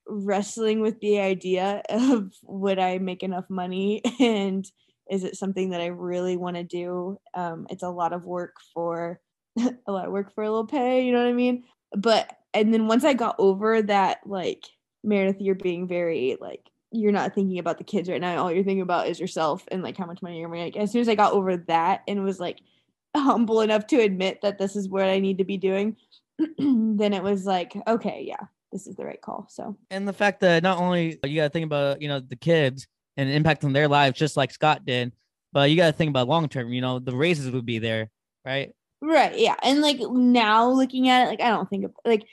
wrestling 0.09 0.81
with 0.81 1.01
the 1.01 1.21
idea 1.21 1.83
of 1.89 2.33
would 2.43 2.81
I 2.81 2.99
make 2.99 3.23
enough 3.23 3.49
money 3.49 4.03
and 4.21 4.69
is 5.09 5.23
it 5.23 5.37
something 5.37 5.71
that 5.71 5.81
I 5.81 5.87
really 5.87 6.37
want 6.37 6.57
to 6.57 6.65
do? 6.65 7.19
Um, 7.35 7.69
it's 7.71 7.85
a 7.85 7.89
lot 7.89 8.13
of 8.13 8.25
work 8.25 8.57
for 8.75 9.21
a 9.87 9.93
lot 9.93 10.07
of 10.07 10.13
work 10.13 10.35
for 10.35 10.45
a 10.45 10.51
little 10.51 10.67
pay, 10.67 11.05
you 11.05 11.13
know 11.13 11.23
what 11.23 11.29
I 11.29 11.33
mean? 11.33 11.65
But 11.97 12.31
and 12.55 12.73
then 12.73 12.87
once 12.87 13.05
I 13.05 13.15
got 13.15 13.37
over 13.39 13.83
that, 13.83 14.21
like 14.27 14.65
Meredith, 15.05 15.41
you're 15.41 15.55
being 15.55 15.87
very 15.87 16.37
like 16.41 16.71
you're 16.93 17.13
not 17.13 17.35
thinking 17.35 17.59
about 17.59 17.79
the 17.79 17.85
kids 17.85 18.09
right 18.09 18.21
now. 18.21 18.43
All 18.43 18.53
you're 18.53 18.65
thinking 18.65 18.83
about 18.83 19.09
is 19.09 19.21
yourself 19.21 19.65
and 19.71 19.83
like 19.83 19.97
how 19.97 20.07
much 20.07 20.23
money 20.23 20.39
you're 20.39 20.49
making. 20.49 20.81
As 20.83 20.91
soon 20.93 21.01
as 21.01 21.09
I 21.09 21.15
got 21.15 21.33
over 21.33 21.57
that 21.57 22.03
and 22.09 22.25
was 22.25 22.41
like 22.41 22.61
humble 23.17 23.61
enough 23.61 23.87
to 23.89 24.01
admit 24.01 24.41
that 24.43 24.59
this 24.59 24.77
is 24.77 24.89
what 24.89 25.05
I 25.05 25.19
need 25.19 25.39
to 25.39 25.45
be 25.45 25.57
doing, 25.57 25.97
then 26.59 27.13
it 27.13 27.23
was 27.23 27.47
like, 27.47 27.77
okay, 27.87 28.25
yeah, 28.27 28.47
this 28.73 28.87
is 28.87 28.97
the 28.97 29.05
right 29.05 29.21
call. 29.21 29.47
So 29.51 29.77
And 29.91 30.07
the 30.07 30.13
fact 30.13 30.41
that 30.41 30.63
not 30.63 30.79
only 30.79 31.19
you 31.25 31.37
gotta 31.37 31.51
think 31.51 31.67
about, 31.67 32.03
you 32.03 32.09
know, 32.09 32.21
the 32.21 32.37
kids 32.37 32.87
and 33.17 33.31
impact 33.31 33.65
on 33.65 33.73
their 33.73 33.89
lives 33.89 34.19
just 34.19 34.37
like 34.37 34.51
Scott 34.51 34.85
did, 34.85 35.13
but 35.53 35.71
you 35.71 35.77
gotta 35.77 35.93
think 35.93 36.11
about 36.11 36.29
long 36.29 36.49
term, 36.49 36.73
you 36.73 36.81
know, 36.81 36.99
the 36.99 37.15
raises 37.15 37.51
would 37.51 37.67
be 37.67 37.79
there, 37.79 38.11
right? 38.45 38.73
Right, 39.07 39.39
yeah, 39.39 39.57
and 39.63 39.81
like 39.81 39.99
now 40.01 40.69
looking 40.69 41.09
at 41.09 41.25
it, 41.25 41.31
like 41.31 41.41
I 41.41 41.49
don't 41.49 41.69
think 41.69 41.85
of 41.85 41.93
like 42.05 42.25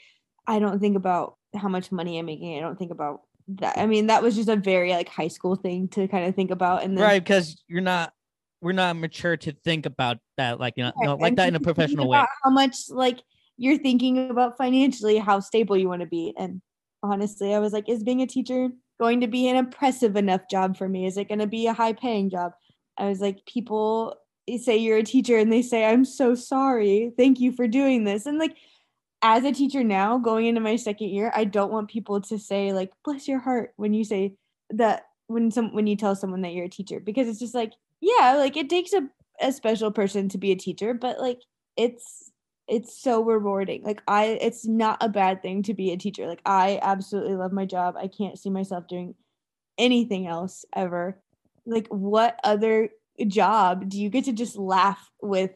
I 0.46 0.58
don't 0.58 0.80
think 0.80 0.96
about 0.96 1.36
how 1.54 1.68
much 1.68 1.92
money 1.92 2.18
I'm 2.18 2.26
making. 2.26 2.56
I 2.56 2.60
don't 2.60 2.78
think 2.78 2.90
about 2.90 3.22
that. 3.48 3.78
I 3.78 3.86
mean, 3.86 4.08
that 4.08 4.22
was 4.22 4.36
just 4.36 4.48
a 4.48 4.56
very 4.56 4.92
like 4.92 5.08
high 5.08 5.28
school 5.28 5.56
thing 5.56 5.88
to 5.88 6.08
kind 6.08 6.26
of 6.26 6.34
think 6.34 6.50
about, 6.50 6.82
and 6.82 6.96
then 6.96 7.04
Right, 7.04 7.22
because 7.22 7.62
you're 7.68 7.80
not 7.80 8.12
we're 8.60 8.72
not 8.72 8.96
mature 8.96 9.36
to 9.36 9.52
think 9.52 9.84
about 9.86 10.18
that 10.38 10.58
like 10.58 10.74
you 10.76 10.84
know, 10.84 10.92
Right, 10.96 11.20
like 11.20 11.28
and 11.30 11.38
that 11.38 11.48
in 11.48 11.54
a 11.54 11.60
professional 11.60 12.08
way. 12.08 12.24
How 12.42 12.50
much 12.50 12.76
like 12.88 13.20
you're 13.56 13.78
thinking 13.78 14.30
about 14.30 14.56
financially, 14.56 15.18
how 15.18 15.40
stable 15.40 15.76
you 15.76 15.88
want 15.88 16.00
to 16.00 16.08
be. 16.08 16.34
And 16.36 16.60
honestly, 17.02 17.54
I 17.54 17.58
was 17.58 17.72
like, 17.72 17.88
is 17.88 18.02
being 18.02 18.22
a 18.22 18.26
teacher 18.26 18.68
going 19.00 19.20
to 19.20 19.26
be 19.26 19.48
an 19.48 19.56
impressive 19.56 20.16
enough 20.16 20.42
job 20.50 20.76
for 20.76 20.88
me? 20.88 21.06
Is 21.06 21.16
it 21.16 21.28
going 21.28 21.38
to 21.38 21.46
be 21.46 21.66
a 21.66 21.72
high 21.72 21.92
paying 21.92 22.30
job? 22.30 22.52
I 22.96 23.08
was 23.08 23.20
like, 23.20 23.44
people 23.46 24.16
say 24.58 24.76
you're 24.76 24.98
a 24.98 25.02
teacher 25.02 25.38
and 25.38 25.52
they 25.52 25.62
say, 25.62 25.84
I'm 25.84 26.04
so 26.04 26.34
sorry. 26.34 27.12
Thank 27.16 27.40
you 27.40 27.52
for 27.52 27.66
doing 27.66 28.04
this. 28.04 28.26
And 28.26 28.38
like, 28.38 28.56
as 29.22 29.44
a 29.44 29.52
teacher 29.52 29.82
now, 29.82 30.18
going 30.18 30.46
into 30.46 30.60
my 30.60 30.76
second 30.76 31.08
year, 31.08 31.32
I 31.34 31.44
don't 31.44 31.72
want 31.72 31.88
people 31.88 32.20
to 32.22 32.38
say, 32.38 32.72
like, 32.72 32.90
bless 33.04 33.26
your 33.26 33.38
heart 33.38 33.72
when 33.76 33.94
you 33.94 34.04
say 34.04 34.34
that 34.70 35.04
when 35.26 35.50
some 35.50 35.74
when 35.74 35.86
you 35.86 35.96
tell 35.96 36.14
someone 36.14 36.42
that 36.42 36.52
you're 36.52 36.66
a 36.66 36.70
teacher 36.70 37.00
because 37.00 37.28
it's 37.28 37.38
just 37.38 37.54
like 37.54 37.72
yeah 38.00 38.34
like 38.36 38.56
it 38.56 38.68
takes 38.68 38.92
a, 38.92 39.08
a 39.40 39.52
special 39.52 39.90
person 39.90 40.28
to 40.28 40.38
be 40.38 40.52
a 40.52 40.56
teacher 40.56 40.94
but 40.94 41.18
like 41.18 41.40
it's 41.76 42.30
it's 42.68 43.00
so 43.00 43.22
rewarding 43.22 43.82
like 43.82 44.02
i 44.06 44.38
it's 44.40 44.66
not 44.66 44.98
a 45.00 45.08
bad 45.08 45.42
thing 45.42 45.62
to 45.62 45.74
be 45.74 45.92
a 45.92 45.96
teacher 45.96 46.26
like 46.26 46.40
i 46.44 46.78
absolutely 46.82 47.34
love 47.34 47.52
my 47.52 47.64
job 47.64 47.94
i 47.96 48.06
can't 48.06 48.38
see 48.38 48.50
myself 48.50 48.86
doing 48.88 49.14
anything 49.78 50.26
else 50.26 50.64
ever 50.74 51.20
like 51.66 51.86
what 51.88 52.38
other 52.44 52.90
job 53.26 53.88
do 53.88 54.00
you 54.00 54.08
get 54.10 54.24
to 54.24 54.32
just 54.32 54.56
laugh 54.56 55.10
with 55.20 55.52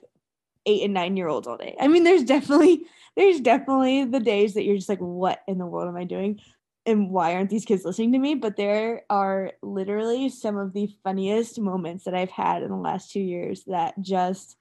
eight 0.66 0.82
and 0.82 0.94
nine 0.94 1.16
year 1.16 1.28
olds 1.28 1.46
all 1.46 1.56
day 1.56 1.76
i 1.80 1.88
mean 1.88 2.04
there's 2.04 2.24
definitely 2.24 2.84
there's 3.16 3.40
definitely 3.40 4.04
the 4.04 4.20
days 4.20 4.54
that 4.54 4.64
you're 4.64 4.76
just 4.76 4.88
like 4.88 5.00
what 5.00 5.42
in 5.48 5.58
the 5.58 5.66
world 5.66 5.88
am 5.88 5.96
i 5.96 6.04
doing 6.04 6.40
and 6.88 7.10
why 7.10 7.34
aren't 7.34 7.50
these 7.50 7.66
kids 7.66 7.84
listening 7.84 8.12
to 8.12 8.18
me? 8.18 8.34
But 8.34 8.56
there 8.56 9.02
are 9.10 9.52
literally 9.62 10.30
some 10.30 10.56
of 10.56 10.72
the 10.72 10.88
funniest 11.04 11.60
moments 11.60 12.04
that 12.04 12.14
I've 12.14 12.30
had 12.30 12.62
in 12.62 12.70
the 12.70 12.76
last 12.76 13.12
two 13.12 13.20
years 13.20 13.64
that 13.64 14.00
just, 14.00 14.56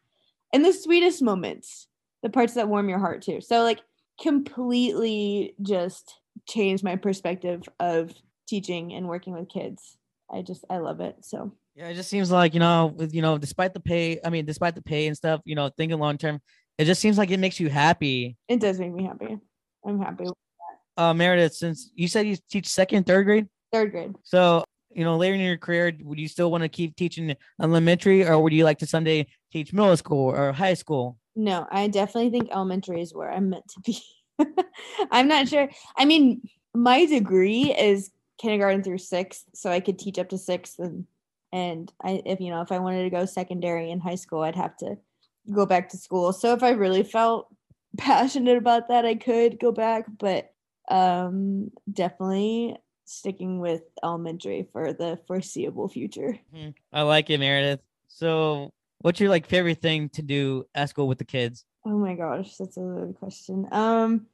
and 0.53 0.63
the 0.63 0.73
sweetest 0.73 1.21
moments, 1.21 1.87
the 2.21 2.29
parts 2.29 2.55
that 2.55 2.67
warm 2.67 2.89
your 2.89 2.99
heart 2.99 3.21
too. 3.21 3.39
So, 3.39 3.63
like, 3.63 3.79
completely 4.21 5.55
just 5.61 6.19
changed 6.49 6.83
my 6.83 6.97
perspective 6.97 7.63
of 7.79 8.13
teaching 8.45 8.93
and 8.93 9.07
working 9.07 9.31
with 9.31 9.47
kids. 9.47 9.97
I 10.29 10.41
just, 10.41 10.65
I 10.69 10.79
love 10.79 10.99
it. 10.99 11.15
So, 11.21 11.53
yeah, 11.77 11.87
it 11.87 11.93
just 11.93 12.09
seems 12.09 12.31
like, 12.31 12.53
you 12.53 12.59
know, 12.59 12.87
with, 12.87 13.13
you 13.13 13.21
know, 13.21 13.37
despite 13.37 13.73
the 13.73 13.79
pay, 13.79 14.19
I 14.25 14.29
mean, 14.29 14.45
despite 14.45 14.75
the 14.75 14.81
pay 14.81 15.07
and 15.07 15.15
stuff, 15.15 15.41
you 15.45 15.55
know, 15.55 15.69
thinking 15.77 15.99
long 15.99 16.17
term, 16.17 16.41
it 16.77 16.85
just 16.85 16.99
seems 16.99 17.17
like 17.17 17.31
it 17.31 17.37
makes 17.37 17.59
you 17.59 17.69
happy. 17.69 18.35
It 18.49 18.59
does 18.59 18.79
make 18.79 18.93
me 18.93 19.05
happy. 19.05 19.37
I'm 19.85 20.01
happy 20.01 20.25
uh, 20.97 21.13
Meredith, 21.13 21.53
since 21.53 21.91
you 21.95 22.07
said 22.07 22.27
you 22.27 22.35
teach 22.49 22.67
second, 22.67 23.05
third 23.05 23.25
grade, 23.25 23.47
third 23.71 23.91
grade. 23.91 24.15
So 24.23 24.63
you 24.91 25.03
know, 25.03 25.15
later 25.15 25.35
in 25.35 25.41
your 25.41 25.57
career, 25.57 25.93
would 26.01 26.19
you 26.19 26.27
still 26.27 26.49
want 26.49 26.63
to 26.63 26.69
keep 26.69 26.95
teaching 26.95 27.35
elementary, 27.61 28.25
or 28.25 28.39
would 28.39 28.51
you 28.51 28.63
like 28.63 28.79
to 28.79 28.87
someday 28.87 29.27
teach 29.51 29.71
middle 29.71 29.95
school 29.95 30.31
or 30.31 30.51
high 30.51 30.73
school? 30.73 31.17
No, 31.35 31.67
I 31.69 31.87
definitely 31.87 32.31
think 32.31 32.49
elementary 32.51 33.01
is 33.01 33.13
where 33.13 33.31
I'm 33.31 33.49
meant 33.49 33.67
to 33.69 33.81
be. 33.81 34.01
I'm 35.11 35.27
not 35.27 35.47
sure. 35.47 35.69
I 35.95 36.05
mean, 36.05 36.41
my 36.73 37.05
degree 37.05 37.73
is 37.73 38.09
kindergarten 38.39 38.83
through 38.83 38.97
sixth, 38.97 39.45
so 39.53 39.69
I 39.69 39.79
could 39.79 39.99
teach 39.99 40.17
up 40.17 40.29
to 40.29 40.37
sixth, 40.37 40.79
and 40.79 41.05
and 41.51 41.91
I, 42.01 42.21
if 42.25 42.39
you 42.39 42.49
know, 42.49 42.61
if 42.61 42.71
I 42.71 42.79
wanted 42.79 43.03
to 43.03 43.09
go 43.09 43.25
secondary 43.25 43.89
in 43.91 43.99
high 43.99 44.15
school, 44.15 44.41
I'd 44.41 44.55
have 44.55 44.77
to 44.77 44.97
go 45.53 45.65
back 45.65 45.89
to 45.89 45.97
school. 45.97 46.33
So 46.33 46.53
if 46.53 46.63
I 46.63 46.71
really 46.71 47.03
felt 47.03 47.47
passionate 47.97 48.57
about 48.57 48.89
that, 48.89 49.05
I 49.05 49.15
could 49.15 49.59
go 49.59 49.71
back, 49.71 50.05
but 50.19 50.53
um, 50.89 51.71
definitely 51.91 52.75
sticking 53.05 53.59
with 53.59 53.81
elementary 54.03 54.67
for 54.71 54.93
the 54.93 55.19
foreseeable 55.27 55.87
future. 55.87 56.37
Mm-hmm. 56.53 56.69
I 56.91 57.01
like 57.03 57.29
it, 57.29 57.39
Meredith. 57.39 57.81
So, 58.07 58.71
what's 58.99 59.19
your 59.19 59.29
like 59.29 59.47
favorite 59.47 59.81
thing 59.81 60.09
to 60.09 60.21
do 60.21 60.65
at 60.75 60.89
school 60.89 61.07
with 61.07 61.17
the 61.17 61.25
kids? 61.25 61.65
Oh 61.85 61.97
my 61.97 62.15
gosh, 62.15 62.55
that's 62.57 62.77
a 62.77 62.81
good 62.81 63.15
question. 63.19 63.67
Um, 63.71 64.27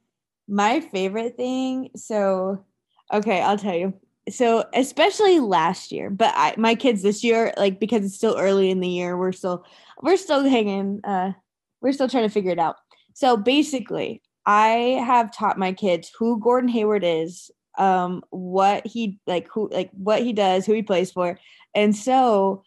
my 0.48 0.80
favorite 0.80 1.36
thing. 1.36 1.90
So, 1.96 2.64
okay, 3.12 3.40
I'll 3.40 3.58
tell 3.58 3.74
you. 3.74 3.94
So, 4.30 4.64
especially 4.72 5.38
last 5.38 5.92
year, 5.92 6.08
but 6.08 6.32
I, 6.34 6.54
my 6.56 6.74
kids 6.74 7.02
this 7.02 7.22
year, 7.22 7.52
like 7.58 7.78
because 7.78 8.04
it's 8.04 8.14
still 8.14 8.36
early 8.38 8.70
in 8.70 8.80
the 8.80 8.88
year, 8.88 9.18
we're 9.18 9.32
still 9.32 9.64
we're 10.02 10.16
still 10.16 10.44
hanging. 10.44 11.00
Uh, 11.04 11.32
we're 11.80 11.92
still 11.92 12.08
trying 12.08 12.24
to 12.24 12.32
figure 12.32 12.52
it 12.52 12.58
out. 12.58 12.76
So 13.12 13.36
basically, 13.36 14.22
I 14.46 15.02
have 15.04 15.34
taught 15.34 15.58
my 15.58 15.72
kids 15.72 16.10
who 16.18 16.40
Gordon 16.40 16.68
Hayward 16.68 17.04
is, 17.04 17.50
um, 17.76 18.22
what 18.30 18.86
he 18.86 19.18
like, 19.26 19.48
who 19.48 19.68
like 19.70 19.90
what 19.92 20.22
he 20.22 20.32
does, 20.32 20.64
who 20.64 20.72
he 20.72 20.82
plays 20.82 21.12
for, 21.12 21.38
and 21.74 21.94
so 21.94 22.62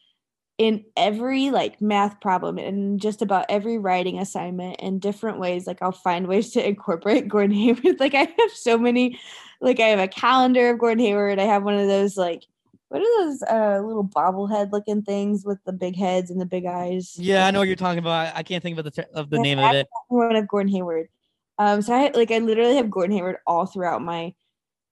in 0.58 0.84
every 0.96 1.52
like 1.52 1.80
math 1.82 2.20
problem 2.20 2.58
and 2.58 3.00
just 3.00 3.22
about 3.22 3.46
every 3.48 3.78
writing 3.78 4.17
assignment 4.17 4.80
in 4.80 4.98
different 4.98 5.39
ways 5.39 5.67
like 5.67 5.82
i'll 5.82 5.91
find 5.91 6.28
ways 6.28 6.52
to 6.52 6.67
incorporate 6.67 7.28
gordon 7.28 7.56
hayward. 7.56 7.84
Like 8.00 8.15
i 8.15 8.20
have 8.39 8.52
so 8.54 8.78
many 8.78 9.20
like 9.62 9.80
i 9.80 9.88
have 9.88 10.00
a 10.00 10.08
calendar 10.08 10.72
of 10.72 10.80
gordon 10.80 11.04
hayward. 11.04 11.39
I 11.39 11.43
have 11.43 11.63
one 11.63 11.76
of 11.76 11.88
those 11.88 12.17
like 12.17 12.43
what 12.89 13.02
are 13.02 13.26
those 13.26 13.43
uh 13.43 13.82
little 13.86 14.08
bobblehead 14.08 14.72
looking 14.72 15.02
things 15.02 15.43
with 15.46 15.60
the 15.65 15.74
big 15.74 15.96
heads 15.96 16.32
and 16.32 16.39
the 16.39 16.46
big 16.46 16.65
eyes? 16.65 17.15
Yeah 17.17 17.46
i 17.46 17.52
know 17.52 17.60
what 17.60 17.67
you're 17.67 17.76
talking 17.76 18.00
about. 18.00 18.36
I 18.36 18.43
can't 18.43 18.63
think 18.63 18.80
of 18.80 18.86
the 18.86 19.08
of 19.13 19.30
the 19.30 19.38
yeah, 19.38 19.43
name 19.43 19.60
of 19.60 19.74
it. 19.76 19.88
one 20.08 20.36
of 20.36 20.48
gordon 20.48 20.72
hayward. 20.72 21.10
Um, 21.60 21.82
so 21.82 21.93
I 21.93 22.12
like 22.13 22.32
I 22.32 22.39
literally 22.39 22.76
have 22.76 22.89
Gordon 22.89 23.15
Hayward 23.15 23.38
all 23.48 23.65
throughout 23.65 24.02
my 24.02 24.34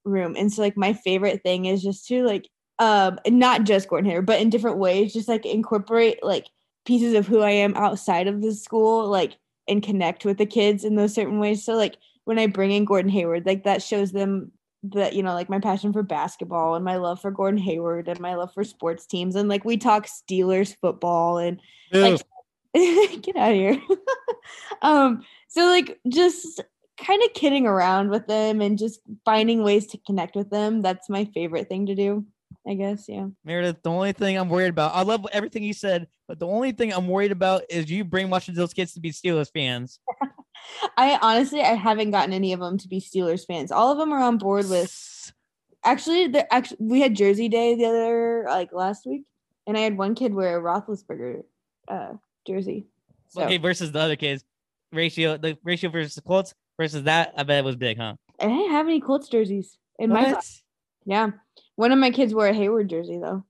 room, 0.04 0.34
and 0.36 0.52
so 0.52 0.62
like 0.62 0.76
my 0.76 0.92
favorite 0.92 1.42
thing 1.42 1.66
is 1.66 1.82
just 1.82 2.06
to 2.08 2.24
like 2.24 2.48
um 2.78 3.18
not 3.26 3.64
just 3.64 3.88
Gordon 3.88 4.10
Hayward, 4.10 4.26
but 4.26 4.40
in 4.40 4.50
different 4.50 4.78
ways, 4.78 5.12
just 5.12 5.28
like 5.28 5.46
incorporate 5.46 6.22
like 6.22 6.46
pieces 6.84 7.14
of 7.14 7.26
who 7.26 7.40
I 7.40 7.50
am 7.50 7.74
outside 7.74 8.28
of 8.28 8.42
the 8.42 8.54
school, 8.54 9.08
like 9.08 9.36
and 9.68 9.82
connect 9.82 10.24
with 10.24 10.38
the 10.38 10.46
kids 10.46 10.84
in 10.84 10.94
those 10.94 11.14
certain 11.14 11.38
ways. 11.38 11.64
So 11.64 11.74
like 11.74 11.96
when 12.24 12.38
I 12.38 12.46
bring 12.46 12.72
in 12.72 12.84
Gordon 12.84 13.10
Hayward, 13.10 13.46
like 13.46 13.64
that 13.64 13.82
shows 13.82 14.12
them 14.12 14.52
that 14.82 15.14
you 15.14 15.22
know 15.22 15.34
like 15.34 15.48
my 15.48 15.58
passion 15.58 15.92
for 15.92 16.02
basketball 16.02 16.74
and 16.74 16.84
my 16.84 16.96
love 16.96 17.20
for 17.20 17.30
Gordon 17.30 17.58
Hayward 17.58 18.08
and 18.08 18.20
my 18.20 18.34
love 18.34 18.52
for 18.52 18.62
sports 18.62 19.06
teams 19.06 19.34
and 19.34 19.48
like 19.48 19.64
we 19.64 19.76
talk 19.76 20.06
Steelers 20.06 20.76
football 20.80 21.38
and 21.38 21.60
like 21.92 22.20
get 23.22 23.36
out 23.36 23.52
of 23.52 23.56
here. 23.56 23.80
um, 24.82 25.24
so 25.48 25.66
like 25.66 25.98
just 26.08 26.62
kind 26.98 27.22
of 27.22 27.32
kidding 27.34 27.66
around 27.66 28.10
with 28.10 28.26
them 28.26 28.60
and 28.60 28.78
just 28.78 29.00
finding 29.24 29.62
ways 29.62 29.86
to 29.86 29.98
connect 30.06 30.36
with 30.36 30.50
them. 30.50 30.82
That's 30.82 31.08
my 31.08 31.24
favorite 31.26 31.68
thing 31.68 31.86
to 31.86 31.94
do. 31.94 32.26
I 32.68 32.74
guess, 32.74 33.04
yeah. 33.08 33.28
Meredith, 33.44 33.82
the 33.82 33.90
only 33.90 34.12
thing 34.12 34.36
I'm 34.36 34.48
worried 34.48 34.70
about, 34.70 34.94
I 34.94 35.02
love 35.02 35.24
everything 35.32 35.62
you 35.62 35.72
said, 35.72 36.08
but 36.26 36.40
the 36.40 36.46
only 36.46 36.72
thing 36.72 36.92
I'm 36.92 37.06
worried 37.06 37.30
about 37.30 37.62
is 37.70 37.88
you 37.90 38.04
brainwashing 38.04 38.54
those 38.54 38.74
kids 38.74 38.92
to 38.94 39.00
be 39.00 39.12
Steelers 39.12 39.50
fans. 39.52 40.00
I 40.96 41.18
honestly, 41.22 41.60
I 41.60 41.74
haven't 41.74 42.10
gotten 42.10 42.32
any 42.32 42.52
of 42.52 42.60
them 42.60 42.76
to 42.78 42.88
be 42.88 43.00
Steelers 43.00 43.46
fans. 43.46 43.70
All 43.70 43.92
of 43.92 43.98
them 43.98 44.12
are 44.12 44.20
on 44.20 44.38
board 44.38 44.68
with. 44.68 45.32
Actually, 45.84 46.26
the 46.26 46.52
actually 46.52 46.78
we 46.80 47.00
had 47.00 47.14
Jersey 47.14 47.48
Day 47.48 47.76
the 47.76 47.84
other 47.84 48.44
like 48.48 48.72
last 48.72 49.06
week, 49.06 49.22
and 49.68 49.76
I 49.76 49.82
had 49.82 49.96
one 49.96 50.16
kid 50.16 50.34
wear 50.34 50.58
a 50.58 50.60
Roethlisberger 50.60 51.42
uh, 51.86 52.14
jersey. 52.44 52.88
So. 53.28 53.42
Okay, 53.42 53.58
versus 53.58 53.92
the 53.92 54.00
other 54.00 54.16
kids, 54.16 54.42
ratio 54.92 55.36
the 55.36 55.56
ratio 55.62 55.88
versus 55.90 56.16
the 56.16 56.22
Colts 56.22 56.54
versus 56.76 57.04
that, 57.04 57.34
I 57.36 57.44
bet 57.44 57.58
it 57.58 57.64
was 57.64 57.76
big, 57.76 57.98
huh? 57.98 58.14
I 58.40 58.48
didn't 58.48 58.72
have 58.72 58.88
any 58.88 59.00
Colts 59.00 59.28
jerseys 59.28 59.78
in 59.96 60.10
what? 60.10 60.22
my 60.22 60.32
class. 60.32 60.62
Yeah, 61.04 61.30
one 61.76 61.92
of 61.92 61.98
my 61.98 62.10
kids 62.10 62.34
wore 62.34 62.48
a 62.48 62.52
Hayward 62.52 62.88
jersey 62.88 63.18
though. 63.18 63.44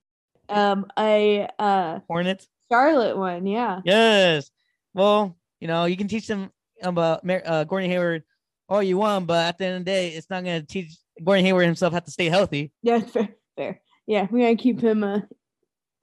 Um, 0.49 0.87
a 0.99 1.49
uh 1.59 2.01
Hornets 2.09 2.47
Charlotte 2.71 3.17
one, 3.17 3.47
yeah. 3.47 3.81
Yes. 3.85 4.51
Well, 4.95 5.37
you 5.61 5.69
know, 5.69 5.85
you 5.87 5.97
can 5.97 6.09
teach 6.09 6.27
them 6.27 6.51
about 6.83 7.29
uh, 7.29 7.65
Gordon 7.65 7.91
Hayward 7.91 8.25
all 8.69 8.83
you 8.83 8.99
want, 8.99 9.27
but 9.27 9.47
at 9.47 9.59
the 9.59 9.67
end 9.67 9.77
of 9.77 9.85
the 9.85 9.91
day, 9.91 10.09
it's 10.11 10.29
not 10.29 10.45
going 10.45 10.61
to 10.61 10.67
teach 10.67 10.97
Gordon 11.23 11.45
Hayward 11.45 11.67
himself 11.67 11.93
how 11.93 12.01
to 12.01 12.11
stay 12.11 12.29
healthy. 12.29 12.73
Yeah, 12.83 13.01
fair, 13.07 13.29
fair. 13.57 13.81
Yeah, 14.07 14.27
we 14.31 14.43
gotta 14.43 14.57
keep 14.57 14.81
him 14.81 15.03
uh, 15.03 15.21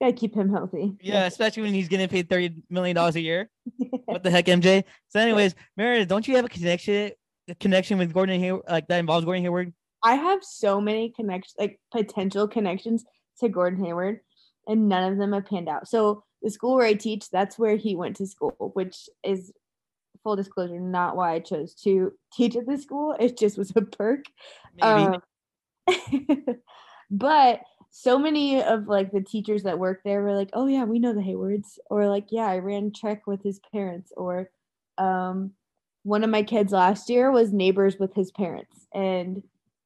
Gotta 0.04 0.14
keep 0.14 0.36
him 0.36 0.50
healthy. 0.50 0.92
Yeah, 1.00 1.26
especially 1.28 1.64
when 1.64 1.74
he's 1.74 1.88
getting 1.88 2.10
paid 2.10 2.30
thirty 2.30 2.54
million 2.70 2.94
dollars 2.94 3.16
a 3.16 3.22
year. 3.22 3.50
what 4.06 4.22
the 4.22 4.30
heck, 4.30 4.48
MJ? 4.48 4.84
So, 5.08 5.20
anyways, 5.22 5.56
Meredith, 5.78 6.10
don't 6.10 6.28
you 6.28 6.36
have 6.36 6.44
a 6.44 6.50
connection 6.50 7.12
a 7.48 7.56
connection 7.56 7.98
with 7.98 8.14
Gordon 8.14 8.38
Hayward 8.42 8.64
like 8.70 8.88
that 8.88 9.00
involves 9.00 9.24
Gordon 9.24 9.44
Hayward? 9.44 9.74
I 10.04 10.16
have 10.16 10.44
so 10.44 10.82
many 10.82 11.10
connections, 11.10 11.56
like 11.58 11.80
potential 11.92 12.48
connections 12.48 13.06
to 13.40 13.50
Gordon 13.50 13.84
Hayward, 13.84 14.20
and 14.68 14.90
none 14.90 15.12
of 15.12 15.18
them 15.18 15.34
have 15.34 15.46
panned 15.46 15.70
out. 15.70 15.88
So 15.88 16.24
the 16.42 16.52
school 16.52 16.76
where 16.76 16.86
I 16.86 16.94
teach, 16.94 17.30
that's 17.30 17.58
where 17.58 17.78
he 17.78 17.96
went 17.96 18.18
to 18.18 18.28
school, 18.28 18.72
which 18.74 19.10
is 19.24 19.54
full 20.24 20.36
disclosure, 20.36 20.80
not 20.80 21.16
why 21.16 21.34
I 21.34 21.40
chose 21.40 21.74
to 21.84 22.14
teach 22.34 22.56
at 22.56 22.68
this 22.68 22.84
school. 22.84 23.16
It 23.20 23.38
just 23.38 23.58
was 23.58 23.72
a 23.76 23.82
perk. 23.82 24.26
Maybe. 24.76 25.18
Um, 25.88 26.58
but 27.12 27.62
so 27.90 28.18
many 28.18 28.62
of 28.62 28.88
like 28.88 29.12
the 29.12 29.22
teachers 29.22 29.64
that 29.64 29.80
work 29.80 30.02
there 30.04 30.22
were 30.22 30.36
like, 30.36 30.50
"Oh 30.54 30.68
yeah, 30.68 30.84
we 30.84 31.00
know 31.00 31.14
the 31.14 31.22
Haywards," 31.22 31.80
or 31.90 32.08
like, 32.08 32.28
"Yeah, 32.32 32.48
I 32.48 32.58
ran 32.58 32.92
track 32.92 33.28
with 33.28 33.44
his 33.44 33.60
parents," 33.72 34.12
or 34.18 34.50
um, 34.98 35.52
one 36.04 36.24
of 36.24 36.30
my 36.30 36.44
kids 36.44 36.72
last 36.74 37.10
year 37.10 37.32
was 37.32 37.54
neighbors 37.54 37.98
with 38.00 38.14
his 38.16 38.32
parents, 38.32 38.88
and 38.94 39.44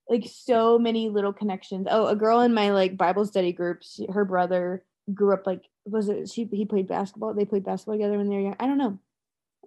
like 0.09 0.27
so 0.31 0.79
many 0.79 1.09
little 1.09 1.33
connections. 1.33 1.87
Oh, 1.89 2.07
a 2.07 2.15
girl 2.15 2.41
in 2.41 2.53
my 2.53 2.71
like 2.71 2.97
Bible 2.97 3.25
study 3.25 3.51
group, 3.51 3.83
she, 3.83 4.07
her 4.11 4.25
brother 4.25 4.83
grew 5.13 5.33
up 5.33 5.47
like 5.47 5.63
was 5.85 6.09
it 6.09 6.29
she 6.29 6.45
he 6.51 6.65
played 6.65 6.87
basketball. 6.87 7.33
They 7.33 7.45
played 7.45 7.65
basketball 7.65 7.95
together 7.95 8.17
when 8.17 8.29
they 8.29 8.35
were 8.35 8.41
young. 8.41 8.55
I 8.59 8.67
don't 8.67 8.77
know, 8.77 8.99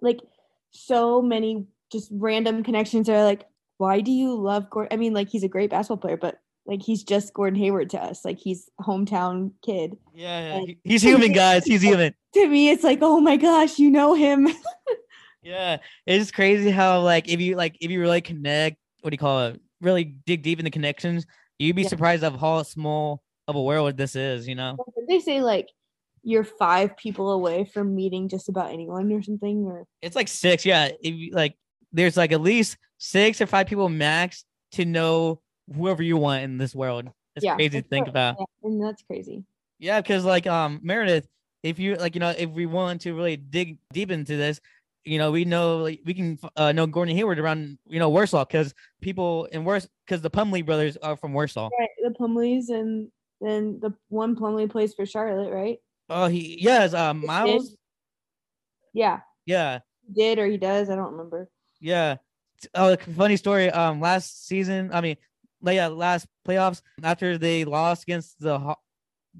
like 0.01 0.21
so 0.71 1.21
many 1.21 1.67
just 1.91 2.09
random 2.11 2.63
connections 2.63 3.09
are 3.09 3.23
like, 3.23 3.45
why 3.77 4.01
do 4.01 4.11
you 4.11 4.35
love 4.35 4.69
Gordon? 4.69 4.93
I 4.93 4.97
mean, 4.97 5.13
like 5.13 5.29
he's 5.29 5.43
a 5.43 5.49
great 5.49 5.69
basketball 5.69 5.97
player, 5.97 6.17
but 6.17 6.39
like 6.65 6.81
he's 6.81 7.03
just 7.03 7.33
Gordon 7.33 7.59
Hayward 7.59 7.89
to 7.91 8.01
us. 8.01 8.23
Like 8.23 8.39
he's 8.39 8.69
hometown 8.79 9.51
kid. 9.63 9.97
Yeah, 10.13 10.59
yeah. 10.59 10.73
he's 10.83 11.01
human, 11.01 11.33
guys. 11.33 11.65
He's 11.65 11.81
human. 11.83 12.13
to 12.33 12.47
me, 12.47 12.69
it's 12.69 12.83
like, 12.83 12.99
oh 13.01 13.19
my 13.19 13.37
gosh, 13.37 13.79
you 13.79 13.89
know 13.89 14.13
him. 14.13 14.47
Yeah, 15.43 15.77
it's 16.05 16.31
crazy 16.31 16.69
how 16.69 17.01
like 17.01 17.27
if 17.27 17.41
you 17.41 17.55
like 17.55 17.75
if 17.81 17.89
you 17.89 17.99
really 17.99 18.21
connect, 18.21 18.77
what 19.01 19.09
do 19.09 19.15
you 19.15 19.17
call 19.17 19.47
it? 19.47 19.61
Really 19.81 20.03
dig 20.25 20.43
deep 20.43 20.59
in 20.59 20.65
the 20.65 20.71
connections, 20.71 21.25
you'd 21.59 21.75
be 21.75 21.83
Yeah. 21.83 21.89
surprised 21.89 22.23
of 22.23 22.39
how 22.39 22.63
small 22.63 23.23
of 23.47 23.55
a 23.55 23.61
world 23.61 23.97
this 23.97 24.15
is. 24.15 24.47
You 24.47 24.55
know? 24.55 24.77
they 25.07 25.19
say 25.19 25.41
like 25.41 25.69
you're 26.23 26.43
five 26.43 26.95
people 26.97 27.31
away 27.31 27.65
from 27.65 27.95
meeting 27.95 28.29
just 28.29 28.47
about 28.47 28.71
anyone 28.71 29.11
or 29.11 29.21
something, 29.21 29.65
or 29.65 29.85
It's 30.01 30.15
like 30.15 30.27
six. 30.27 30.65
Yeah, 30.65 30.89
if 31.01 31.15
you 31.15 31.31
like, 31.33 31.55
there's 31.91 32.15
like 32.17 32.31
at 32.31 32.41
least 32.41 32.77
six 32.97 33.41
or 33.41 33.47
five 33.47 33.67
people 33.67 33.89
max 33.89 34.45
to 34.73 34.85
know 34.85 35.41
whoever 35.75 36.03
you 36.03 36.17
want 36.17 36.43
in 36.43 36.57
this 36.57 36.75
world. 36.75 37.09
It's 37.35 37.45
yeah, 37.45 37.55
crazy 37.55 37.81
to 37.81 37.87
think 37.87 38.05
right. 38.05 38.09
about. 38.09 38.35
Yeah, 38.39 38.69
and 38.69 38.83
that's 38.83 39.01
crazy. 39.03 39.43
Yeah, 39.79 39.99
because 39.99 40.23
like 40.25 40.45
um 40.47 40.79
Meredith, 40.83 41.27
if 41.63 41.79
you 41.79 41.95
like, 41.95 42.15
you 42.15 42.19
know, 42.19 42.33
if 42.37 42.49
we 42.49 42.65
want 42.65 43.01
to 43.01 43.13
really 43.13 43.37
dig 43.37 43.77
deep 43.91 44.11
into 44.11 44.37
this, 44.37 44.61
you 45.03 45.17
know, 45.17 45.31
we 45.31 45.45
know 45.45 45.77
like, 45.79 46.01
we 46.05 46.13
can 46.13 46.39
uh, 46.55 46.71
know 46.71 46.87
Gordon 46.87 47.15
Hayward 47.15 47.39
around 47.39 47.77
you 47.87 47.99
know 47.99 48.09
Warsaw 48.09 48.45
because 48.45 48.73
people 49.01 49.45
in 49.45 49.63
Warsaw 49.65 49.87
because 50.05 50.21
the 50.21 50.29
Plumlee 50.29 50.65
brothers 50.65 50.97
are 50.97 51.15
from 51.15 51.33
Warsaw. 51.33 51.69
Right, 51.79 51.89
the 52.03 52.09
Plumlees 52.09 52.69
and 52.69 53.09
then 53.39 53.79
the 53.79 53.93
one 54.09 54.35
Plumlee 54.35 54.69
plays 54.69 54.93
for 54.93 55.05
Charlotte, 55.05 55.51
right? 55.51 55.79
Oh, 56.09 56.27
he 56.27 56.59
yes, 56.61 56.93
uh, 56.93 57.13
Miles. 57.13 57.75
Yeah, 58.93 59.21
Yeah, 59.45 59.79
he 60.05 60.13
did 60.13 60.37
or 60.37 60.45
he 60.45 60.57
does. 60.57 60.89
I 60.89 60.95
don't 60.95 61.13
remember. 61.13 61.49
yeah. 61.79 62.17
Oh, 62.75 62.95
funny 63.15 63.37
story. 63.37 63.71
Um, 63.71 63.99
last 64.01 64.45
season, 64.47 64.91
I 64.93 65.01
mean, 65.01 65.17
like, 65.63 65.77
yeah, 65.77 65.87
last 65.87 66.27
playoffs 66.47 66.83
after 67.01 67.39
they 67.39 67.65
lost 67.65 68.03
against 68.03 68.39
the 68.39 68.75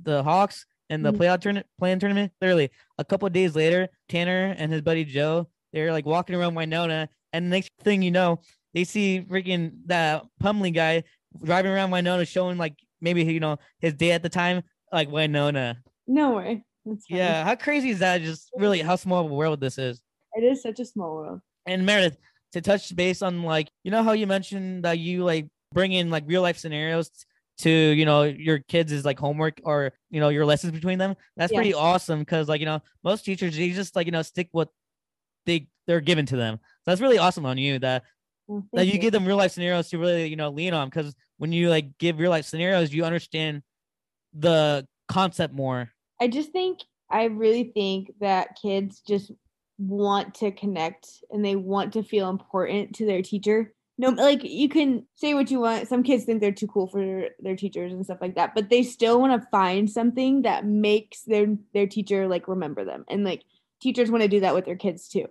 the 0.01 0.23
Hawks 0.23 0.65
in 0.91 1.01
the 1.01 1.11
Mhm. 1.11 1.17
playoff 1.17 1.39
tournament, 1.41 1.67
playing 1.79 1.99
tournament. 1.99 2.31
Literally, 2.41 2.69
a 2.97 3.05
couple 3.05 3.25
of 3.25 3.33
days 3.33 3.55
later, 3.55 3.89
Tanner 4.09 4.53
and 4.57 4.71
his 4.71 4.81
buddy 4.81 5.03
Joe, 5.05 5.47
they're 5.73 5.91
like 5.91 6.05
walking 6.05 6.35
around 6.35 6.53
Winona, 6.55 7.09
and 7.33 7.45
the 7.45 7.49
next 7.49 7.71
thing 7.81 8.01
you 8.01 8.11
know, 8.11 8.39
they 8.73 8.83
see 8.83 9.21
freaking 9.27 9.71
that 9.85 10.23
Plumlee 10.41 10.73
guy 10.73 11.03
driving 11.43 11.71
around 11.71 11.91
Winona, 11.91 12.25
showing 12.25 12.57
like 12.57 12.75
maybe 12.99 13.23
you 13.23 13.39
know 13.39 13.57
his 13.79 13.93
day 13.93 14.11
at 14.11 14.21
the 14.21 14.29
time, 14.29 14.63
like 14.91 15.09
Winona. 15.09 15.81
No 16.07 16.35
way. 16.35 16.63
That's. 16.85 17.05
Yeah, 17.09 17.43
how 17.43 17.55
crazy 17.55 17.89
is 17.91 17.99
that? 17.99 18.21
Just 18.21 18.49
really 18.55 18.79
how 18.81 18.95
small 18.97 19.25
of 19.25 19.31
a 19.31 19.33
world 19.33 19.61
this 19.61 19.77
is. 19.77 20.01
it 20.33 20.43
is 20.43 20.61
such 20.61 20.79
a 20.79 20.85
small 20.85 21.15
world. 21.15 21.41
And 21.65 21.85
Meredith, 21.85 22.17
to 22.53 22.61
touch 22.61 22.95
base 22.95 23.21
on 23.21 23.43
like, 23.43 23.69
you 23.83 23.91
know 23.91 24.01
how 24.03 24.11
you 24.13 24.27
mentioned 24.27 24.83
that 24.85 24.97
you 24.99 25.23
like 25.23 25.47
bring 25.73 25.91
in 25.93 26.09
like 26.09 26.23
real 26.27 26.41
life 26.41 26.57
scenarios 26.57 27.09
to, 27.59 27.69
you 27.69 28.05
know, 28.05 28.23
your 28.23 28.59
kids 28.59 28.91
is 28.91 29.05
like 29.05 29.19
homework 29.19 29.59
or, 29.63 29.93
you 30.09 30.19
know, 30.19 30.29
your 30.29 30.45
lessons 30.45 30.73
between 30.73 30.97
them. 30.97 31.15
That's 31.37 31.51
Yeah. 31.51 31.57
pretty 31.57 31.73
awesome 31.73 32.19
because 32.19 32.47
like, 32.49 32.59
you 32.59 32.65
know, 32.65 32.81
most 33.03 33.23
teachers 33.25 33.55
they 33.55 33.71
just 33.71 33.95
like, 33.95 34.05
you 34.05 34.11
know, 34.11 34.21
stick 34.21 34.49
what 34.51 34.69
they 35.45 35.67
they're 35.87 36.01
given 36.01 36.25
to 36.27 36.37
them. 36.37 36.59
So 36.61 36.91
that's 36.91 37.01
really 37.01 37.17
awesome 37.17 37.45
on 37.45 37.57
you 37.57 37.79
that 37.79 38.03
Well, 38.47 38.65
that 38.73 38.81
thank 38.81 38.93
you 38.93 38.99
give 38.99 39.11
them 39.11 39.25
real 39.25 39.37
life 39.37 39.51
scenarios 39.51 39.89
to 39.89 39.97
really, 39.97 40.27
you 40.27 40.35
know, 40.35 40.49
lean 40.49 40.73
on 40.73 40.89
because 40.89 41.13
when 41.37 41.51
you 41.51 41.69
like 41.69 41.97
give 41.97 42.19
real 42.19 42.31
life 42.31 42.45
scenarios, 42.45 42.93
you 42.93 43.03
understand 43.05 43.63
the 44.33 44.87
concept 45.07 45.53
more. 45.53 45.89
I 46.19 46.27
just 46.27 46.51
think 46.51 46.79
I 47.09 47.25
really 47.25 47.71
think 47.73 48.13
that 48.21 48.57
kids 48.61 49.01
just 49.05 49.31
want 49.77 50.35
to 50.35 50.51
connect 50.51 51.07
and 51.31 51.43
they 51.43 51.55
want 51.55 51.93
to 51.93 52.03
feel 52.03 52.29
important 52.29 52.95
to 52.95 53.05
their 53.05 53.21
teacher. 53.21 53.73
No, 54.01 54.09
like 54.09 54.43
you 54.43 54.67
can 54.67 55.05
say 55.13 55.35
what 55.35 55.51
you 55.51 55.59
want. 55.59 55.87
Some 55.87 56.01
kids 56.01 56.23
think 56.23 56.41
they're 56.41 56.51
too 56.51 56.65
cool 56.65 56.87
for 56.87 57.25
their 57.37 57.55
teachers 57.55 57.93
and 57.93 58.03
stuff 58.03 58.17
like 58.19 58.33
that, 58.33 58.55
but 58.55 58.67
they 58.67 58.81
still 58.81 59.21
want 59.21 59.39
to 59.39 59.47
find 59.49 59.87
something 59.87 60.41
that 60.41 60.65
makes 60.65 61.21
their 61.21 61.55
their 61.75 61.85
teacher 61.85 62.27
like 62.27 62.47
remember 62.47 62.83
them. 62.83 63.05
And 63.07 63.23
like 63.23 63.43
teachers 63.79 64.09
want 64.09 64.23
to 64.23 64.27
do 64.27 64.39
that 64.39 64.55
with 64.55 64.65
their 64.65 64.75
kids 64.75 65.07
too. 65.07 65.27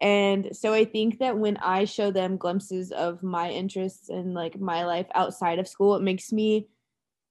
And 0.00 0.56
so 0.56 0.72
I 0.72 0.84
think 0.84 1.18
that 1.18 1.36
when 1.36 1.56
I 1.56 1.84
show 1.84 2.12
them 2.12 2.36
glimpses 2.36 2.92
of 2.92 3.24
my 3.24 3.50
interests 3.50 4.08
and 4.08 4.34
like 4.34 4.56
my 4.56 4.84
life 4.84 5.06
outside 5.16 5.58
of 5.58 5.66
school, 5.66 5.96
it 5.96 6.02
makes 6.02 6.30
me 6.30 6.68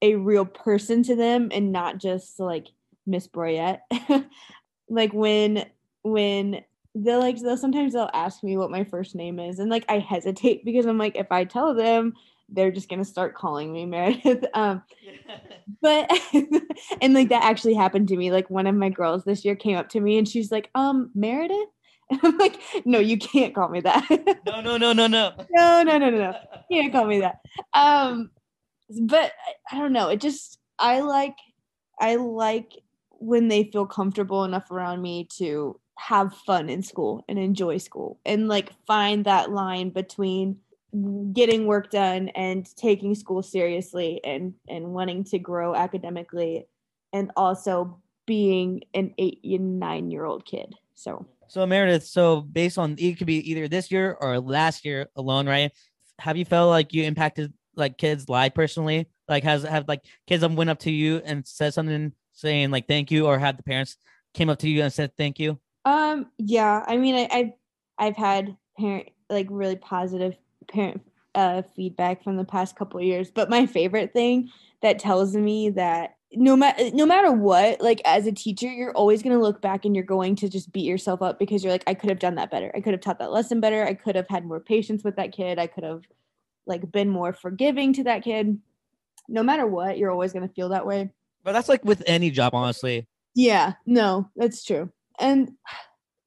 a 0.02 0.16
real 0.16 0.46
person 0.46 1.04
to 1.04 1.16
them 1.16 1.52
and 1.54 1.72
not 1.72 2.00
just 2.00 2.38
like 2.38 2.68
Miss 3.06 3.30
Brouyette. 3.30 3.80
like 4.90 5.14
when 5.14 5.68
when 6.04 6.66
they'll 6.96 7.20
like 7.20 7.40
they'll 7.40 7.58
sometimes 7.58 7.94
they'll 7.94 8.10
ask 8.14 8.44
me 8.44 8.58
what 8.58 8.72
my 8.72 8.84
first 8.84 9.16
name 9.16 9.40
is 9.40 9.60
and 9.60 9.70
like 9.70 9.86
I 9.88 10.00
hesitate 10.00 10.66
because 10.66 10.86
I'm 10.86 10.98
like 10.98 11.16
if 11.16 11.32
I 11.32 11.46
tell 11.46 11.74
them 11.74 12.14
they're 12.50 12.72
just 12.72 12.90
gonna 12.90 13.06
start 13.06 13.36
calling 13.36 13.72
me 13.72 13.86
Meredith. 13.86 14.46
Um 14.54 14.84
but 15.82 16.12
and 17.02 17.14
like 17.14 17.30
that 17.30 17.44
actually 17.44 17.74
happened 17.74 18.08
to 18.10 18.18
me. 18.18 18.32
Like 18.32 18.50
one 18.50 18.68
of 18.68 18.76
my 18.76 18.90
girls 18.90 19.24
this 19.24 19.46
year 19.46 19.56
came 19.56 19.78
up 19.78 19.90
to 19.90 20.00
me 20.00 20.18
and 20.18 20.28
she's 20.28 20.52
like, 20.52 20.70
um, 20.76 21.12
Meredith? 21.16 21.70
And 22.10 22.20
I'm 22.24 22.38
like, 22.38 22.60
no, 22.84 23.00
you 23.00 23.18
can't 23.18 23.56
call 23.56 23.70
me 23.70 23.80
that. 23.82 24.06
no, 24.46 24.60
no, 24.60 24.76
no, 24.76 24.92
no, 24.92 25.08
no. 25.08 25.32
no, 25.50 25.84
no, 25.84 25.98
no, 25.98 26.10
no, 26.10 26.18
no. 26.18 26.36
You 26.70 26.82
can't 26.82 26.94
call 26.94 27.06
me 27.06 27.22
that. 27.22 27.40
Um, 27.74 28.32
but 29.04 29.32
I 29.72 29.78
don't 29.78 29.94
know. 29.94 30.10
It 30.10 30.20
just 30.20 30.60
I 30.78 31.00
like 31.00 31.38
I 32.00 32.16
like 32.16 32.74
when 33.12 33.48
they 33.48 33.64
feel 33.72 33.86
comfortable 33.86 34.44
enough 34.44 34.72
around 34.72 35.02
me 35.02 35.28
to 35.38 35.80
have 36.08 36.34
fun 36.48 36.70
in 36.70 36.82
school 36.82 37.24
and 37.30 37.38
enjoy 37.38 37.78
school 37.78 38.20
and 38.26 38.48
like 38.48 38.72
find 38.88 39.26
that 39.26 39.52
line 39.52 39.90
between 39.90 40.58
getting 41.32 41.68
work 41.68 41.92
done 41.92 42.30
and 42.30 42.76
taking 42.76 43.14
school 43.14 43.44
seriously 43.44 44.20
and 44.24 44.54
and 44.68 44.86
wanting 44.88 45.24
to 45.24 45.38
grow 45.38 45.76
academically 45.76 46.66
and 47.14 47.32
also 47.38 48.02
being 48.26 48.82
an 48.94 49.14
eight 49.20 49.40
and 49.44 49.80
nine 49.80 50.10
year 50.10 50.26
old 50.26 50.44
kid 50.44 50.74
so 50.96 51.26
So 51.48 51.66
Meredith, 51.66 52.06
so 52.06 52.42
based 52.42 52.78
on 52.78 52.96
it 52.98 53.18
could 53.18 53.28
be 53.28 53.52
either 53.52 53.68
this 53.68 53.92
year 53.92 54.18
or 54.20 54.40
last 54.40 54.86
year 54.86 55.08
alone, 55.16 55.48
right? 55.48 55.72
Have 56.18 56.38
you 56.38 56.46
felt 56.46 56.70
like 56.70 56.94
you 56.94 57.04
impacted 57.04 57.54
like 57.76 57.98
kids' 57.98 58.30
life 58.30 58.54
personally? 58.54 59.08
Like 59.28 59.44
has 59.44 59.64
have 59.64 59.88
like 59.88 60.02
kids 60.28 60.44
have 60.44 60.54
went 60.54 60.70
up 60.70 60.80
to 60.80 60.92
you 60.92 61.22
and 61.26 61.46
said 61.46 61.74
something 61.74 62.14
saying 62.32 62.72
like 62.72 62.88
thank 62.88 63.12
you, 63.12 63.28
or 63.28 63.38
had 63.38 63.58
the 63.58 63.64
parents 63.64 63.98
came 64.34 64.50
up 64.50 64.60
to 64.60 64.70
you 64.70 64.82
and 64.82 64.94
said 64.94 65.12
thank 65.18 65.40
you? 65.40 65.60
Um, 65.86 66.28
yeah, 66.38 66.84
I 66.88 66.98
mean, 66.98 67.16
I, 67.16 67.28
I've 67.32 67.52
I've 67.98 68.18
had 68.18 68.56
parent 68.78 69.10
like 69.30 69.48
really 69.50 69.76
positive 69.76 70.36
parent 70.68 71.02
uh, 71.36 71.62
feedback 71.76 72.24
from 72.24 72.38
the 72.38 72.46
past 72.46 72.76
couple 72.76 73.00
of 73.00 73.06
years, 73.06 73.32
but 73.32 73.50
my 73.50 73.66
favorite 73.66 74.14
thing 74.14 74.52
that 74.82 75.00
tells 75.00 75.36
me 75.36 75.70
that 75.72 76.16
no 76.34 76.56
matter 76.56 76.92
no 76.92 77.06
matter 77.06 77.32
what, 77.32 77.82
like 77.82 78.02
as 78.06 78.26
a 78.26 78.32
teacher, 78.32 78.68
you're 78.68 78.94
always 78.94 79.22
gonna 79.22 79.40
look 79.40 79.62
back 79.62 79.86
and 79.86 79.96
you're 79.96 80.06
going 80.06 80.36
to 80.38 80.50
just 80.50 80.72
beat 80.72 80.86
yourself 80.86 81.22
up 81.22 81.40
because 81.40 81.64
you're 81.64 81.74
like, 81.74 81.84
I 81.88 81.94
could 81.94 82.10
have 82.10 82.20
done 82.20 82.36
that 82.36 82.52
better. 82.52 82.72
I 82.76 82.82
could 82.82 82.94
have 82.94 83.02
taught 83.02 83.20
that 83.20 83.32
lesson 83.32 83.60
better. 83.60 83.84
I 83.86 83.94
could 83.94 84.16
have 84.16 84.28
had 84.30 84.46
more 84.46 84.60
patience 84.60 85.04
with 85.04 85.16
that 85.18 85.32
kid. 85.32 85.60
I 85.60 85.68
could 85.68 85.84
have 85.84 86.04
like 86.66 86.92
been 86.92 87.10
more 87.10 87.34
forgiving 87.34 87.94
to 87.94 88.04
that 88.06 88.24
kid. 88.24 88.60
No 89.28 89.44
matter 89.44 89.68
what, 89.68 89.98
you're 89.98 90.12
always 90.12 90.34
gonna 90.34 90.50
feel 90.50 90.70
that 90.70 90.86
way. 90.86 91.12
But 91.44 91.54
that's 91.54 91.70
like 91.70 91.84
with 91.84 92.04
any 92.06 92.32
job, 92.32 92.54
honestly. 92.54 93.08
Yeah, 93.34 93.74
no, 93.86 94.30
that's 94.36 94.64
true. 94.64 94.92
And 95.22 95.52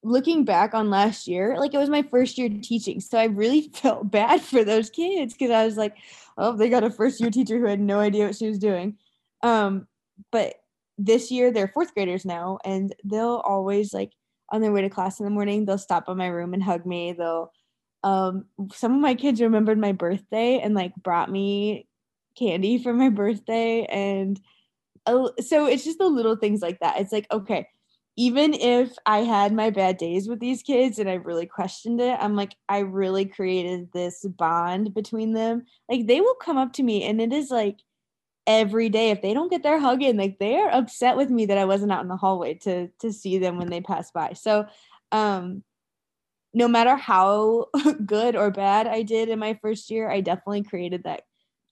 looking 0.03 0.45
back 0.45 0.75
on 0.75 0.91
last 0.91 1.27
year, 1.27 1.57
like 1.59 1.75
it 1.75 1.79
was 1.79 1.91
my 1.91 2.03
first 2.03 2.39
year 2.39 2.49
teaching. 2.49 3.01
So 3.01 3.19
I 3.19 3.25
really 3.25 3.63
felt 3.75 4.11
bad 4.11 4.41
for 4.41 4.65
those 4.65 4.91
kids 4.91 5.35
because 5.35 5.51
I 5.51 5.65
was 5.65 5.77
like, 5.77 5.97
oh, 6.39 6.57
they 6.57 6.69
got 6.69 6.85
a 6.85 6.91
first 6.91 7.21
year 7.21 7.31
teacher 7.31 7.59
who 7.59 7.67
had 7.67 7.81
no 7.81 8.01
idea 8.01 8.27
what 8.27 8.37
she 8.37 8.47
was 8.47 8.59
doing. 8.59 8.97
Um, 9.43 9.87
but 10.31 10.55
this 10.97 11.31
year 11.31 11.51
they're 11.51 11.69
fourth 11.69 11.93
graders 11.95 12.25
now, 12.25 12.59
and 12.65 12.95
they'll 13.05 13.43
always 13.45 13.93
like 13.93 14.13
on 14.51 14.61
their 14.61 14.73
way 14.73 14.83
to 14.83 14.91
class 14.91 15.19
in 15.19 15.25
the 15.25 15.31
morning, 15.31 15.65
they'll 15.65 15.79
stop 15.79 16.07
by 16.07 16.15
my 16.15 16.29
room 16.29 16.55
and 16.55 16.63
hug 16.63 16.87
me. 16.87 17.13
They'll 17.13 17.53
um 18.05 18.45
some 18.73 18.95
of 18.95 19.01
my 19.01 19.15
kids 19.15 19.41
remembered 19.41 19.79
my 19.79 19.93
birthday 19.93 20.61
and 20.61 20.75
like 20.75 20.95
brought 20.97 21.31
me 21.31 21.89
candy 22.37 22.83
for 22.83 22.93
my 22.93 23.09
birthday 23.09 23.87
and 23.87 24.39
uh, 25.07 25.29
so 25.41 25.67
it's 25.67 25.85
just 25.85 25.99
the 25.99 26.07
little 26.07 26.37
things 26.37 26.63
like 26.63 26.81
that. 26.81 26.99
It's 26.99 27.13
like, 27.13 27.27
okay, 27.31 27.69
even 28.17 28.55
if 28.55 28.97
I 29.07 29.19
had 29.19 29.53
my 29.53 29.71
bad 29.71 29.97
days 29.97 30.29
with 30.29 30.39
these 30.39 30.63
kids 30.63 30.99
and 30.99 31.11
I 31.11 31.15
really 31.15 31.47
questioned 31.47 32.01
it, 32.01 32.17
I'm 32.21 32.37
like, 32.37 32.55
I 32.69 32.79
really 32.81 33.25
created 33.25 33.91
this 33.93 34.25
bond 34.25 34.95
between 34.95 35.33
them. 35.33 35.65
Like 35.89 36.07
they 36.07 36.21
will 36.21 36.37
come 36.37 36.57
up 36.57 36.73
to 36.75 36.83
me 36.83 37.03
and 37.03 37.21
it 37.21 37.33
is 37.33 37.51
like 37.51 37.79
every 38.47 38.89
day. 38.89 39.11
If 39.11 39.21
they 39.21 39.35
don't 39.35 39.51
get 39.51 39.65
their 39.65 39.81
hug 39.81 40.03
in, 40.03 40.17
like 40.17 40.39
they 40.39 40.57
are 40.57 40.71
upset 40.71 41.17
with 41.17 41.29
me 41.31 41.47
that 41.47 41.59
I 41.59 41.65
wasn't 41.65 41.91
out 41.91 42.03
in 42.03 42.09
the 42.09 42.17
hallway 42.17 42.55
to 42.63 42.89
to 43.01 43.13
see 43.13 43.39
them 43.39 43.59
when 43.59 43.69
they 43.69 43.81
pass 43.81 44.13
by. 44.13 44.35
So 44.35 44.67
um 45.11 45.65
no 46.57 46.69
matter 46.69 46.95
how 46.95 47.67
good 48.07 48.37
or 48.37 48.53
bad 48.53 48.87
I 48.87 49.03
did 49.03 49.29
in 49.29 49.41
my 49.41 49.59
first 49.61 49.91
year, 49.91 50.09
I 50.09 50.21
definitely 50.21 50.63
created 50.63 51.03
that 51.03 51.23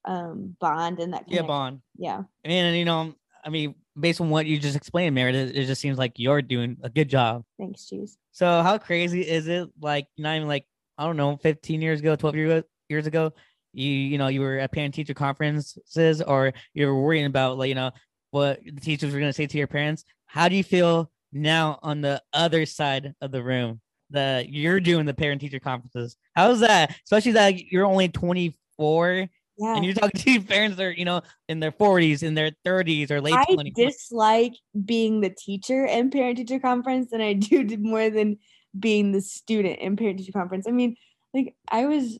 um 0.04 0.56
bond 0.60 0.98
and 0.98 1.14
that 1.14 1.26
Yeah. 1.28 1.42
Bond. 1.42 1.82
yeah. 1.96 2.22
And 2.42 2.76
you 2.76 2.84
know, 2.84 3.14
I 3.44 3.48
mean, 3.50 3.76
based 3.98 4.20
on 4.20 4.30
what 4.30 4.46
you 4.46 4.58
just 4.58 4.76
explained, 4.76 5.14
Meredith, 5.14 5.54
it 5.54 5.66
just 5.66 5.80
seems 5.80 5.98
like 5.98 6.12
you're 6.16 6.42
doing 6.42 6.76
a 6.82 6.90
good 6.90 7.08
job. 7.08 7.44
Thanks, 7.58 7.88
Jeez. 7.92 8.16
So 8.32 8.62
how 8.62 8.78
crazy 8.78 9.22
is 9.22 9.48
it? 9.48 9.68
Like 9.80 10.06
not 10.18 10.36
even 10.36 10.48
like 10.48 10.66
I 10.98 11.06
don't 11.06 11.16
know, 11.16 11.36
15 11.36 11.80
years 11.80 12.00
ago, 12.00 12.16
12 12.16 12.36
years 12.36 12.64
years 12.88 13.06
ago, 13.06 13.32
you 13.72 13.88
you 13.88 14.18
know 14.18 14.28
you 14.28 14.40
were 14.40 14.58
at 14.58 14.72
parent 14.72 14.94
teacher 14.94 15.14
conferences 15.14 16.22
or 16.22 16.52
you 16.74 16.86
were 16.86 17.00
worrying 17.00 17.26
about 17.26 17.58
like 17.58 17.68
you 17.68 17.74
know 17.74 17.90
what 18.30 18.60
the 18.64 18.80
teachers 18.80 19.12
were 19.12 19.20
gonna 19.20 19.32
say 19.32 19.46
to 19.46 19.58
your 19.58 19.66
parents. 19.66 20.04
How 20.26 20.48
do 20.48 20.56
you 20.56 20.64
feel 20.64 21.10
now 21.32 21.78
on 21.82 22.00
the 22.00 22.22
other 22.32 22.66
side 22.66 23.14
of 23.20 23.32
the 23.32 23.42
room 23.42 23.80
that 24.12 24.50
you're 24.50 24.80
doing 24.80 25.06
the 25.06 25.14
parent 25.14 25.40
teacher 25.40 25.58
conferences. 25.58 26.16
How's 26.34 26.60
that? 26.60 26.94
Especially 27.04 27.32
that 27.32 27.58
you're 27.72 27.86
only 27.86 28.08
24 28.08 29.28
Yeah. 29.62 29.76
and 29.76 29.84
you're 29.84 29.94
talking 29.94 30.20
to 30.20 30.40
parents 30.48 30.76
that 30.76 30.84
are, 30.84 30.92
you 30.92 31.04
know, 31.04 31.22
in 31.48 31.60
their 31.60 31.72
40s, 31.72 32.22
in 32.22 32.34
their 32.34 32.50
30s, 32.64 33.10
or 33.10 33.20
late 33.20 33.34
I 33.34 33.44
20s. 33.44 33.74
dislike 33.74 34.54
being 34.84 35.20
the 35.20 35.30
teacher 35.30 35.84
in 35.84 36.10
parent 36.10 36.38
teacher 36.38 36.58
conference 36.58 37.10
than 37.10 37.20
I 37.20 37.32
do 37.34 37.64
more 37.78 38.10
than 38.10 38.38
being 38.78 39.12
the 39.12 39.20
student 39.20 39.78
in 39.78 39.96
parent 39.96 40.18
teacher 40.18 40.32
conference. 40.32 40.66
I 40.66 40.72
mean, 40.72 40.96
like 41.32 41.54
I 41.70 41.86
was 41.86 42.18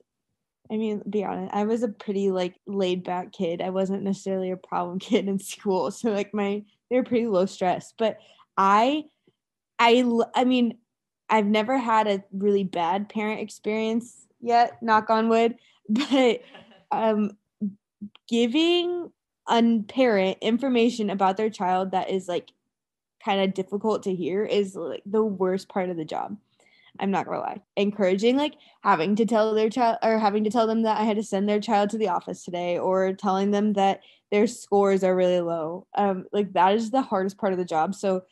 I 0.70 0.76
mean, 0.76 1.02
be 1.08 1.24
honest, 1.24 1.52
I 1.52 1.64
was 1.64 1.82
a 1.82 1.88
pretty 1.88 2.30
like 2.30 2.54
laid 2.66 3.04
back 3.04 3.32
kid. 3.32 3.60
I 3.60 3.70
wasn't 3.70 4.04
necessarily 4.04 4.50
a 4.50 4.56
problem 4.56 4.98
kid 5.00 5.28
in 5.28 5.38
school. 5.38 5.90
So 5.90 6.10
like 6.10 6.32
my 6.32 6.62
they 6.90 6.96
were 6.96 7.02
pretty 7.04 7.26
low 7.26 7.46
stress, 7.46 7.92
but 7.96 8.18
I, 8.56 9.04
I, 9.78 10.04
I 10.34 10.44
mean, 10.44 10.78
I've 11.28 11.46
never 11.46 11.78
had 11.78 12.06
a 12.06 12.22
really 12.32 12.64
bad 12.64 13.08
parent 13.08 13.40
experience 13.40 14.26
yet, 14.40 14.82
knock 14.82 15.08
on 15.08 15.30
wood, 15.30 15.56
but 15.88 16.42
um 16.92 17.32
giving 18.28 19.10
a 19.48 19.82
parent 19.88 20.38
information 20.40 21.10
about 21.10 21.36
their 21.36 21.50
child 21.50 21.90
that 21.92 22.10
is 22.10 22.28
like 22.28 22.50
kind 23.24 23.40
of 23.40 23.54
difficult 23.54 24.04
to 24.04 24.14
hear 24.14 24.44
is 24.44 24.74
like 24.74 25.02
the 25.06 25.24
worst 25.24 25.68
part 25.68 25.90
of 25.90 25.96
the 25.96 26.04
job. 26.04 26.36
I'm 26.98 27.10
not 27.10 27.26
gonna 27.26 27.40
lie. 27.40 27.62
Encouraging 27.76 28.36
like 28.36 28.54
having 28.82 29.16
to 29.16 29.26
tell 29.26 29.54
their 29.54 29.70
child 29.70 29.98
or 30.02 30.18
having 30.18 30.44
to 30.44 30.50
tell 30.50 30.66
them 30.66 30.82
that 30.82 31.00
I 31.00 31.04
had 31.04 31.16
to 31.16 31.22
send 31.22 31.48
their 31.48 31.60
child 31.60 31.90
to 31.90 31.98
the 31.98 32.08
office 32.08 32.44
today 32.44 32.78
or 32.78 33.12
telling 33.14 33.50
them 33.50 33.72
that 33.74 34.00
their 34.30 34.46
scores 34.46 35.02
are 35.02 35.16
really 35.16 35.40
low. 35.40 35.86
Um, 35.94 36.26
like 36.32 36.52
that 36.52 36.74
is 36.74 36.90
the 36.90 37.02
hardest 37.02 37.38
part 37.38 37.52
of 37.52 37.58
the 37.58 37.64
job. 37.64 37.94
So 37.94 38.22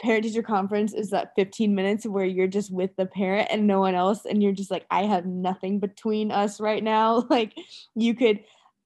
parent 0.00 0.24
teacher 0.24 0.42
conference 0.42 0.92
is 0.92 1.10
that 1.10 1.32
15 1.36 1.74
minutes 1.74 2.06
where 2.06 2.24
you're 2.24 2.46
just 2.46 2.72
with 2.72 2.94
the 2.96 3.06
parent 3.06 3.48
and 3.50 3.66
no 3.66 3.80
one 3.80 3.94
else 3.94 4.24
and 4.26 4.42
you're 4.42 4.52
just 4.52 4.70
like 4.70 4.86
I 4.90 5.04
have 5.04 5.24
nothing 5.26 5.80
between 5.80 6.30
us 6.30 6.60
right 6.60 6.82
now. 6.82 7.26
Like 7.30 7.54
you 7.94 8.14
could 8.14 8.40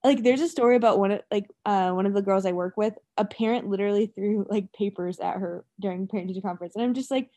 like 0.04 0.22
there's 0.22 0.40
a 0.40 0.48
story 0.48 0.76
about 0.76 0.98
one 0.98 1.10
of 1.10 1.20
like 1.30 1.46
uh 1.66 1.90
one 1.90 2.06
of 2.06 2.14
the 2.14 2.22
girls 2.22 2.46
I 2.46 2.52
work 2.52 2.76
with, 2.76 2.94
a 3.16 3.24
parent 3.24 3.68
literally 3.68 4.06
threw 4.06 4.46
like 4.48 4.72
papers 4.72 5.18
at 5.18 5.36
her 5.36 5.64
during 5.80 6.06
parent 6.06 6.28
teacher 6.28 6.40
conference. 6.40 6.74
And 6.74 6.84
I'm 6.84 6.94
just 6.94 7.10
like, 7.10 7.28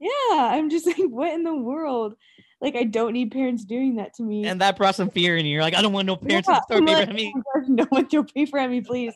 yeah, 0.00 0.10
I'm 0.32 0.68
just 0.68 0.86
like, 0.98 0.98
what 1.08 1.32
in 1.32 1.44
the 1.44 1.54
world? 1.56 2.14
Like 2.60 2.76
I 2.76 2.84
don't 2.84 3.12
need 3.12 3.30
parents 3.32 3.64
doing 3.64 3.96
that 3.96 4.14
to 4.14 4.22
me. 4.22 4.44
and 4.44 4.60
that 4.60 4.76
brought 4.76 4.94
some 4.94 5.10
fear 5.10 5.36
in 5.36 5.46
you. 5.46 5.52
You're 5.52 5.62
like, 5.62 5.74
I 5.74 5.82
don't 5.82 5.92
want 5.92 6.06
no 6.06 6.16
parents 6.16 6.48
Yeah, 6.48 6.56
to 6.56 6.62
throw 6.68 6.76
I'm 6.78 6.86
paper 6.86 6.98
like, 7.00 7.08
at 7.08 7.14
me. 7.14 7.32
"Oh 7.34 7.42
my 7.54 7.60
gosh, 7.60 7.68
no 7.68 7.84
one 7.90 8.08
throw 8.08 8.24
paper 8.24 8.58
at 8.58 8.70
me, 8.70 8.80
please. 8.82 9.14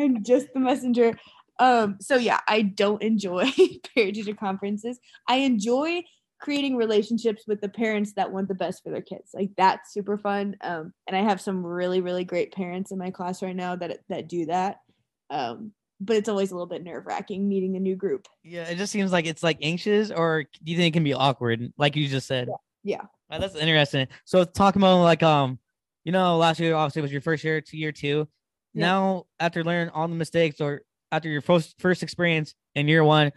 I'm 0.00 0.24
just 0.24 0.52
the 0.54 0.60
messenger. 0.60 1.12
Um, 1.58 1.98
so 2.00 2.16
yeah, 2.16 2.40
I 2.48 2.62
don't 2.62 3.02
enjoy 3.02 3.44
parent 3.94 4.14
teacher 4.14 4.34
conferences. 4.34 4.98
I 5.28 5.36
enjoy 5.36 6.02
creating 6.40 6.76
relationships 6.76 7.44
with 7.46 7.60
the 7.60 7.68
parents 7.68 8.14
that 8.14 8.32
want 8.32 8.48
the 8.48 8.54
best 8.54 8.82
for 8.82 8.90
their 8.90 9.00
kids. 9.00 9.30
Like 9.32 9.50
that's 9.56 9.92
super 9.92 10.18
fun. 10.18 10.56
Um, 10.60 10.92
and 11.06 11.16
I 11.16 11.22
have 11.22 11.40
some 11.40 11.64
really, 11.64 12.00
really 12.00 12.24
great 12.24 12.52
parents 12.52 12.90
in 12.90 12.98
my 12.98 13.10
class 13.10 13.42
right 13.42 13.54
now 13.54 13.76
that 13.76 14.00
that 14.08 14.28
do 14.28 14.46
that. 14.46 14.78
Um, 15.30 15.72
but 16.00 16.16
it's 16.16 16.28
always 16.28 16.50
a 16.50 16.54
little 16.54 16.66
bit 16.66 16.82
nerve 16.82 17.06
wracking 17.06 17.48
meeting 17.48 17.76
a 17.76 17.80
new 17.80 17.94
group. 17.94 18.26
Yeah, 18.42 18.64
it 18.64 18.76
just 18.76 18.92
seems 18.92 19.12
like 19.12 19.24
it's 19.24 19.44
like 19.44 19.58
anxious, 19.62 20.10
or 20.10 20.42
do 20.42 20.72
you 20.72 20.76
think 20.76 20.94
it 20.94 20.96
can 20.96 21.04
be 21.04 21.14
awkward, 21.14 21.72
like 21.78 21.94
you 21.94 22.08
just 22.08 22.26
said? 22.26 22.48
Yeah. 22.82 23.02
Uh, 23.30 23.38
that's 23.38 23.54
interesting. 23.54 24.08
So 24.24 24.44
talking 24.44 24.82
about 24.82 25.02
like 25.02 25.22
um, 25.22 25.60
you 26.04 26.10
know, 26.10 26.38
last 26.38 26.58
year 26.58 26.74
obviously 26.74 27.02
was 27.02 27.12
your 27.12 27.20
first 27.20 27.44
year 27.44 27.60
to 27.60 27.76
year 27.76 27.92
two. 27.92 28.26
Yeah. 28.74 28.86
Now 28.86 29.26
after 29.38 29.62
learning 29.62 29.90
all 29.90 30.08
the 30.08 30.16
mistakes, 30.16 30.60
or 30.60 30.82
after 31.12 31.28
your 31.28 31.42
first 31.42 31.76
first 31.78 32.02
experience 32.02 32.54
in 32.74 32.88
year 32.88 33.04
one, 33.04 33.30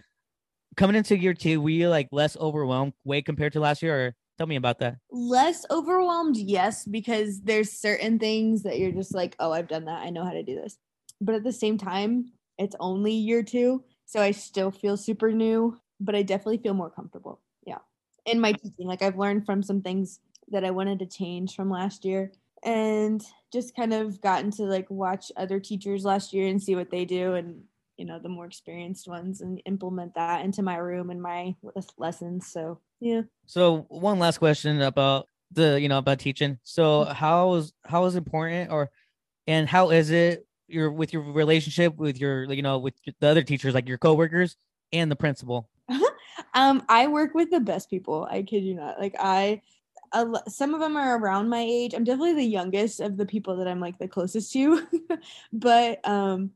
coming 0.78 0.96
into 0.96 1.18
year 1.18 1.36
two, 1.36 1.62
were 1.62 1.70
you 1.70 1.90
like 1.90 2.08
less 2.12 2.36
overwhelmed 2.38 2.94
way 3.04 3.22
compared 3.22 3.54
to 3.54 3.60
last 3.60 3.84
year? 3.84 4.08
Or 4.08 4.16
tell 4.38 4.48
me 4.48 4.56
about 4.56 4.80
that. 4.80 4.98
less 5.12 5.66
overwhelmed 5.72 6.36
yes 6.38 6.86
because 6.86 7.42
there's 7.42 7.72
certain 7.72 8.20
things 8.20 8.64
that 8.64 8.78
you're 8.80 8.92
just 8.92 9.14
like 9.16 9.34
oh 9.40 9.54
i've 9.54 9.68
done 9.70 9.86
that 9.86 10.02
i 10.02 10.10
know 10.10 10.26
how 10.26 10.32
to 10.32 10.44
do 10.44 10.56
this 10.56 10.78
but 11.22 11.36
at 11.36 11.44
the 11.46 11.54
same 11.54 11.78
time 11.78 12.26
it's 12.58 12.76
only 12.82 13.14
year 13.14 13.42
two 13.42 13.82
so 14.06 14.20
i 14.22 14.32
still 14.32 14.72
feel 14.72 14.98
super 14.98 15.32
new 15.32 15.80
but 16.02 16.16
i 16.16 16.22
definitely 16.22 16.58
feel 16.58 16.74
more 16.74 16.90
comfortable 16.90 17.40
yeah 17.66 17.78
in 18.26 18.42
my 18.42 18.52
teaching 18.52 18.88
like 18.88 19.02
i've 19.02 19.18
learned 19.18 19.46
from 19.46 19.64
some 19.64 19.82
things 19.82 20.20
that 20.50 20.66
i 20.66 20.70
wanted 20.72 21.00
to 21.00 21.06
change 21.06 21.56
from 21.56 21.70
last 21.70 22.04
year 22.04 22.30
and 22.66 23.24
just 23.54 23.76
kind 23.76 23.94
of 23.94 24.20
gotten 24.20 24.52
to 24.52 24.64
like 24.64 24.90
watch 24.90 25.32
other 25.38 25.60
teachers 25.60 26.04
last 26.04 26.34
year 26.34 26.48
and 26.48 26.62
see 26.62 26.76
what 26.76 26.92
they 26.92 27.06
do 27.06 27.36
and 27.36 27.62
you 27.96 28.04
know 28.04 28.20
the 28.20 28.28
more 28.28 28.46
experienced 28.46 29.08
ones 29.08 29.40
and 29.40 29.62
implement 29.66 30.14
that 30.16 30.44
into 30.44 30.62
my 30.62 30.76
room 30.76 31.10
and 31.10 31.22
my 31.22 31.56
lessons 31.98 32.48
so 32.48 32.80
yeah 33.00 33.22
So 33.46 33.86
one 33.88 34.20
last 34.20 34.40
question 34.40 34.82
about 34.82 35.30
the 35.52 35.80
you 35.80 35.88
know 35.88 36.00
about 36.00 36.20
teaching. 36.20 36.60
So 36.64 37.06
how 37.06 37.54
is 37.56 37.74
how 37.86 38.06
is 38.06 38.16
important 38.16 38.72
or 38.72 38.90
and 39.48 39.70
how 39.70 39.92
is 39.92 40.10
it 40.10 40.46
your 40.68 40.92
with 40.92 41.14
your 41.14 41.22
relationship 41.22 41.96
with 41.96 42.20
your 42.20 42.52
you 42.52 42.64
know 42.64 42.80
with 42.80 42.96
the 43.20 43.28
other 43.28 43.44
teachers 43.44 43.74
like 43.74 43.88
your 43.88 43.98
coworkers 43.98 44.58
and 44.92 45.10
the 45.10 45.16
principal? 45.16 45.70
Um, 46.54 46.84
I 46.88 47.08
work 47.08 47.34
with 47.34 47.52
the 47.52 47.60
best 47.60 47.90
people. 47.90 48.28
I 48.30 48.42
kid 48.42 48.64
you 48.64 48.76
not. 48.76 49.00
Like 49.00 49.16
I, 49.20 49.62
a 50.16 50.50
some 50.50 50.74
of 50.74 50.80
them 50.80 50.98
are 50.98 51.18
around 51.18 51.50
my 51.50 51.60
age. 51.60 51.94
I'm 51.94 52.04
definitely 52.04 52.34
the 52.34 52.44
youngest 52.44 53.00
of 53.00 53.18
the 53.18 53.26
people 53.26 53.58
that 53.58 53.68
I'm 53.68 53.80
like 53.80 54.00
the 54.00 54.08
closest 54.08 54.52
to, 54.54 54.88
but 55.54 56.08
um, 56.08 56.52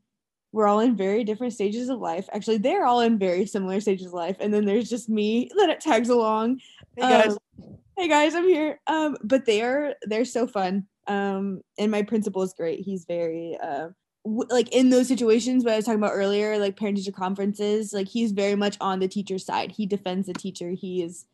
we're 0.52 0.66
all 0.66 0.80
in 0.80 0.96
very 0.96 1.24
different 1.24 1.52
stages 1.52 1.88
of 1.88 2.00
life. 2.00 2.28
Actually, 2.32 2.58
they're 2.58 2.86
all 2.86 3.00
in 3.00 3.18
very 3.18 3.46
similar 3.46 3.80
stages 3.80 4.06
of 4.06 4.12
life, 4.14 4.36
and 4.40 4.52
then 4.52 4.64
there's 4.64 4.88
just 4.88 5.08
me 5.08 5.50
that 5.56 5.70
it 5.70 5.80
tags 5.80 6.08
along. 6.08 6.60
Hey 6.96 7.02
guys, 7.02 7.32
Um, 7.32 7.38
hey 7.96 8.08
guys, 8.08 8.34
I'm 8.34 8.48
here. 8.48 8.80
Um, 8.86 9.16
but 9.22 9.44
they 9.44 9.62
are 9.62 9.94
they're 10.02 10.24
so 10.24 10.46
fun. 10.46 10.86
Um, 11.06 11.62
and 11.78 11.90
my 11.90 12.02
principal 12.02 12.42
is 12.42 12.54
great. 12.54 12.80
He's 12.80 13.04
very 13.04 13.58
uh 13.62 13.88
w- 14.24 14.48
like 14.50 14.68
in 14.74 14.90
those 14.90 15.08
situations 15.08 15.64
what 15.64 15.74
I 15.74 15.76
was 15.76 15.84
talking 15.84 16.00
about 16.00 16.14
earlier, 16.14 16.58
like 16.58 16.76
parent 16.76 16.96
teacher 16.96 17.12
conferences, 17.12 17.92
like 17.92 18.08
he's 18.08 18.32
very 18.32 18.54
much 18.54 18.76
on 18.80 19.00
the 19.00 19.08
teacher's 19.08 19.44
side. 19.44 19.72
He 19.72 19.86
defends 19.86 20.26
the 20.26 20.34
teacher. 20.34 20.70
He 20.70 21.02
is 21.02 21.26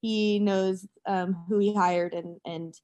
he 0.00 0.38
knows 0.38 0.86
um 1.06 1.44
who 1.48 1.58
he 1.58 1.74
hired 1.74 2.14
and 2.14 2.38
and 2.44 2.74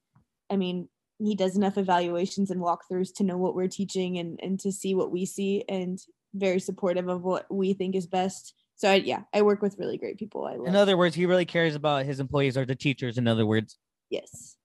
I 0.49 0.57
mean 0.57 0.89
he 1.19 1.35
does 1.35 1.55
enough 1.55 1.77
evaluations 1.77 2.51
and 2.51 2.61
walkthroughs 2.61 3.13
to 3.15 3.23
know 3.23 3.37
what 3.37 3.55
we're 3.55 3.67
teaching 3.67 4.17
and 4.17 4.39
and 4.41 4.59
to 4.59 4.71
see 4.71 4.95
what 4.95 5.11
we 5.11 5.25
see 5.25 5.63
and 5.69 5.99
very 6.33 6.59
supportive 6.59 7.07
of 7.07 7.23
what 7.23 7.45
we 7.49 7.73
think 7.73 7.95
is 7.95 8.07
best. 8.07 8.53
So 8.75 8.89
I, 8.89 8.95
yeah, 8.95 9.21
I 9.33 9.41
work 9.41 9.61
with 9.61 9.77
really 9.79 9.97
great 9.97 10.17
people. 10.17 10.45
I 10.45 10.55
love 10.55 10.67
in 10.67 10.75
other 10.75 10.97
words, 10.97 11.15
he 11.15 11.25
really 11.25 11.45
cares 11.45 11.75
about 11.75 12.05
his 12.05 12.19
employees 12.19 12.57
or 12.57 12.65
the 12.65 12.75
teachers. 12.75 13.17
In 13.17 13.25
other 13.25 13.45
words, 13.45 13.77
yes. 14.09 14.57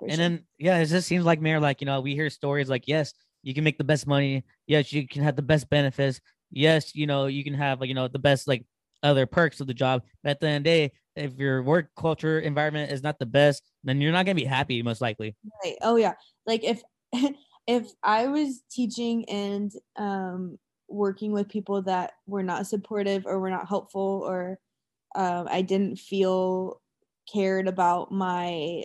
and 0.00 0.10
sure. 0.10 0.16
then 0.16 0.44
yeah, 0.58 0.78
it 0.78 0.86
just 0.86 1.06
seems 1.06 1.24
like 1.24 1.40
mayor 1.40 1.60
like 1.60 1.80
you 1.80 1.86
know 1.86 2.00
we 2.00 2.14
hear 2.14 2.28
stories 2.28 2.68
like 2.68 2.88
yes 2.88 3.14
you 3.44 3.54
can 3.54 3.64
make 3.64 3.78
the 3.78 3.84
best 3.84 4.06
money, 4.06 4.44
yes 4.66 4.92
you 4.92 5.06
can 5.06 5.22
have 5.22 5.36
the 5.36 5.42
best 5.42 5.70
benefits, 5.70 6.20
yes 6.50 6.94
you 6.94 7.06
know 7.06 7.26
you 7.26 7.44
can 7.44 7.54
have 7.54 7.80
like 7.80 7.88
you 7.88 7.94
know 7.94 8.08
the 8.08 8.18
best 8.18 8.48
like 8.48 8.64
other 9.02 9.26
perks 9.26 9.60
of 9.60 9.66
the 9.66 9.74
job. 9.74 10.02
But 10.22 10.30
at 10.30 10.40
the 10.40 10.48
end 10.48 10.56
of 10.58 10.64
the 10.64 10.70
day, 10.70 10.92
if 11.16 11.36
your 11.38 11.62
work 11.62 11.90
culture 11.96 12.38
environment 12.38 12.90
is 12.90 13.02
not 13.02 13.18
the 13.18 13.26
best, 13.26 13.62
then 13.84 14.00
you're 14.00 14.12
not 14.12 14.26
gonna 14.26 14.34
be 14.34 14.44
happy 14.44 14.82
most 14.82 15.00
likely. 15.00 15.36
Right. 15.64 15.76
Oh 15.82 15.96
yeah. 15.96 16.14
Like 16.46 16.64
if 16.64 16.82
if 17.66 17.90
I 18.02 18.26
was 18.26 18.62
teaching 18.70 19.28
and 19.28 19.72
um 19.96 20.58
working 20.88 21.32
with 21.32 21.48
people 21.48 21.82
that 21.82 22.12
were 22.26 22.42
not 22.42 22.66
supportive 22.66 23.24
or 23.26 23.40
were 23.40 23.50
not 23.50 23.68
helpful 23.68 24.24
or 24.26 24.58
um, 25.14 25.46
I 25.50 25.62
didn't 25.62 25.96
feel 25.96 26.80
cared 27.32 27.68
about 27.68 28.12
my 28.12 28.84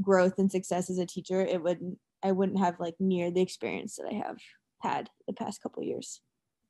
growth 0.00 0.34
and 0.38 0.50
success 0.50 0.90
as 0.90 0.98
a 0.98 1.06
teacher, 1.06 1.40
it 1.40 1.62
would 1.62 1.80
I 2.22 2.32
wouldn't 2.32 2.58
have 2.58 2.80
like 2.80 2.94
near 2.98 3.30
the 3.30 3.42
experience 3.42 3.96
that 3.96 4.08
I 4.10 4.14
have 4.14 4.38
had 4.80 5.10
the 5.26 5.32
past 5.32 5.62
couple 5.62 5.82
years. 5.82 6.20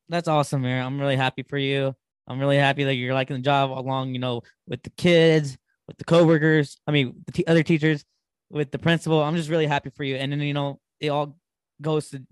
That's 0.08 0.28
awesome, 0.28 0.62
Mayor. 0.62 0.80
I'm 0.80 1.00
really 1.00 1.16
happy 1.16 1.42
for 1.42 1.58
you. 1.58 1.94
I'm 2.26 2.38
really 2.38 2.56
happy 2.56 2.84
that 2.84 2.94
you're 2.94 3.14
liking 3.14 3.36
the 3.36 3.42
job 3.42 3.70
along, 3.70 4.14
you 4.14 4.18
know, 4.18 4.42
with 4.66 4.82
the 4.82 4.90
kids, 4.90 5.56
with 5.86 5.98
the 5.98 6.04
coworkers. 6.04 6.78
I 6.86 6.92
mean, 6.92 7.22
the 7.26 7.32
t- 7.32 7.46
other 7.46 7.62
teachers, 7.62 8.04
with 8.50 8.70
the 8.70 8.78
principal. 8.78 9.22
I'm 9.22 9.36
just 9.36 9.50
really 9.50 9.66
happy 9.66 9.90
for 9.90 10.04
you. 10.04 10.16
And 10.16 10.32
then 10.32 10.40
you 10.40 10.54
know, 10.54 10.80
it 11.00 11.08
all 11.08 11.36
goes 11.82 12.10
to, 12.10 12.22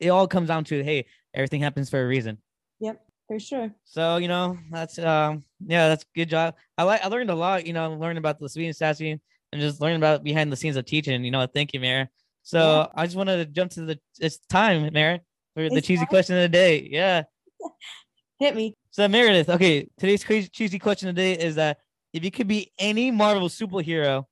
it 0.00 0.08
all 0.08 0.26
comes 0.26 0.48
down 0.48 0.64
to, 0.64 0.82
hey, 0.82 1.06
everything 1.34 1.60
happens 1.60 1.90
for 1.90 2.02
a 2.02 2.06
reason. 2.06 2.38
Yep, 2.80 3.02
for 3.26 3.38
sure. 3.38 3.70
So 3.84 4.16
you 4.16 4.28
know, 4.28 4.56
that's 4.70 4.98
um, 4.98 5.44
yeah, 5.66 5.88
that's 5.88 6.04
good 6.14 6.28
job. 6.30 6.54
I 6.78 6.84
like, 6.84 7.04
I 7.04 7.08
learned 7.08 7.30
a 7.30 7.34
lot. 7.34 7.66
You 7.66 7.72
know, 7.72 7.92
learning 7.94 8.18
about 8.18 8.38
the 8.38 8.50
and 8.64 8.74
sassy, 8.74 9.20
and 9.52 9.60
just 9.60 9.80
learning 9.80 9.98
about 9.98 10.24
behind 10.24 10.50
the 10.50 10.56
scenes 10.56 10.76
of 10.76 10.86
teaching. 10.86 11.24
You 11.24 11.30
know, 11.30 11.46
thank 11.46 11.74
you, 11.74 11.80
Mayor. 11.80 12.08
So 12.42 12.58
Yeah. 12.58 12.86
I 12.94 13.06
just 13.06 13.16
wanted 13.16 13.38
to 13.38 13.46
jump 13.46 13.72
to 13.72 13.82
the 13.82 13.98
it's 14.20 14.38
time, 14.48 14.92
Mayor, 14.92 15.20
for 15.54 15.68
the 15.68 15.80
cheesy 15.80 15.98
time? 15.98 16.06
question 16.06 16.36
of 16.36 16.42
the 16.42 16.48
day. 16.48 16.88
Yeah. 16.90 17.22
Hit 18.38 18.54
me. 18.54 18.76
So 18.94 19.08
Meredith, 19.08 19.48
okay, 19.48 19.88
today's 19.98 20.22
crazy 20.22 20.46
cheesy 20.46 20.78
question 20.78 21.08
today 21.08 21.32
is 21.32 21.56
that 21.56 21.78
if 22.12 22.22
you 22.22 22.30
could 22.30 22.46
be 22.46 22.70
any 22.78 23.10
Marvel 23.10 23.48
superhero, 23.48 24.24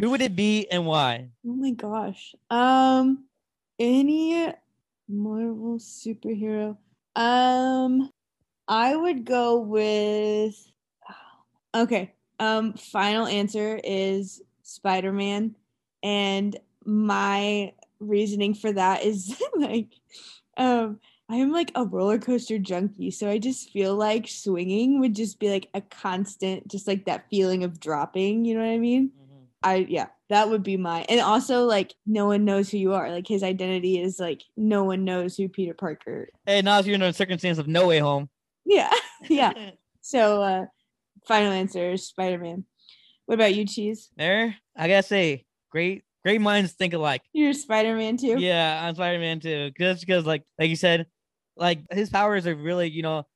who 0.00 0.08
would 0.08 0.22
it 0.22 0.34
be 0.34 0.66
and 0.70 0.86
why? 0.86 1.28
Oh 1.46 1.52
my 1.52 1.72
gosh. 1.72 2.34
Um 2.48 3.26
any 3.78 4.50
Marvel 5.10 5.78
superhero. 5.78 6.78
Um 7.16 8.10
I 8.66 8.96
would 8.96 9.26
go 9.26 9.58
with 9.58 10.54
okay. 11.74 12.14
Um 12.40 12.72
final 12.72 13.26
answer 13.26 13.78
is 13.84 14.40
Spider-Man 14.62 15.54
and 16.02 16.58
my 16.86 17.74
reasoning 18.00 18.54
for 18.54 18.72
that 18.72 19.04
is 19.04 19.38
like 19.54 19.92
um 20.56 20.98
I'm 21.30 21.52
like 21.52 21.72
a 21.74 21.84
roller 21.84 22.18
coaster 22.18 22.58
junkie, 22.58 23.10
so 23.10 23.28
I 23.28 23.38
just 23.38 23.70
feel 23.70 23.94
like 23.94 24.28
swinging 24.28 24.98
would 25.00 25.14
just 25.14 25.38
be 25.38 25.50
like 25.50 25.68
a 25.74 25.82
constant 25.82 26.68
just 26.68 26.88
like 26.88 27.04
that 27.04 27.28
feeling 27.28 27.64
of 27.64 27.78
dropping, 27.78 28.44
you 28.44 28.54
know 28.54 28.64
what 28.64 28.72
I 28.72 28.78
mean? 28.78 29.08
Mm-hmm. 29.10 29.44
I 29.62 29.74
yeah, 29.88 30.06
that 30.30 30.48
would 30.48 30.62
be 30.62 30.76
my 30.76 31.04
and 31.08 31.20
also 31.20 31.64
like 31.64 31.94
no 32.06 32.26
one 32.26 32.44
knows 32.44 32.70
who 32.70 32.78
you 32.78 32.94
are. 32.94 33.10
Like 33.10 33.26
his 33.26 33.42
identity 33.42 34.00
is 34.00 34.18
like 34.18 34.42
no 34.56 34.84
one 34.84 35.04
knows 35.04 35.36
who 35.36 35.48
Peter 35.48 35.74
Parker. 35.74 36.30
Hey, 36.46 36.62
now 36.62 36.80
you're 36.80 36.94
in 36.94 37.02
a 37.02 37.12
circumstance 37.12 37.58
of 37.58 37.68
no 37.68 37.86
way 37.86 37.98
home. 37.98 38.30
Yeah. 38.64 38.92
yeah. 39.28 39.52
So 40.00 40.42
uh 40.42 40.66
final 41.26 41.52
answer 41.52 41.92
is 41.92 42.06
Spider-Man. 42.06 42.64
What 43.26 43.34
about 43.34 43.54
you, 43.54 43.66
Cheese? 43.66 44.08
There, 44.16 44.56
I 44.74 44.88
gotta 44.88 45.02
say, 45.02 45.44
great, 45.70 46.04
great 46.24 46.40
minds 46.40 46.72
think 46.72 46.94
alike. 46.94 47.20
You're 47.34 47.52
Spider-Man 47.52 48.16
too? 48.16 48.38
Yeah, 48.38 48.82
I'm 48.82 48.94
Spider-Man 48.94 49.40
too. 49.40 49.70
Just 49.78 50.00
because, 50.00 50.24
like, 50.24 50.44
like 50.58 50.70
you 50.70 50.76
said, 50.76 51.06
like 51.58 51.80
his 51.90 52.10
powers 52.10 52.46
are 52.46 52.54
really, 52.54 52.88
you 52.88 53.02
know, 53.02 53.26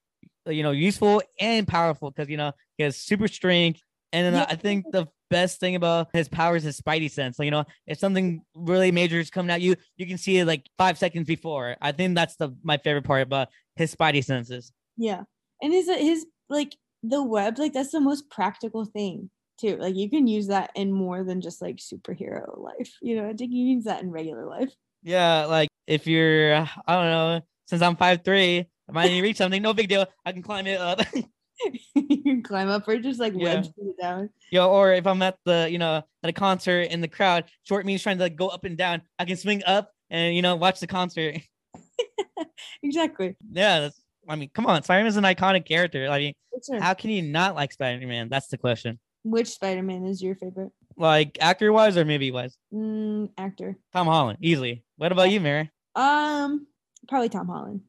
you 0.47 0.63
know, 0.63 0.71
useful 0.71 1.23
and 1.41 1.67
powerful 1.67 2.11
because 2.11 2.29
you 2.29 2.37
know 2.37 2.53
he 2.77 2.85
has 2.85 2.97
super 2.97 3.29
strength. 3.29 3.81
And 4.13 4.27
then 4.27 4.35
Yeah. 4.35 4.47
I 4.49 4.57
think 4.57 4.85
the 4.93 5.07
best 5.31 5.59
thing 5.59 5.75
about 5.75 6.09
his 6.13 6.29
powers 6.29 6.67
is 6.67 6.79
Spidey 6.79 7.11
sense. 7.11 7.39
Like, 7.39 7.47
you 7.47 7.51
know, 7.51 7.65
if 7.87 7.99
something 7.99 8.43
really 8.55 8.93
major 8.93 9.19
is 9.19 9.31
coming 9.31 9.51
at 9.51 9.63
you, 9.63 9.75
you 9.97 10.07
can 10.07 10.19
see 10.19 10.39
it 10.39 10.47
like 10.47 10.69
five 10.77 10.99
seconds 10.99 11.27
before. 11.27 11.77
I 11.81 11.93
think 11.93 12.15
that's 12.15 12.37
the 12.37 12.55
my 12.63 12.77
favorite 12.77 13.05
part 13.05 13.23
about 13.23 13.49
his 13.77 13.95
Spidey 13.95 14.23
senses. 14.23 14.73
Yeah. 14.97 15.23
And 15.63 15.73
his 15.73 15.89
his 15.89 16.27
like 16.51 16.77
the 17.03 17.23
web, 17.23 17.59
like 17.59 17.73
that's 17.73 17.93
the 17.93 18.01
most 18.01 18.29
practical 18.31 18.85
thing 18.85 19.31
too. 19.59 19.77
Like 19.77 19.97
you 19.97 20.11
can 20.11 20.27
use 20.27 20.49
that 20.49 20.71
in 20.75 20.93
more 20.93 21.25
than 21.25 21.41
just 21.41 21.63
like 21.63 21.77
superhero 21.77 22.59
life. 22.59 22.93
You 23.01 23.17
know, 23.17 23.29
I 23.29 23.33
think 23.33 23.53
you 23.53 23.65
use 23.65 23.85
that 23.85 24.03
in 24.03 24.11
regular 24.11 24.47
life. 24.47 24.75
Yeah, 25.03 25.47
like 25.47 25.69
if 25.87 26.07
you're, 26.07 26.55
I 26.55 26.95
don't 26.95 27.11
know, 27.11 27.41
since 27.67 27.83
I'm 27.83 27.97
five 27.97 28.25
three, 28.25 28.59
if 28.89 28.97
I 28.97 29.05
need 29.09 29.17
to 29.17 29.23
reach 29.23 29.37
something, 29.39 29.63
no 29.63 29.73
big 29.75 29.89
deal. 29.89 30.07
I 30.25 30.33
can 30.33 30.43
climb 30.43 30.67
it 30.67 30.81
up. 30.81 31.01
you 31.95 32.23
can 32.23 32.43
climb 32.43 32.69
up 32.69 32.87
or 32.89 32.99
just 32.99 33.21
like 33.21 33.35
Yeah. 33.37 33.63
shoot 33.63 33.73
it 33.79 34.01
down. 34.01 34.31
Yo, 34.51 34.69
or 34.69 34.93
if 34.93 35.07
I'm 35.07 35.23
at 35.23 35.37
the, 35.45 35.69
you 35.71 35.79
know, 35.79 36.03
at 36.23 36.31
a 36.31 36.33
concert 36.33 36.83
in 36.91 37.01
the 37.01 37.09
crowd, 37.09 37.45
short 37.63 37.87
means 37.87 38.03
trying 38.03 38.19
to 38.19 38.25
like 38.25 38.37
go 38.37 38.49
up 38.49 38.65
and 38.65 38.77
down. 38.77 39.03
I 39.19 39.25
can 39.25 39.37
swing 39.37 39.63
up 39.67 39.91
and 40.11 40.35
you 40.35 40.43
know 40.43 40.57
watch 40.57 40.81
the 40.81 40.87
concert. 40.87 41.37
Exactly. 42.83 43.37
yeah, 43.53 43.81
that's. 43.81 44.01
I 44.29 44.37
mean, 44.37 44.51
come 44.55 44.67
on, 44.67 44.83
Spider-Man's 44.85 45.17
an 45.17 45.25
iconic 45.25 45.65
character. 45.67 46.09
I 46.09 46.19
mean, 46.19 46.33
sure. 46.65 46.81
how 46.81 46.95
can 46.95 47.11
you 47.11 47.23
not 47.23 47.57
like 47.57 47.73
Spider-Man? 47.73 48.29
That's 48.29 48.47
the 48.49 48.57
question. 48.59 49.01
Which 49.25 49.49
Spider-Man 49.49 50.05
is 50.07 50.23
your 50.23 50.37
favorite 50.37 50.71
Like 50.97 51.39
actor-wise 51.41 51.97
or 51.97 52.05
movie-wise? 52.05 52.57
mm, 52.73 53.31
actor? 53.37 53.77
Tom 53.93 54.07
Holland, 54.07 54.39
easily. 54.41 54.85
What 54.97 55.11
about 55.11 55.31
you, 55.31 55.41
Mary? 55.41 55.71
Um, 55.97 56.67
probably 57.09 57.29
Tom 57.29 57.49
Holland. 57.49 57.83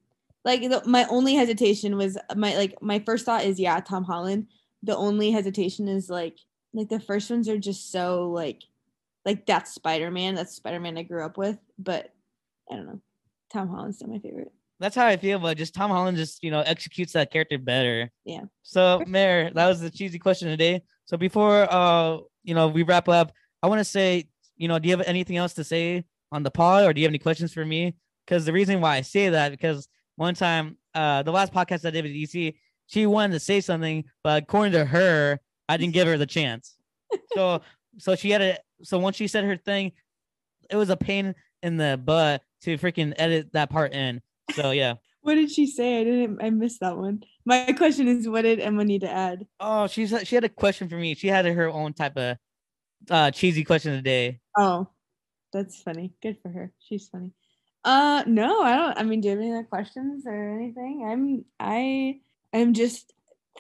Like 0.46 0.62
the, 0.62 0.82
my 0.86 1.06
only 1.10 1.36
hesitation 1.36 1.96
was 1.96 2.18
my 2.36 2.56
like 2.56 2.82
my 2.82 3.00
first 3.00 3.26
thought 3.26 3.46
is 3.46 3.60
yeah, 3.60 3.80
Tom 3.80 4.04
Holland. 4.04 4.48
The 4.82 4.96
only 4.96 5.32
hesitation 5.32 5.88
is 5.88 6.10
like 6.10 6.38
like 6.74 6.90
the 6.90 7.00
first 7.00 7.30
ones 7.30 7.48
are 7.48 7.58
just 7.58 7.92
so 7.92 8.30
like 8.30 8.64
like 9.26 9.46
that's 9.46 9.74
Spider-Man. 9.74 10.36
That's 10.36 10.56
Spider-Man 10.56 10.98
I 10.98 11.04
grew 11.04 11.24
up 11.24 11.38
with, 11.38 11.58
but 11.80 12.14
I 12.70 12.76
don't 12.76 12.88
know. 12.88 13.02
Tom 13.52 13.70
Holland's 13.70 13.98
still 13.98 14.10
my 14.10 14.20
favorite. 14.20 14.52
That's 14.80 14.96
how 14.96 15.06
I 15.06 15.16
feel, 15.16 15.40
but 15.40 15.56
just 15.56 15.74
Tom 15.74 15.92
Holland 15.92 16.18
just, 16.18 16.44
you 16.44 16.52
know, 16.52 16.60
executes 16.62 17.14
that 17.14 17.32
character 17.32 17.58
better. 17.58 18.12
Yeah. 18.26 18.42
So, 18.64 19.02
Mayor, 19.08 19.52
that 19.54 19.68
was 19.68 19.80
the 19.80 19.90
cheesy 19.90 20.20
question 20.20 20.50
today. 20.50 20.82
So 21.06 21.16
before 21.16 21.72
uh, 21.72 22.18
you 22.44 22.54
know, 22.54 22.68
we 22.68 22.84
wrap 22.84 23.08
up, 23.08 23.32
I 23.62 23.68
want 23.68 23.80
to 23.80 23.86
say, 23.86 24.28
you 24.58 24.68
know, 24.68 24.80
do 24.80 24.90
you 24.90 24.98
have 24.98 25.06
anything 25.08 25.38
else 25.38 25.54
to 25.54 25.64
say 25.64 26.04
on 26.32 26.44
the 26.44 26.52
pod 26.52 26.86
or 26.86 26.94
do 26.94 27.02
you 27.02 27.06
have 27.06 27.12
any 27.12 27.20
questions 27.20 27.54
for 27.54 27.66
me? 27.66 27.96
Because 28.26 28.46
the 28.46 28.54
reason 28.54 28.82
why 28.82 28.98
I 28.98 29.02
say 29.02 29.30
that, 29.30 29.52
because 29.52 29.88
one 30.16 30.36
time, 30.36 30.78
uh, 30.94 31.24
the 31.24 31.32
last 31.32 31.54
podcast 31.54 31.86
I 31.86 31.92
did 31.92 32.06
with 32.06 32.14
DC, 32.14 32.56
she 32.88 33.06
wanted 33.06 33.34
to 33.34 33.40
say 33.40 33.62
something, 33.62 34.04
but 34.24 34.44
according 34.44 34.74
to 34.74 34.86
her, 34.86 35.40
I 35.68 35.78
didn't 35.78 35.94
give 35.94 36.08
her 36.08 36.18
the 36.18 36.26
chance. 36.26 36.76
So 37.36 37.62
so 37.98 38.16
she 38.16 38.32
had 38.32 38.42
a 38.42 38.58
so 38.84 39.00
once 39.00 39.16
she 39.16 39.28
said 39.28 39.44
her 39.44 39.58
thing, 39.58 39.92
it 40.70 40.76
was 40.76 40.90
a 40.90 40.98
pain 40.98 41.36
in 41.62 41.78
the 41.78 42.00
butt 42.04 42.42
to 42.62 42.78
freaking 42.78 43.14
edit 43.18 43.54
that 43.54 43.70
part 43.70 43.94
in. 43.94 44.22
So 44.52 44.72
yeah. 44.72 44.96
What 45.22 45.36
did 45.36 45.52
she 45.52 45.68
say? 45.68 46.02
I 46.02 46.04
didn't 46.04 46.44
I 46.44 46.50
missed 46.50 46.82
that 46.82 46.98
one. 46.98 47.24
My 47.46 47.72
question 47.78 48.10
is 48.10 48.28
what 48.28 48.42
did 48.42 48.60
Emma 48.60 48.84
need 48.84 49.02
to 49.02 49.10
add? 49.10 49.48
Oh, 49.58 49.88
she's 49.88 50.14
she 50.26 50.36
had 50.36 50.44
a 50.44 50.50
question 50.50 50.90
for 50.90 50.98
me. 50.98 51.16
She 51.16 51.30
had 51.30 51.46
her 51.46 51.70
own 51.70 51.94
type 51.94 52.18
of 52.18 52.38
uh 53.10 53.32
cheesy 53.32 53.64
question 53.64 53.94
today. 53.94 54.42
Oh, 54.58 54.90
that's 55.54 55.82
funny. 55.82 56.12
Good 56.22 56.40
for 56.42 56.50
her. 56.50 56.74
She's 56.80 57.08
funny. 57.08 57.32
Uh 57.86 58.24
no, 58.28 58.62
I 58.62 58.76
don't 58.76 58.98
I 58.98 59.04
mean, 59.04 59.22
do 59.22 59.28
you 59.28 59.32
have 59.32 59.40
any 59.42 59.52
other 59.52 59.64
questions 59.64 60.24
or 60.26 60.56
anything? 60.58 61.06
I'm 61.08 61.46
I 61.60 62.20
am 62.54 62.74
just 62.74 63.14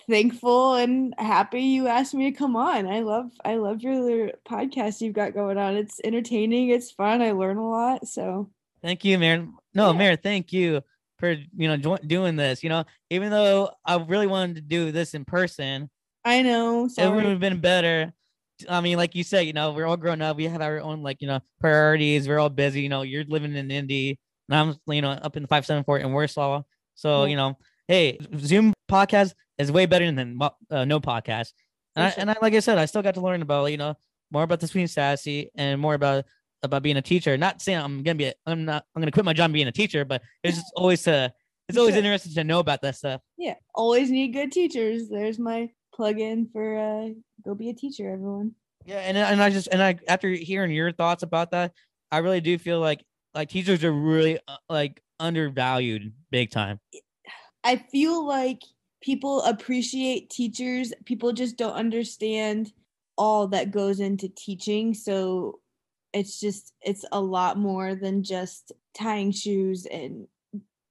thankful 0.09 0.75
and 0.75 1.13
happy 1.17 1.61
you 1.61 1.87
asked 1.87 2.13
me 2.13 2.31
to 2.31 2.37
come 2.37 2.55
on. 2.55 2.87
I 2.87 3.01
love 3.01 3.31
I 3.43 3.55
love 3.55 3.81
your 3.81 4.31
podcast 4.47 5.01
you've 5.01 5.13
got 5.13 5.33
going 5.33 5.57
on. 5.57 5.75
It's 5.75 5.99
entertaining, 6.03 6.69
it's 6.69 6.91
fun, 6.91 7.21
I 7.21 7.31
learn 7.31 7.57
a 7.57 7.69
lot. 7.69 8.07
So 8.07 8.49
Thank 8.81 9.05
you, 9.05 9.17
Mayor. 9.17 9.47
No, 9.73 9.91
Yeah. 9.91 9.97
Mayor, 9.97 10.15
thank 10.17 10.51
you 10.51 10.81
for 11.19 11.31
you 11.31 11.67
know 11.67 11.77
jo- 11.77 11.97
doing 12.05 12.35
this. 12.35 12.63
You 12.63 12.69
know, 12.69 12.83
even 13.09 13.29
though 13.29 13.71
I 13.85 13.97
really 13.97 14.27
wanted 14.27 14.55
to 14.55 14.61
do 14.61 14.91
this 14.91 15.13
in 15.13 15.23
person, 15.25 15.89
I 16.25 16.41
know. 16.41 16.89
it 16.97 17.09
would 17.09 17.25
have 17.25 17.39
been 17.39 17.61
better. 17.61 18.13
I 18.69 18.81
mean, 18.81 18.97
like 18.97 19.15
you 19.15 19.23
said, 19.23 19.41
you 19.41 19.53
know, 19.53 19.71
we're 19.71 19.85
all 19.85 19.97
grown 19.97 20.21
up. 20.21 20.37
We 20.37 20.45
have 20.45 20.61
our 20.61 20.79
own 20.79 21.01
like 21.03 21.21
you 21.21 21.27
know 21.27 21.39
priorities. 21.59 22.27
We're 22.27 22.39
all 22.39 22.49
busy. 22.49 22.81
You 22.81 22.89
know, 22.89 23.01
you're 23.01 23.23
living 23.25 23.55
in 23.55 23.71
Indy, 23.71 24.19
and 24.49 24.57
I'm 24.59 24.93
you 24.93 25.01
know 25.01 25.11
up 25.11 25.37
in 25.37 25.47
five 25.47 25.65
seven 25.65 25.83
four 25.83 25.97
in 25.99 26.11
Warsaw. 26.11 26.63
So 26.95 27.23
Yeah. 27.23 27.29
you 27.29 27.35
know, 27.35 27.57
hey, 27.87 28.17
Zoom 28.37 28.73
podcast 28.89 29.33
is 29.57 29.71
way 29.71 29.85
better 29.85 30.11
than 30.11 30.39
uh, 30.69 30.85
no 30.85 30.99
podcast. 30.99 31.53
And, 31.95 32.05
I, 32.05 32.13
and 32.17 32.31
I, 32.31 32.35
like 32.41 32.53
I 32.53 32.59
said, 32.59 32.77
I 32.79 32.85
still 32.85 33.01
got 33.03 33.13
to 33.15 33.21
learn 33.21 33.41
about 33.41 33.71
you 33.71 33.77
know 33.77 33.95
more 34.31 34.43
about 34.43 34.59
the 34.59 34.67
Sweeney 34.67 34.87
Sassy 34.87 35.49
and 35.55 35.79
more 35.79 35.93
about 35.93 36.25
about 36.63 36.81
being 36.83 36.97
a 36.97 37.01
teacher. 37.01 37.37
Not 37.37 37.61
saying 37.61 37.79
I'm 37.79 38.03
gonna 38.03 38.15
be, 38.15 38.25
a, 38.25 38.33
I'm 38.45 38.65
not, 38.65 38.85
I'm 38.95 39.01
gonna 39.01 39.11
quit 39.11 39.25
my 39.25 39.33
job 39.33 39.51
being 39.51 39.67
a 39.67 39.71
teacher, 39.71 40.05
but 40.05 40.21
it's 40.43 40.57
just 40.57 40.71
always 40.75 41.07
uh 41.07 41.29
it's 41.69 41.77
always 41.77 41.93
Good. 41.95 42.03
interesting 42.03 42.33
to 42.33 42.43
know 42.43 42.59
about 42.59 42.81
that 42.81 42.95
stuff. 42.95 43.21
Yeah. 43.37 43.55
Always 43.73 44.11
need 44.11 44.33
good 44.33 44.51
teachers. 44.51 45.07
There's 45.07 45.39
my 45.39 45.69
plug 45.93 46.19
in 46.19 46.49
for 46.51 46.77
uh 46.77 47.09
go 47.45 47.55
be 47.55 47.69
a 47.69 47.73
teacher, 47.73 48.11
everyone. 48.11 48.53
Yeah, 48.85 48.99
and 48.99 49.17
and 49.17 49.41
I 49.41 49.49
just 49.49 49.67
and 49.71 49.81
I 49.81 49.97
after 50.07 50.29
hearing 50.29 50.71
your 50.71 50.91
thoughts 50.91 51.23
about 51.23 51.51
that, 51.51 51.73
I 52.11 52.19
really 52.19 52.41
do 52.41 52.57
feel 52.57 52.79
like 52.79 53.03
like 53.33 53.49
teachers 53.49 53.83
are 53.83 53.91
really 53.91 54.39
uh, 54.47 54.57
like 54.69 55.01
undervalued 55.19 56.13
big 56.31 56.51
time. 56.51 56.79
I 57.63 57.77
feel 57.77 58.25
like 58.25 58.61
people 59.01 59.41
appreciate 59.43 60.29
teachers. 60.29 60.93
People 61.05 61.33
just 61.33 61.57
don't 61.57 61.73
understand 61.73 62.73
all 63.17 63.47
that 63.47 63.71
goes 63.71 63.99
into 63.99 64.27
teaching. 64.29 64.93
So 64.93 65.59
it's 66.13 66.39
just 66.39 66.73
it's 66.81 67.05
a 67.11 67.21
lot 67.21 67.57
more 67.57 67.95
than 67.95 68.23
just 68.23 68.71
tying 68.93 69.31
shoes 69.31 69.85
and 69.85 70.27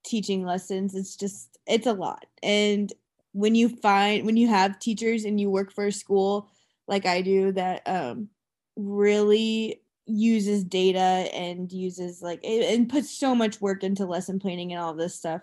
teaching 0.05 0.45
lessons. 0.45 0.95
It's 0.95 1.17
just 1.17 1.59
it's 1.67 1.87
a 1.87 1.93
lot. 1.93 2.27
And 2.43 2.93
when 3.33 3.55
you 3.55 3.69
find 3.69 4.27
when 4.27 4.37
you 4.37 4.49
have 4.49 4.79
teachers 4.79 5.25
and 5.25 5.41
you 5.41 5.51
work 5.51 5.73
for 5.73 5.87
a 5.87 5.93
school 5.93 6.51
like 6.89 7.07
I 7.07 7.23
do 7.23 7.53
that 7.53 7.83
um 7.87 8.29
really 8.77 9.81
uses 10.07 10.65
data 10.65 10.99
and 10.99 11.71
uses 11.71 12.23
like 12.23 12.45
and 12.45 12.89
puts 12.89 13.11
so 13.11 13.35
much 13.35 13.61
work 13.61 13.85
into 13.85 14.05
lesson 14.05 14.39
planning 14.39 14.73
and 14.73 14.81
all 14.81 14.95
this 14.95 15.15
stuff 15.15 15.43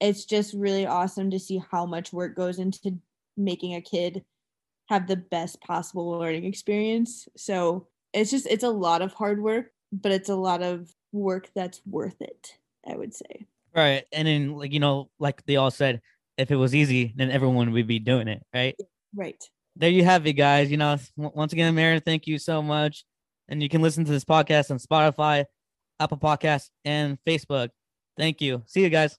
it's 0.00 0.24
just 0.24 0.54
really 0.54 0.86
awesome 0.86 1.30
to 1.30 1.38
see 1.38 1.60
how 1.70 1.86
much 1.86 2.12
work 2.12 2.36
goes 2.36 2.58
into 2.58 2.98
making 3.36 3.74
a 3.74 3.80
kid 3.80 4.24
have 4.88 5.06
the 5.06 5.16
best 5.16 5.60
possible 5.60 6.08
learning 6.10 6.44
experience. 6.44 7.28
So 7.36 7.88
it's 8.12 8.30
just 8.30 8.46
it's 8.46 8.64
a 8.64 8.70
lot 8.70 9.02
of 9.02 9.12
hard 9.12 9.42
work, 9.42 9.72
but 9.92 10.12
it's 10.12 10.28
a 10.28 10.36
lot 10.36 10.62
of 10.62 10.92
work 11.12 11.50
that's 11.54 11.80
worth 11.86 12.20
it, 12.20 12.58
I 12.88 12.96
would 12.96 13.14
say. 13.14 13.46
Right. 13.74 14.04
And 14.12 14.26
then 14.26 14.52
like 14.52 14.72
you 14.72 14.80
know, 14.80 15.10
like 15.18 15.44
they 15.46 15.56
all 15.56 15.70
said, 15.70 16.00
if 16.38 16.50
it 16.50 16.56
was 16.56 16.74
easy, 16.74 17.12
then 17.16 17.30
everyone 17.30 17.72
would 17.72 17.86
be 17.86 17.98
doing 17.98 18.28
it, 18.28 18.42
right? 18.54 18.76
Right. 19.14 19.42
There 19.76 19.90
you 19.90 20.04
have 20.04 20.26
it, 20.26 20.34
guys. 20.34 20.70
You 20.70 20.76
know, 20.76 20.98
once 21.16 21.52
again, 21.52 21.74
Mary, 21.74 22.00
thank 22.00 22.26
you 22.26 22.38
so 22.38 22.62
much. 22.62 23.04
And 23.48 23.62
you 23.62 23.68
can 23.68 23.82
listen 23.82 24.04
to 24.04 24.10
this 24.10 24.24
podcast 24.24 24.70
on 24.70 24.78
Spotify, 24.78 25.44
Apple 26.00 26.18
Podcasts, 26.18 26.70
and 26.84 27.18
Facebook. 27.26 27.70
Thank 28.16 28.40
you. 28.40 28.62
See 28.66 28.82
you 28.82 28.88
guys. 28.88 29.18